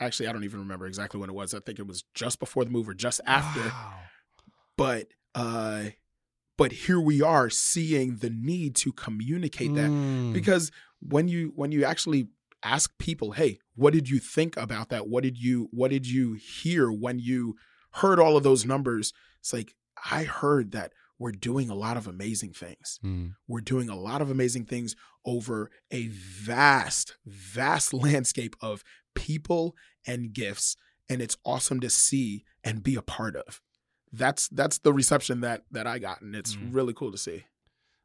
actually 0.01 0.27
i 0.29 0.33
don't 0.33 0.43
even 0.45 0.59
remember 0.61 0.87
exactly 0.87 1.21
when 1.21 1.31
it 1.31 1.33
was 1.35 1.55
i 1.55 1.61
think 1.61 1.79
it 1.79 1.87
was 1.87 2.03
just 2.15 2.41
before 2.41 2.65
the 2.65 2.71
move 2.71 2.89
or 2.89 2.95
just 2.95 3.21
after 3.27 3.61
Wow. 3.61 3.95
but 4.77 5.07
uh 5.37 5.85
but 6.61 6.73
here 6.73 7.01
we 7.01 7.23
are 7.23 7.49
seeing 7.49 8.17
the 8.17 8.29
need 8.29 8.77
to 8.77 8.93
communicate 8.93 9.75
that. 9.77 9.89
Mm. 9.89 10.35
because 10.35 10.71
when 11.01 11.27
you 11.27 11.53
when 11.57 11.73
you 11.73 11.87
actually 11.87 12.29
ask 12.63 12.93
people 12.99 13.33
hey 13.33 13.59
what 13.77 13.95
did 13.95 14.11
you 14.11 14.19
think 14.19 14.59
about 14.59 14.91
that? 14.91 15.09
What 15.09 15.23
did 15.23 15.39
you 15.39 15.71
what 15.71 15.91
did 15.91 16.07
you 16.07 16.35
hear 16.35 16.93
when 16.93 17.19
you 17.19 17.57
heard 17.93 18.21
all 18.21 18.37
of 18.37 18.43
those 18.43 18.67
numbers? 18.67 19.15
It's 19.41 19.55
like 19.55 19.75
i 20.13 20.25
heard 20.25 20.73
that 20.73 20.93
we're 21.19 21.33
doing 21.33 21.71
a 21.71 21.75
lot 21.75 21.97
of 21.97 22.07
amazing 22.07 22.53
things. 22.53 23.01
Mm. 23.03 23.37
we're 23.49 23.63
doing 23.63 23.89
a 23.89 23.97
lot 23.97 24.21
of 24.21 24.31
amazing 24.31 24.67
things 24.67 24.95
over 25.25 25.71
a 25.91 26.09
vast 26.09 27.17
vast 27.25 27.95
landscape 28.05 28.55
of 28.61 28.85
people 29.15 29.75
and 30.07 30.35
gifts 30.35 30.77
and 31.09 31.23
it's 31.23 31.39
awesome 31.43 31.81
to 31.81 31.89
see 31.89 32.45
and 32.63 32.83
be 32.83 32.97
a 32.97 33.03
part 33.03 33.35
of 33.35 33.63
that's 34.13 34.49
that's 34.49 34.79
the 34.79 34.93
reception 34.93 35.41
that 35.41 35.63
that 35.71 35.87
i 35.87 35.99
got 35.99 36.21
and 36.21 36.35
it's 36.35 36.57
Mm. 36.57 36.75
really 36.75 36.93
cool 36.93 37.13
to 37.13 37.19
see 37.19 37.45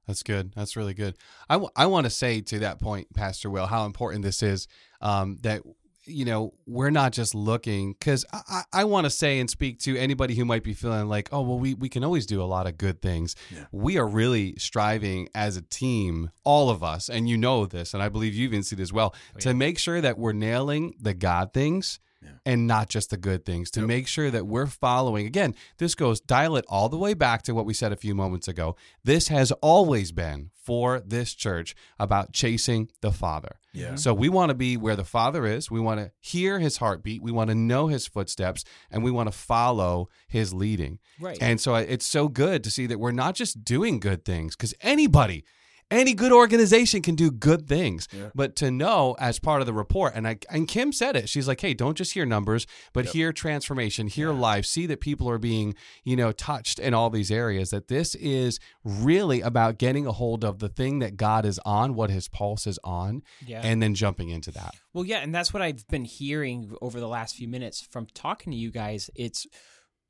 That's 0.08 0.22
good. 0.22 0.52
That's 0.56 0.76
really 0.76 0.94
good. 0.94 1.16
I, 1.50 1.56
w- 1.56 1.72
I 1.76 1.88
want 1.88 2.06
to 2.06 2.12
say 2.12 2.40
to 2.42 2.60
that 2.60 2.80
point, 2.80 3.12
Pastor 3.16 3.50
Will, 3.50 3.66
how 3.66 3.86
important 3.88 4.22
this 4.24 4.44
is 4.44 4.68
um, 5.02 5.40
that 5.42 5.62
you 6.08 6.24
know, 6.26 6.54
we're 6.68 6.92
not 6.92 7.12
just 7.12 7.34
looking 7.34 7.94
because 7.94 8.24
I, 8.32 8.42
I, 8.48 8.82
I 8.82 8.84
want 8.84 9.06
to 9.06 9.10
say 9.10 9.40
and 9.40 9.50
speak 9.50 9.80
to 9.80 9.98
anybody 9.98 10.36
who 10.36 10.46
might 10.46 10.62
be 10.64 10.76
feeling 10.76 11.08
like, 11.10 11.30
oh, 11.32 11.42
well, 11.42 11.58
we, 11.58 11.74
we 11.74 11.90
can 11.90 12.04
always 12.04 12.28
do 12.28 12.40
a 12.44 12.46
lot 12.46 12.68
of 12.68 12.78
good 12.78 13.02
things. 13.02 13.36
Yeah. 13.52 13.66
We 13.72 13.98
are 13.98 14.06
really 14.08 14.54
striving 14.60 15.28
as 15.34 15.58
a 15.58 15.64
team, 15.64 16.30
all 16.44 16.70
of 16.70 16.84
us, 16.84 17.10
and 17.10 17.28
you 17.28 17.38
know 17.38 17.66
this, 17.66 17.96
and 17.96 18.04
I 18.04 18.10
believe 18.10 18.36
you've 18.36 18.52
even 18.54 18.62
seen 18.62 18.78
it 18.78 18.84
as 18.84 18.94
well, 18.94 19.16
Oh, 19.36 19.40
to 19.40 19.56
make 19.56 19.80
sure 19.80 20.00
that 20.02 20.20
we're 20.20 20.34
nailing 20.34 20.94
the 21.02 21.16
God 21.16 21.52
things 21.54 22.00
Yeah. 22.26 22.32
and 22.46 22.68
not 22.68 22.90
just 22.90 23.10
the 23.12 23.18
good 23.18 23.46
things, 23.46 23.72
to 23.72 23.82
Yep. 23.82 23.88
make 23.88 24.08
sure 24.08 24.30
that 24.32 24.46
we're 24.48 24.66
following. 24.68 25.26
Again, 25.28 25.56
this 25.78 25.96
goes 25.96 26.20
dial 26.20 26.56
it 26.58 26.66
all 26.68 26.90
the 26.90 26.98
way 26.98 27.14
back 27.14 27.44
to 27.44 27.54
what 27.54 27.66
we 27.66 27.74
said 27.74 27.92
a 27.92 27.96
few 27.96 28.14
moments 28.16 28.48
ago. 28.48 28.76
This 29.04 29.28
has 29.30 29.52
always 29.62 30.12
been 30.12 30.50
for 30.54 31.00
this 31.06 31.34
church 31.36 31.76
about 32.00 32.34
chasing 32.34 32.90
the 33.02 33.12
Father. 33.12 33.60
Yeah. 33.74 33.96
So 33.96 34.14
we 34.14 34.30
want 34.30 34.50
to 34.50 34.56
be 34.56 34.78
where 34.78 34.96
the 34.96 35.04
Father 35.04 35.46
is. 35.46 35.70
We 35.70 35.80
want 35.80 36.00
to 36.00 36.12
hear 36.20 36.60
his 36.60 36.78
heartbeat. 36.78 37.22
We 37.22 37.32
want 37.32 37.50
to 37.50 37.56
know 37.56 37.88
his 37.88 38.08
footsteps 38.08 38.64
and 38.90 39.04
we 39.04 39.12
want 39.12 39.32
to 39.32 39.38
follow 39.38 40.10
his 40.28 40.54
leading. 40.54 40.98
Right. 41.20 41.38
And 41.40 41.62
so 41.62 41.76
uh, 41.76 41.80
it's 41.88 42.06
so 42.06 42.28
good 42.28 42.64
to 42.64 42.72
see 42.72 42.88
that 42.88 43.00
we're 43.00 43.12
not 43.12 43.36
just 43.36 43.64
doing 43.64 44.00
good 44.00 44.26
things 44.26 44.56
because 44.56 44.74
anybody, 44.82 45.44
any 45.92 46.14
good 46.14 46.32
organization 46.32 47.02
can 47.02 47.16
do 47.16 47.30
good 47.30 47.68
things. 47.68 48.08
Yeah. 48.12 48.30
But 48.34 48.56
to 48.58 48.72
know 48.72 49.16
as 49.20 49.40
part 49.40 49.62
of 49.62 49.68
the 49.68 49.74
report, 49.74 50.14
and 50.16 50.28
I 50.28 50.38
and 50.50 50.68
Kim 50.68 50.92
said 50.92 51.16
it, 51.16 51.30
she's 51.30 51.48
like, 51.48 51.62
hey, 51.62 51.74
don't 51.74 51.96
just 51.96 52.14
hear 52.14 52.26
numbers, 52.26 52.66
but 52.92 53.06
Yep. 53.06 53.14
hear 53.14 53.34
transformation, 53.34 54.08
hear 54.08 54.32
life, 54.32 54.66
see 54.66 54.86
that 54.88 55.00
people 55.00 55.30
are 55.30 55.38
being, 55.38 55.76
you 56.04 56.16
know, 56.16 56.32
touched 56.32 56.80
in 56.80 56.94
all 56.94 57.10
these 57.10 57.30
areas. 57.30 57.70
That 57.70 57.88
this 57.88 58.16
is 58.16 58.60
really 58.84 59.42
about 59.42 59.78
getting 59.78 60.08
a 60.08 60.12
hold 60.12 60.44
of 60.44 60.60
the 60.60 60.70
thing 60.70 61.00
that 61.00 61.18
God 61.18 61.46
is 61.46 61.60
on, 61.66 61.94
what 61.94 62.10
his 62.10 62.28
pulse 62.28 62.66
is 62.66 62.80
on, 62.84 63.22
yeah. 63.46 63.62
and 63.64 63.82
then 63.82 63.94
jumping 63.94 64.30
into 64.30 64.52
that. 64.52 64.76
Well, 64.94 65.06
yeah, 65.06 65.20
and 65.20 65.34
that's 65.36 65.54
what 65.54 65.62
I've 65.62 65.88
been 65.88 66.06
hearing 66.06 66.76
over 66.82 67.00
the 67.00 67.08
last 67.08 67.36
few 67.36 67.48
minutes 67.48 67.82
from 67.82 68.08
talking 68.14 68.52
to 68.52 68.58
you 68.58 68.72
guys. 68.72 69.10
It's 69.16 69.46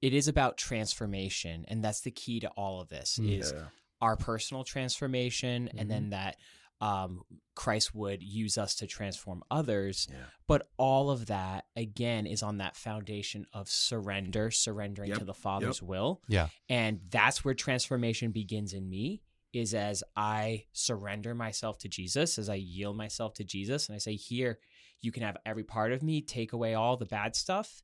it 0.01 0.13
is 0.13 0.27
about 0.27 0.57
transformation, 0.57 1.65
and 1.67 1.83
that's 1.83 2.01
the 2.01 2.11
key 2.11 2.39
to 2.41 2.49
all 2.49 2.79
of 2.81 2.89
this. 2.89 3.17
Is 3.19 3.51
Yeah. 3.55 3.65
Our 4.01 4.15
personal 4.15 4.63
transformation, 4.63 5.69
and 5.77 5.89
then 5.89 6.09
that 6.09 6.37
um, 6.81 7.21
Christ 7.55 7.95
would 7.95 8.21
use 8.21 8.57
us 8.57 8.75
to 8.75 8.87
transform 8.87 9.43
others. 9.49 10.07
Yeah. 10.09 10.17
But 10.47 10.67
all 10.77 11.09
of 11.09 11.27
that 11.27 11.65
again 11.75 12.25
is 12.27 12.43
on 12.43 12.57
that 12.57 12.75
foundation 12.75 13.45
of 13.53 13.69
surrender, 13.69 14.51
surrendering 14.51 15.09
Yep, 15.09 15.19
to 15.19 15.25
the 15.25 15.33
Father's 15.33 15.81
will. 15.81 16.21
Yeah. 16.27 16.49
And 16.69 16.99
that's 17.09 17.45
where 17.45 17.53
transformation 17.53 18.31
begins 18.31 18.73
in 18.73 18.89
me 18.89 19.21
is 19.53 19.73
as 19.73 20.03
I 20.17 20.65
surrender 20.73 21.33
myself 21.33 21.77
to 21.79 21.87
Jesus, 21.87 22.37
as 22.37 22.49
I 22.49 22.55
yield 22.55 22.97
myself 22.97 23.33
to 23.35 23.45
Jesus 23.45 23.87
and 23.87 23.95
I 23.95 23.99
say, 23.99 24.15
"Here, 24.15 24.59
you 25.01 25.13
can 25.13 25.23
have 25.23 25.37
every 25.45 25.63
part 25.63 25.93
of 25.93 26.03
me, 26.03 26.21
take 26.21 26.51
away 26.51 26.73
all 26.73 26.97
the 26.97 27.05
bad 27.05 27.37
stuff, 27.37 27.81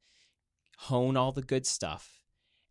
hone 0.78 1.15
all 1.15 1.32
the 1.32 1.41
good 1.41 1.65
stuff." 1.65 2.20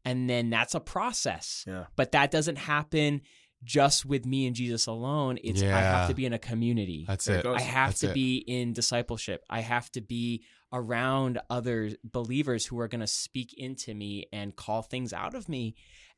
And 0.05 0.29
then 0.29 0.51
that's 0.51 0.75
a 0.75 0.81
process. 0.81 1.65
Yeah. 1.67 1.87
But 1.97 2.13
that 2.13 2.31
doesn't 2.31 2.57
happen 2.57 3.21
just 3.63 4.07
with 4.07 4.25
me 4.25 4.47
and 4.47 4.57
Jesus 4.57 4.87
alone. 4.87 5.39
It's 5.45 5.63
I 5.63 5.67
have 5.67 6.09
to 6.09 6.15
be 6.15 6.25
in 6.25 6.33
a 6.33 6.39
community. 6.39 7.05
That's 7.07 7.29
it 7.29 7.45
it. 7.45 7.47
I 7.47 7.61
have 7.61 7.91
That's 7.91 8.01
to 8.01 8.11
it. 8.11 8.15
be 8.15 8.39
in 8.39 8.73
discipleship. 8.73 9.45
I 9.51 9.61
have 9.61 9.91
to 9.93 10.01
be 10.01 10.43
around 10.73 11.39
other 11.51 11.91
believers 12.05 12.65
who 12.65 12.79
are 12.81 12.89
going 12.89 13.01
to 13.01 13.07
speak 13.07 13.53
into 13.59 13.95
me 13.95 14.27
and 14.33 14.57
call 14.57 14.83
things 14.83 15.13
out 15.13 15.35
of 15.35 15.49
me. 15.49 15.75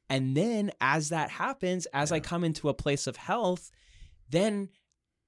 And 0.09 0.37
then 0.37 0.71
as 0.81 1.09
that 1.09 1.31
happens, 1.31 1.87
as 1.92 2.12
I 2.12 2.21
come 2.21 2.45
into 2.45 2.68
a 2.68 2.75
place 2.75 3.07
of 3.07 3.16
health, 3.16 3.71
then 4.29 4.68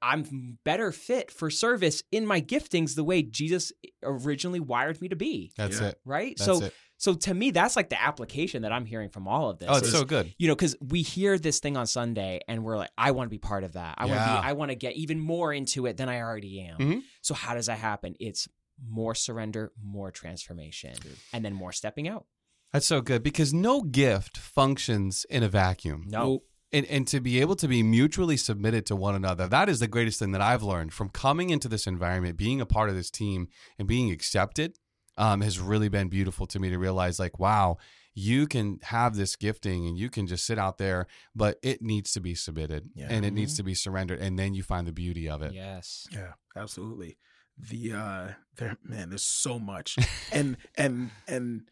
I'm 0.03 0.59
better 0.65 0.93
fit 0.93 1.31
for 1.31 1.49
service 1.49 2.03
in 2.13 2.27
my 2.27 2.41
giftings 2.43 2.95
the 2.95 3.05
way 3.05 3.23
Jesus 3.23 3.73
originally 4.03 4.61
wired 4.61 5.01
me 5.01 5.09
to 5.09 5.17
be. 5.17 5.53
That's 5.57 5.81
Yeah. 5.81 5.89
it. 5.89 6.01
Right? 6.05 6.35
That's 6.37 6.45
so 6.59 6.67
it. 6.67 6.75
So 7.05 7.15
to 7.15 7.35
me 7.35 7.51
that's 7.51 7.77
like 7.77 7.91
the 7.91 8.01
application 8.03 8.63
that 8.63 8.73
I'm 8.73 8.87
hearing 8.87 9.11
from 9.11 9.29
all 9.29 9.51
of 9.51 9.59
this. 9.59 9.69
Oh, 9.71 9.77
it's 9.77 9.89
is- 9.89 9.93
so 9.93 10.05
good. 10.05 10.35
you 10.39 10.49
know, 10.49 10.55
because 10.55 10.75
we 10.81 11.03
hear 11.03 11.39
this 11.39 11.61
thing 11.61 11.77
on 11.77 11.87
Sunday 11.87 12.41
and 12.49 12.65
we're 12.65 12.79
like, 12.79 12.91
I 12.97 13.11
want 13.11 13.27
to 13.27 13.31
be 13.31 13.39
part 13.39 13.63
of 13.65 13.73
that. 13.75 13.97
I 13.99 14.07
want 14.07 14.21
to 14.21 14.27
be, 14.27 14.49
I 14.49 14.53
want 14.55 14.71
to 14.71 14.75
get 14.75 14.95
even 14.97 15.19
more 15.21 15.53
into 15.53 15.87
it 15.87 15.97
than 15.99 16.09
I 16.09 16.21
already 16.21 16.61
am. 16.63 16.79
Mhm. 16.79 17.03
So 17.21 17.35
how 17.35 17.53
does 17.55 17.67
that 17.67 17.79
happen? 17.79 18.15
It's 18.21 18.49
more 18.89 19.15
surrender, 19.15 19.73
more 19.83 20.11
transformation, 20.11 20.95
and 21.33 21.45
then 21.45 21.53
more 21.55 21.73
stepping 21.73 22.09
out. 22.09 22.25
That's 22.73 22.87
so 22.87 23.01
good 23.03 23.23
because 23.23 23.53
no 23.55 23.83
gift 23.83 24.37
functions 24.39 25.25
in 25.31 25.43
a 25.43 25.49
vacuum. 25.49 26.05
No, 26.09 26.19
Nope. 26.25 26.43
and 26.73 26.87
and 26.87 27.07
to 27.09 27.21
be 27.21 27.41
able 27.41 27.55
to 27.57 27.69
be 27.69 27.83
mutually 27.83 28.37
submitted 28.37 28.85
to 28.87 28.97
one 28.97 29.15
another 29.15 29.47
that 29.47 29.69
is 29.69 29.79
the 29.79 29.87
greatest 29.87 30.19
thing 30.19 30.33
that 30.33 30.41
i've 30.41 30.63
learned 30.63 30.93
from 30.93 31.09
coming 31.09 31.51
into 31.51 31.69
this 31.69 31.87
environment 31.87 32.37
being 32.37 32.61
a 32.61 32.67
part 32.67 32.89
of 32.91 32.97
this 32.97 33.11
team 33.11 33.47
and 33.79 33.87
being 33.87 34.11
accepted 34.11 34.77
um, 35.17 35.41
has 35.41 35.59
really 35.61 35.89
been 35.89 36.09
beautiful 36.09 36.47
to 36.47 36.59
me 36.59 36.71
to 36.71 36.79
realize 36.79 37.19
like 37.19 37.39
wow 37.39 37.77
you 38.17 38.47
can 38.47 38.79
have 38.85 39.17
this 39.17 39.35
gifting 39.35 39.87
and 39.89 39.99
you 39.99 40.09
can 40.09 40.27
just 40.27 40.47
sit 40.47 40.59
out 40.59 40.79
there 40.79 41.07
but 41.35 41.59
it 41.63 41.83
needs 41.83 42.13
to 42.13 42.21
be 42.21 42.35
submitted 42.35 42.89
Yeah. 42.95 43.09
and 43.11 43.25
it 43.25 43.33
needs 43.33 43.57
to 43.57 43.63
be 43.65 43.75
surrendered 43.75 44.21
and 44.21 44.39
then 44.39 44.55
you 44.55 44.63
find 44.63 44.87
the 44.87 44.93
beauty 44.93 45.29
of 45.29 45.43
it 45.43 45.53
yes, 45.53 46.07
Yeah, 46.13 46.33
absolutely. 46.57 47.19
The 47.59 47.93
uh 47.93 48.29
there 48.57 48.77
man, 48.85 49.11
there's 49.11 49.23
so 49.23 49.59
much. 49.59 49.97
and 50.33 50.57
and 50.77 51.11
and 51.29 51.63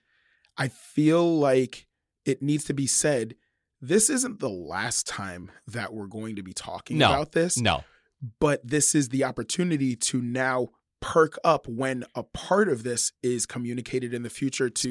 I 0.57 0.69
feel 0.69 1.39
like 1.39 1.87
it 2.25 2.43
needs 2.43 2.65
to 2.65 2.75
be 2.75 2.87
said 2.87 3.35
this 3.81 4.09
isn't 4.11 4.39
the 4.39 4.49
last 4.49 5.09
time 5.09 5.51
that 5.67 5.93
we're 5.93 6.07
going 6.07 6.37
to 6.37 6.43
be 6.43 6.53
talking 6.53 6.99
No. 6.99 7.11
about 7.13 7.33
this, 7.33 7.57
no 7.59 7.83
but 8.39 8.65
this 8.65 8.95
is 8.95 9.09
the 9.09 9.25
opportunity 9.25 9.97
to 9.97 10.23
now 10.23 10.69
perk 11.03 11.37
up 11.45 11.67
when 11.69 12.05
a 12.15 12.23
part 12.23 12.69
of 12.69 12.83
this 12.85 13.13
is 13.23 13.45
communicated 13.45 14.15
in 14.15 14.23
the 14.23 14.31
future 14.31 14.71
to 14.71 14.89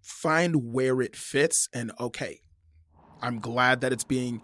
find 0.00 0.72
where 0.72 1.02
it 1.02 1.14
fits 1.16 1.68
and 1.74 1.92
okay 2.00 2.40
i'm 3.20 3.38
glad 3.40 3.80
that 3.82 3.92
it's 3.92 4.04
being 4.04 4.40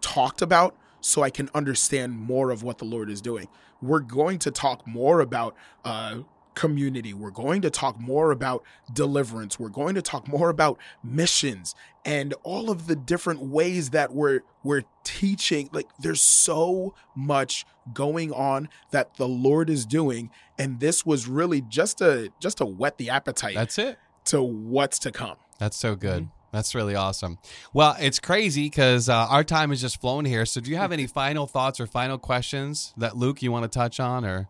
talked 0.00 0.42
about 0.42 0.76
so 1.00 1.22
i 1.22 1.30
can 1.30 1.48
understand 1.54 2.12
more 2.12 2.50
of 2.50 2.62
what 2.62 2.78
the 2.78 2.84
lord 2.84 3.10
is 3.10 3.20
doing. 3.20 3.46
We're 3.82 4.00
going 4.00 4.38
to 4.40 4.50
talk 4.50 4.86
more 4.86 5.20
about 5.20 5.54
uh 5.84 6.20
community 6.54 7.12
we're 7.12 7.30
going 7.30 7.60
to 7.60 7.70
talk 7.70 7.98
more 7.98 8.30
about 8.30 8.62
deliverance 8.92 9.58
we're 9.58 9.68
going 9.68 9.94
to 9.94 10.02
talk 10.02 10.28
more 10.28 10.50
about 10.50 10.78
missions 11.02 11.74
and 12.04 12.34
all 12.42 12.70
of 12.70 12.86
the 12.86 12.96
different 12.96 13.40
ways 13.40 13.90
that 13.90 14.12
we're 14.12 14.40
we're 14.62 14.82
teaching 15.04 15.68
like 15.72 15.88
there's 15.98 16.20
so 16.20 16.94
much 17.14 17.66
going 17.92 18.32
on 18.32 18.68
that 18.90 19.14
the 19.16 19.28
lord 19.28 19.68
is 19.68 19.84
doing 19.84 20.30
and 20.58 20.80
this 20.80 21.04
was 21.04 21.26
really 21.26 21.60
just 21.60 21.98
to 21.98 22.30
just 22.40 22.58
to 22.58 22.64
whet 22.64 22.98
the 22.98 23.10
appetite 23.10 23.54
that's 23.54 23.78
it 23.78 23.98
to 24.24 24.42
what's 24.42 24.98
to 25.00 25.12
come. 25.12 25.36
That's 25.58 25.76
so 25.76 25.94
good. 25.94 26.28
That's 26.52 26.74
really 26.74 26.94
awesome. 26.94 27.38
Well, 27.72 27.96
it's 27.98 28.20
crazy 28.20 28.64
because 28.64 29.08
uh, 29.08 29.26
our 29.28 29.42
time 29.42 29.72
is 29.72 29.80
just 29.80 30.00
flown 30.00 30.24
here. 30.24 30.46
So, 30.46 30.60
do 30.60 30.70
you 30.70 30.76
have 30.76 30.92
any 30.92 31.06
final 31.06 31.46
thoughts 31.46 31.80
or 31.80 31.86
final 31.86 32.18
questions 32.18 32.94
that 32.96 33.16
Luke 33.16 33.42
you 33.42 33.50
want 33.50 33.64
to 33.64 33.68
touch 33.68 33.98
on, 33.98 34.24
or 34.24 34.48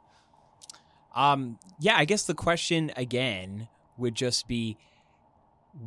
um, 1.14 1.59
yeah. 1.79 1.96
I 1.96 2.05
guess 2.05 2.24
the 2.24 2.35
question 2.35 2.92
again 2.96 3.68
would 3.96 4.14
just 4.14 4.46
be, 4.48 4.77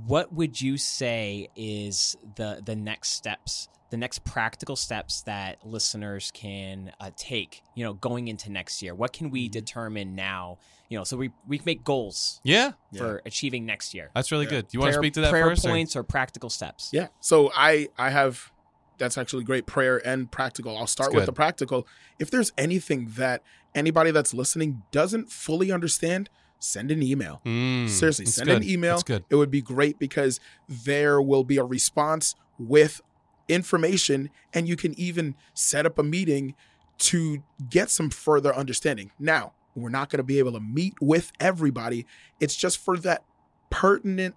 what 0.06 0.34
would 0.34 0.60
you 0.60 0.78
say 0.78 1.50
is 1.56 2.16
the 2.36 2.62
the 2.66 2.76
next 2.76 3.10
steps, 3.10 3.70
the 3.90 3.98
next 3.98 4.24
practical 4.26 4.76
steps 4.76 5.22
that 5.24 5.66
listeners 5.66 6.32
can 6.34 6.92
uh, 7.00 7.12
take? 7.16 7.64
You 7.76 7.86
know, 7.86 7.94
going 7.94 8.28
into 8.28 8.52
next 8.52 8.82
year, 8.82 8.94
what 8.94 9.14
can 9.14 9.30
we 9.30 9.48
determine 9.48 10.16
now? 10.16 10.58
You 10.90 10.98
know, 10.98 11.04
so 11.04 11.18
we 11.18 11.32
we 11.48 11.62
make 11.66 11.84
goals 11.84 12.40
yeah, 12.44 12.72
for 12.98 13.22
achieving 13.26 13.66
next 13.66 13.94
year. 13.94 14.10
that's 14.16 14.32
really 14.32 14.46
Yeah. 14.46 14.52
good. 14.52 14.68
Do 14.70 14.78
you 14.78 14.80
want 14.82 14.94
to 14.94 15.00
speak 15.00 15.14
to 15.14 15.22
that 15.22 15.32
prayer 15.32 15.50
first? 15.50 15.66
or- 15.66 15.70
points 15.70 15.96
or? 15.96 16.04
practical 16.04 16.50
steps. 16.50 16.90
Yeah. 16.94 17.08
So 17.20 17.52
I 17.56 17.90
I 17.98 18.10
have 18.10 18.52
that's 18.98 19.18
actually 19.18 19.44
great 19.44 19.66
prayer 19.66 20.06
and 20.06 20.32
practical. 20.32 20.78
I'll 20.78 20.88
start 20.88 21.14
with 21.14 21.26
the 21.26 21.34
practical. 21.34 21.88
If 22.20 22.32
there's 22.32 22.52
anything 22.58 23.12
that 23.18 23.44
anybody 23.76 24.12
that's 24.12 24.34
listening 24.34 24.82
doesn't 24.92 25.32
fully 25.32 25.72
understand, 25.72 26.30
send 26.60 26.92
an 26.92 27.04
email. 27.04 27.42
Mm, 27.46 27.88
Seriously, 27.90 28.26
send 28.26 28.48
good. 28.48 28.64
an 28.64 28.70
email. 28.70 28.96
That's 28.96 29.04
good. 29.04 29.26
It 29.30 29.36
would 29.36 29.52
be 29.52 29.62
great 29.62 30.00
because 30.00 30.40
there 30.68 31.22
will 31.22 31.44
be 31.44 31.58
a 31.58 31.64
response 31.64 32.36
with 32.58 33.02
information 33.48 34.30
and 34.54 34.68
you 34.68 34.76
can 34.76 34.98
even 35.00 35.36
set 35.54 35.86
up 35.86 35.98
a 36.00 36.04
meeting 36.04 36.56
to 36.98 37.44
get 37.70 37.90
some 37.90 38.10
further 38.10 38.54
understanding. 38.56 39.12
Now, 39.20 39.54
we're 39.76 39.90
not 39.90 40.10
going 40.10 40.18
to 40.18 40.24
be 40.24 40.40
able 40.40 40.54
to 40.54 40.60
meet 40.60 40.96
with 41.00 41.32
everybody. 41.40 42.06
It's 42.40 42.56
just 42.56 42.80
for 42.80 42.98
that 42.98 43.24
pertinent, 43.70 44.36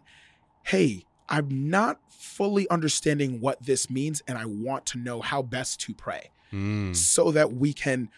hey, 0.65 1.05
I'm 1.31 1.71
not 1.71 2.01
fully 2.09 2.69
understanding 2.69 3.41
what 3.41 3.63
this 3.63 3.89
means 3.89 4.23
and 4.27 4.37
I 4.37 4.45
want 4.45 4.85
to 4.87 4.99
know 4.99 5.21
how 5.21 5.43
best 5.43 5.81
to 5.83 5.95
pray 5.95 6.31
Mm, 6.53 6.97
so 6.97 7.31
that 7.31 7.53
we 7.53 7.73
can 7.73 8.09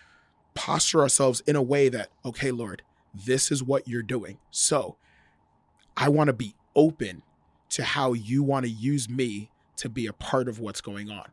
posture 0.54 1.00
ourselves 1.00 1.42
in 1.46 1.56
a 1.56 1.62
way 1.62 1.88
that, 1.88 2.08
okay, 2.24 2.50
Lord, 2.50 2.82
this 3.14 3.50
is 3.50 3.62
what 3.62 3.86
you're 3.86 4.02
doing. 4.02 4.38
So 4.50 4.96
I 5.96 6.08
want 6.08 6.28
to 6.28 6.32
be 6.32 6.54
open 6.74 7.22
to 7.70 7.84
how 7.84 8.12
you 8.12 8.42
want 8.42 8.64
to 8.64 8.70
use 8.70 9.08
me 9.08 9.50
to 9.76 9.88
be 9.88 10.06
a 10.06 10.12
part 10.12 10.48
of 10.48 10.58
what's 10.58 10.80
going 10.80 11.10
on. 11.10 11.28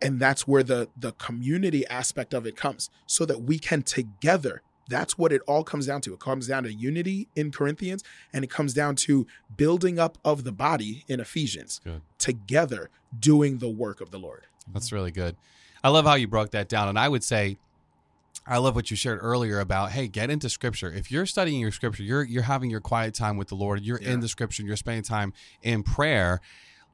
And 0.00 0.20
that's 0.20 0.46
where 0.46 0.62
the 0.62 0.88
the 0.96 1.12
community 1.12 1.86
aspect 1.88 2.32
of 2.32 2.46
it 2.46 2.56
comes 2.56 2.88
so 3.06 3.24
that 3.24 3.42
we 3.42 3.58
can 3.58 3.82
together 3.82 4.62
That's 4.88 5.18
what 5.18 5.32
it 5.32 5.42
all 5.46 5.62
comes 5.64 5.86
down 5.86 6.00
to. 6.02 6.14
It 6.14 6.20
comes 6.20 6.46
down 6.48 6.62
to 6.64 6.72
unity 6.72 7.28
in 7.36 7.52
Corinthians 7.52 8.02
and 8.32 8.42
it 8.44 8.50
comes 8.50 8.72
down 8.74 8.96
to 8.96 9.26
building 9.56 9.98
up 9.98 10.18
of 10.24 10.44
the 10.44 10.52
body 10.52 11.04
in 11.08 11.20
Ephesians 11.20 11.80
Good. 11.84 12.00
together 12.18 12.90
doing 13.18 13.58
the 13.58 13.68
work 13.68 14.00
of 14.00 14.10
the 14.10 14.18
Lord. 14.18 14.46
That's 14.72 14.90
really 14.92 15.10
good. 15.10 15.36
I 15.84 15.90
love 15.90 16.04
how 16.06 16.14
you 16.14 16.26
broke 16.26 16.50
that 16.52 16.68
down. 16.68 16.88
And 16.88 16.98
I 16.98 17.08
would 17.08 17.22
say, 17.22 17.58
I 18.46 18.56
love 18.58 18.74
what 18.74 18.90
you 18.90 18.96
shared 18.96 19.18
earlier 19.22 19.60
about, 19.60 19.90
hey, 19.92 20.08
get 20.08 20.30
into 20.30 20.48
scripture. 20.48 20.90
If 20.90 21.10
you're 21.10 21.26
studying 21.26 21.60
your 21.60 21.70
scripture, 21.72 22.02
you're 22.02 22.22
you're 22.24 22.44
having 22.44 22.70
your 22.70 22.80
quiet 22.80 23.14
time 23.14 23.36
with 23.36 23.48
the 23.48 23.54
Lord, 23.54 23.82
you're 23.82 24.00
Yeah. 24.00 24.12
in 24.12 24.20
the 24.20 24.28
scripture, 24.28 24.62
you're 24.62 24.76
spending 24.76 25.02
time 25.02 25.34
in 25.62 25.82
prayer, 25.82 26.40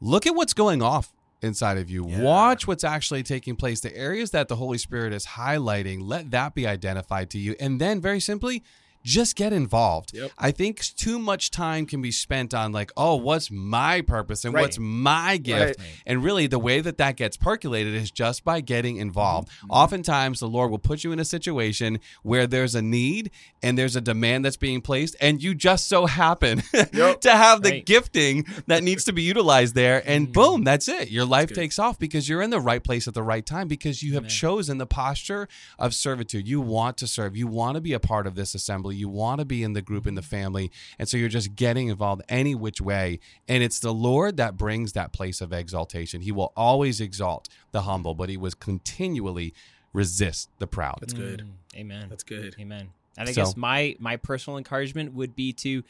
look 0.00 0.26
at 0.26 0.34
what's 0.34 0.52
going 0.52 0.82
off 0.82 1.12
inside 1.44 1.78
of 1.78 1.88
you. 1.90 2.08
Yeah. 2.08 2.22
Watch 2.22 2.66
what's 2.66 2.84
actually 2.84 3.22
taking 3.22 3.54
place. 3.54 3.80
The 3.80 3.96
areas 3.96 4.30
that 4.32 4.48
the 4.48 4.56
Holy 4.56 4.78
Spirit 4.78 5.12
is 5.12 5.26
highlighting, 5.26 6.00
let 6.02 6.30
that 6.32 6.54
be 6.54 6.66
identified 6.66 7.30
to 7.30 7.38
you. 7.38 7.54
And 7.60 7.80
then 7.80 8.00
very 8.00 8.20
simply, 8.20 8.64
just 9.04 9.36
get 9.36 9.52
involved. 9.52 10.12
Yep. 10.14 10.30
I 10.38 10.50
think 10.50 10.80
too 10.96 11.18
much 11.18 11.50
time 11.50 11.86
can 11.86 12.00
be 12.02 12.10
spent 12.10 12.54
on 12.54 12.72
like, 12.72 12.90
oh, 12.96 13.16
what's 13.16 13.50
my 13.50 14.00
purpose 14.00 14.44
and 14.44 14.54
Right. 14.54 14.62
what's 14.62 14.78
my 14.78 15.36
gift? 15.36 15.78
Right. 15.78 15.88
And 16.06 16.24
really, 16.24 16.46
the 16.46 16.58
way 16.58 16.80
that 16.80 16.98
that 16.98 17.16
gets 17.16 17.36
percolated 17.36 17.94
is 17.94 18.10
just 18.10 18.44
by 18.44 18.60
getting 18.60 18.96
involved. 18.96 19.48
Mm-hmm. 19.48 19.70
Oftentimes, 19.70 20.40
the 20.40 20.48
Lord 20.48 20.70
will 20.70 20.78
put 20.78 21.04
you 21.04 21.12
in 21.12 21.18
a 21.20 21.24
situation 21.24 22.00
where 22.22 22.46
there's 22.46 22.74
a 22.74 22.82
need 22.82 23.30
and 23.62 23.76
there's 23.78 23.94
a 23.96 24.00
demand 24.00 24.44
that's 24.44 24.56
being 24.56 24.80
placed, 24.80 25.16
and 25.20 25.42
you 25.42 25.54
just 25.54 25.86
so 25.86 26.06
happen 26.06 26.62
Yep. 26.92 27.20
to 27.22 27.30
have 27.30 27.62
the 27.62 27.70
Right. 27.70 27.86
gifting 27.86 28.46
that 28.66 28.82
needs 28.82 29.04
to 29.04 29.12
be 29.12 29.22
utilized 29.22 29.74
there. 29.74 30.02
And 30.06 30.28
Mm. 30.28 30.32
boom, 30.32 30.64
that's 30.64 30.88
it. 30.88 31.10
Your 31.10 31.24
life 31.26 31.52
takes 31.52 31.78
off 31.78 31.98
because 31.98 32.28
you're 32.28 32.42
in 32.42 32.50
the 32.50 32.60
right 32.60 32.82
place 32.82 33.06
at 33.06 33.14
the 33.14 33.22
right 33.22 33.44
time 33.44 33.68
because 33.68 34.02
you 34.02 34.14
have 34.14 34.22
Amen. 34.24 34.30
chosen 34.30 34.78
the 34.78 34.86
posture 34.86 35.48
of 35.78 35.94
servitude. 35.94 36.48
You 36.48 36.60
want 36.60 36.96
to 36.98 37.06
serve, 37.06 37.36
you 37.36 37.46
want 37.46 37.74
to 37.74 37.80
be 37.80 37.92
a 37.92 38.00
part 38.00 38.26
of 38.26 38.34
this 38.34 38.54
assembly, 38.54 38.93
you 38.94 39.08
want 39.08 39.40
to 39.40 39.44
be 39.44 39.62
in 39.62 39.72
the 39.74 39.82
group, 39.82 40.06
in 40.06 40.14
the 40.14 40.22
family. 40.22 40.70
And 40.98 41.08
so 41.08 41.16
you're 41.16 41.28
just 41.28 41.54
getting 41.54 41.88
involved 41.88 42.22
any 42.28 42.54
which 42.54 42.80
way. 42.80 43.20
And 43.48 43.62
it's 43.62 43.80
the 43.80 43.92
Lord 43.94 44.36
that 44.38 44.56
brings 44.56 44.92
that 44.92 45.12
place 45.12 45.40
of 45.40 45.52
exaltation. 45.52 46.20
He 46.22 46.32
will 46.32 46.52
always 46.56 47.00
exalt 47.00 47.48
the 47.72 47.82
humble, 47.82 48.14
but 48.14 48.28
he 48.28 48.36
was 48.36 48.54
continually 48.54 49.54
resist 49.92 50.50
the 50.58 50.66
proud. 50.66 50.98
That's 51.00 51.12
good. 51.12 51.42
Mm, 51.74 51.80
amen. 51.80 52.06
That's 52.08 52.24
good. 52.24 52.56
Amen. 52.58 52.88
And 53.16 53.28
I 53.28 53.32
So- 53.32 53.42
guess 53.44 53.56
my 53.56 53.96
my 54.00 54.16
personal 54.16 54.58
encouragement 54.58 55.14
would 55.14 55.36
be 55.36 55.52
to 55.54 55.82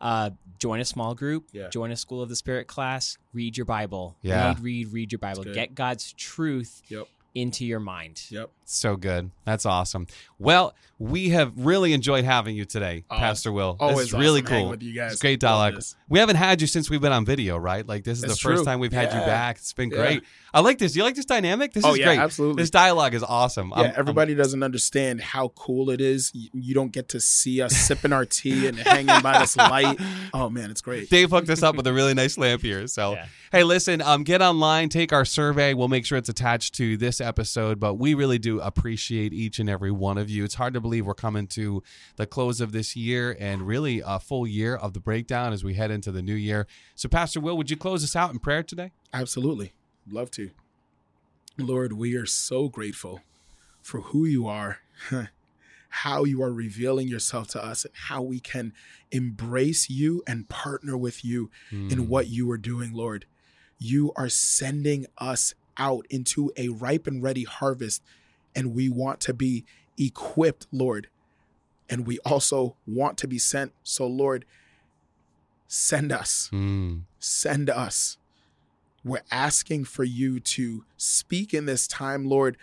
uh, 0.00 0.30
join 0.60 0.78
a 0.78 0.84
small 0.84 1.12
group, 1.16 1.48
Yeah. 1.52 1.68
join 1.70 1.90
a 1.90 1.96
School 1.96 2.22
of 2.22 2.28
the 2.28 2.36
Spirit 2.36 2.68
class, 2.68 3.18
read 3.32 3.56
your 3.56 3.66
Bible. 3.66 4.16
Yeah. 4.22 4.50
Read, 4.50 4.60
read, 4.60 4.92
read 4.92 5.12
your 5.12 5.18
Bible. 5.18 5.42
Get 5.42 5.74
God's 5.74 6.12
truth 6.12 6.82
Yep. 6.86 7.08
into 7.34 7.64
your 7.66 7.80
mind. 7.80 8.22
Yep. 8.30 8.48
So 8.70 8.96
good. 8.96 9.30
That's 9.46 9.64
awesome. 9.64 10.06
Well, 10.38 10.74
we 10.98 11.30
have 11.30 11.52
really 11.56 11.92
enjoyed 11.94 12.24
having 12.24 12.54
you 12.54 12.64
today, 12.66 13.04
Oh, 13.08 13.16
Pastor 13.16 13.50
Will. 13.50 13.76
always 13.80 13.96
this 13.98 14.06
is 14.08 14.12
really 14.14 14.42
awesome 14.42 14.62
cool. 14.62 14.68
with 14.70 14.82
you 14.82 14.92
guys. 14.92 15.12
It's 15.12 15.20
great 15.22 15.40
dialogue. 15.40 15.76
this. 15.76 15.96
We 16.08 16.18
haven't 16.18 16.36
had 16.36 16.60
you 16.60 16.66
since 16.66 16.90
we've 16.90 17.00
been 17.00 17.12
on 17.12 17.24
video, 17.24 17.56
right? 17.56 17.86
Like 17.86 18.04
this 18.04 18.18
is 18.18 18.24
It's 18.24 18.34
the 18.34 18.38
first 18.40 18.56
true. 18.58 18.64
time 18.66 18.78
we've 18.80 18.92
had 18.92 19.04
you 19.14 19.20
back. 19.20 19.56
It's 19.56 19.72
been 19.72 19.90
Yeah. 19.90 19.96
great. 19.96 20.22
I 20.52 20.60
like 20.60 20.78
this. 20.78 20.94
You 20.96 21.02
like 21.02 21.14
this 21.14 21.24
dynamic? 21.24 21.72
This 21.72 21.84
Oh, 21.84 21.92
is 21.92 21.98
yeah, 21.98 22.06
great. 22.06 22.18
absolutely. 22.18 22.62
This 22.62 22.70
dialogue 22.70 23.14
is 23.14 23.22
awesome. 23.22 23.68
Yeah, 23.70 23.76
I'm- 23.76 23.84
I'm- 23.86 23.94
everybody 23.96 24.34
doesn't 24.34 24.62
understand 24.62 25.20
how 25.20 25.48
cool 25.48 25.88
it 25.90 26.00
is. 26.00 26.30
You, 26.34 26.48
you 26.54 26.74
don't 26.74 26.92
get 26.92 27.08
to 27.10 27.20
see 27.20 27.62
us 27.62 27.74
sipping 27.88 28.12
our 28.12 28.24
tea 28.26 28.66
and 28.66 28.78
hanging 28.78 29.22
by 29.22 29.38
this 29.38 29.56
light. 29.56 29.98
Oh 30.34 30.50
man, 30.50 30.70
it's 30.70 30.80
great. 30.82 31.08
Dave 31.08 31.30
hooked 31.30 31.48
us 31.48 31.62
up 31.62 31.76
with 31.76 31.86
a 31.86 31.92
really 31.92 32.12
nice 32.14 32.36
lamp 32.36 32.60
here. 32.62 32.86
So, 32.86 33.12
Yeah. 33.12 33.26
hey, 33.52 33.62
listen, 33.62 34.02
um, 34.02 34.24
get 34.24 34.42
online, 34.42 34.88
take 34.88 35.12
our 35.12 35.24
survey. 35.24 35.74
We'll 35.74 35.88
make 35.88 36.04
sure 36.04 36.18
it's 36.18 36.28
attached 36.28 36.74
to 36.76 36.96
this 36.96 37.20
episode. 37.20 37.78
But 37.80 37.94
we 37.94 38.14
really 38.14 38.38
do 38.38 38.57
appreciate 38.60 39.32
each 39.32 39.58
and 39.58 39.68
every 39.68 39.90
one 39.90 40.18
of 40.18 40.28
you. 40.30 40.44
It's 40.44 40.54
hard 40.56 40.74
to 40.74 40.80
believe 40.80 41.06
we're 41.06 41.14
coming 41.14 41.46
to 41.48 41.82
the 42.16 42.26
close 42.26 42.60
of 42.60 42.72
this 42.72 42.94
year 42.96 43.36
and 43.38 43.66
really 43.66 44.02
a 44.04 44.18
full 44.18 44.46
year 44.46 44.74
of 44.76 44.92
the 44.92 45.00
breakdown 45.00 45.52
as 45.52 45.62
we 45.64 45.74
head 45.74 45.90
into 45.90 46.10
the 46.12 46.22
new 46.22 46.34
year. 46.34 46.66
So, 46.94 47.08
Pastor 47.08 47.40
Will, 47.40 47.56
would 47.56 47.70
you 47.70 47.76
close 47.76 48.02
us 48.04 48.14
out 48.16 48.30
in 48.32 48.38
prayer 48.38 48.62
today? 48.62 48.92
Absolutely. 49.12 49.72
Love 50.10 50.30
to. 50.32 50.50
Lord, 51.56 51.92
we 51.94 52.14
are 52.14 52.26
so 52.26 52.68
grateful 52.68 53.20
for 53.82 54.00
who 54.02 54.24
you 54.24 54.46
are, 54.46 54.78
how 55.88 56.24
you 56.24 56.42
are 56.42 56.52
revealing 56.52 57.08
yourself 57.08 57.48
to 57.48 57.64
us, 57.64 57.84
and 57.84 57.94
how 57.94 58.22
we 58.22 58.38
can 58.40 58.72
embrace 59.10 59.88
you 59.90 60.22
and 60.26 60.48
partner 60.48 60.96
with 60.96 61.24
you 61.24 61.50
Hmm. 61.70 61.88
in 61.90 62.08
what 62.08 62.28
you 62.28 62.50
are 62.50 62.58
doing, 62.58 62.92
Lord. 62.92 63.24
You 63.78 64.12
are 64.16 64.28
sending 64.28 65.06
us 65.18 65.54
out 65.76 66.06
into 66.10 66.52
a 66.56 66.68
ripe 66.68 67.06
and 67.06 67.22
ready 67.22 67.44
harvest, 67.44 68.02
and 68.58 68.74
we 68.74 68.88
want 68.88 69.20
to 69.20 69.32
be 69.32 69.64
equipped, 69.96 70.66
Lord. 70.72 71.08
And 71.88 72.06
we 72.06 72.18
also 72.20 72.76
want 72.86 73.16
to 73.18 73.28
be 73.28 73.38
sent. 73.38 73.72
So, 73.82 74.06
Lord, 74.06 74.44
send 75.66 76.10
us 76.12 76.48
Hmm. 76.50 76.98
send 77.18 77.68
us. 77.70 78.16
We're 79.04 79.22
asking 79.30 79.84
for 79.84 80.04
you 80.04 80.40
to 80.40 80.84
speak 80.96 81.54
in 81.54 81.66
this 81.66 81.86
time, 81.86 82.26
Lord. 82.26 82.56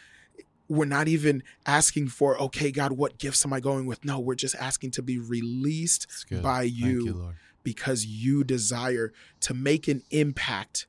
We're 0.68 0.86
not 0.86 1.08
even 1.08 1.44
asking 1.66 2.08
for, 2.10 2.40
okay, 2.42 2.72
God, 2.72 2.94
what 2.94 3.18
gifts 3.18 3.46
am 3.46 3.54
I 3.54 3.60
going 3.60 3.86
with? 3.86 4.04
No, 4.04 4.20
we're 4.20 4.36
just 4.36 4.56
asking 4.56 4.92
to 4.92 5.02
be 5.02 5.18
released 5.20 6.08
by 6.42 6.64
you, 6.64 7.06
you, 7.06 7.14
Lord. 7.14 7.36
because 7.64 8.06
you 8.06 8.44
desire 8.44 9.14
to 9.42 9.54
make 9.54 9.88
an 9.88 10.02
impact 10.12 10.88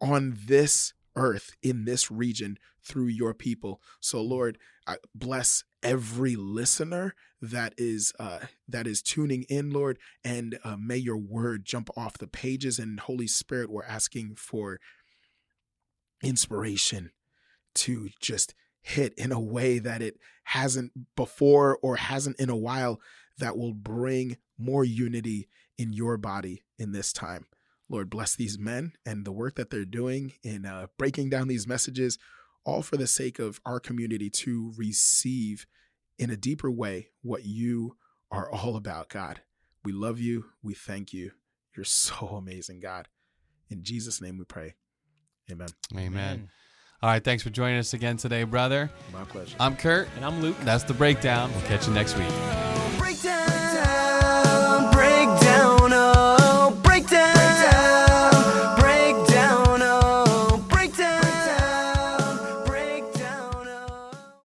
on 0.00 0.38
this 0.46 0.92
earth, 1.16 1.56
in 1.62 1.84
this 1.84 2.10
region, 2.10 2.58
through 2.84 3.08
your 3.08 3.34
people. 3.34 3.80
So, 4.00 4.22
Lord, 4.22 4.58
I 4.86 4.96
bless 5.14 5.64
every 5.82 6.36
listener 6.36 7.14
that 7.40 7.74
is 7.76 8.12
uh, 8.18 8.40
that 8.68 8.86
is 8.86 9.02
tuning 9.02 9.44
in, 9.48 9.70
Lord, 9.70 9.98
and 10.24 10.58
uh, 10.64 10.76
may 10.78 10.96
your 10.96 11.16
word 11.16 11.64
jump 11.64 11.90
off 11.96 12.18
the 12.18 12.28
pages. 12.28 12.78
And 12.78 13.00
Holy 13.00 13.26
Spirit, 13.26 13.70
we're 13.70 13.84
asking 13.84 14.36
for 14.36 14.78
inspiration 16.22 17.10
to 17.74 18.08
just 18.20 18.54
hit 18.80 19.12
in 19.14 19.32
a 19.32 19.40
way 19.40 19.78
that 19.78 20.00
it 20.00 20.18
hasn't 20.44 20.92
before 21.16 21.78
or 21.82 21.96
hasn't 21.96 22.38
in 22.38 22.48
a 22.48 22.56
while 22.56 23.00
that 23.38 23.56
will 23.56 23.74
bring 23.74 24.36
more 24.56 24.84
unity 24.84 25.48
in 25.76 25.92
your 25.92 26.16
body 26.16 26.62
in 26.78 26.92
this 26.92 27.12
time. 27.12 27.46
Lord, 27.88 28.10
bless 28.10 28.34
these 28.34 28.58
men 28.58 28.92
and 29.04 29.24
the 29.24 29.32
work 29.32 29.54
that 29.56 29.70
they're 29.70 29.84
doing 29.84 30.32
in 30.42 30.66
uh, 30.66 30.88
breaking 30.98 31.30
down 31.30 31.48
these 31.48 31.66
messages, 31.66 32.18
all 32.64 32.82
for 32.82 32.96
the 32.96 33.06
sake 33.06 33.38
of 33.38 33.60
our 33.64 33.78
community 33.78 34.28
to 34.28 34.72
receive 34.76 35.66
in 36.18 36.30
a 36.30 36.36
deeper 36.36 36.70
way 36.70 37.10
what 37.22 37.44
you 37.44 37.96
are 38.30 38.50
all 38.50 38.76
about, 38.76 39.08
God. 39.08 39.40
We 39.84 39.92
love 39.92 40.18
you. 40.18 40.46
We 40.62 40.74
thank 40.74 41.12
you. 41.12 41.32
You're 41.76 41.84
so 41.84 42.28
amazing, 42.28 42.80
God. 42.80 43.08
In 43.70 43.82
Jesus' 43.82 44.20
name 44.20 44.38
we 44.38 44.44
pray. 44.44 44.74
Amen. 45.50 45.68
Amen. 45.96 46.48
All 47.02 47.10
right. 47.10 47.22
Thanks 47.22 47.42
for 47.42 47.50
joining 47.50 47.78
us 47.78 47.94
again 47.94 48.16
today, 48.16 48.42
brother. 48.44 48.90
My 49.12 49.24
pleasure. 49.24 49.56
I'm 49.60 49.76
Kurt. 49.76 50.08
And 50.16 50.24
I'm 50.24 50.40
Luke. 50.40 50.56
That's 50.62 50.84
the 50.84 50.94
breakdown. 50.94 51.52
We'll 51.52 51.62
catch 51.62 51.86
you 51.86 51.94
next 51.94 52.16
week. 52.16 52.65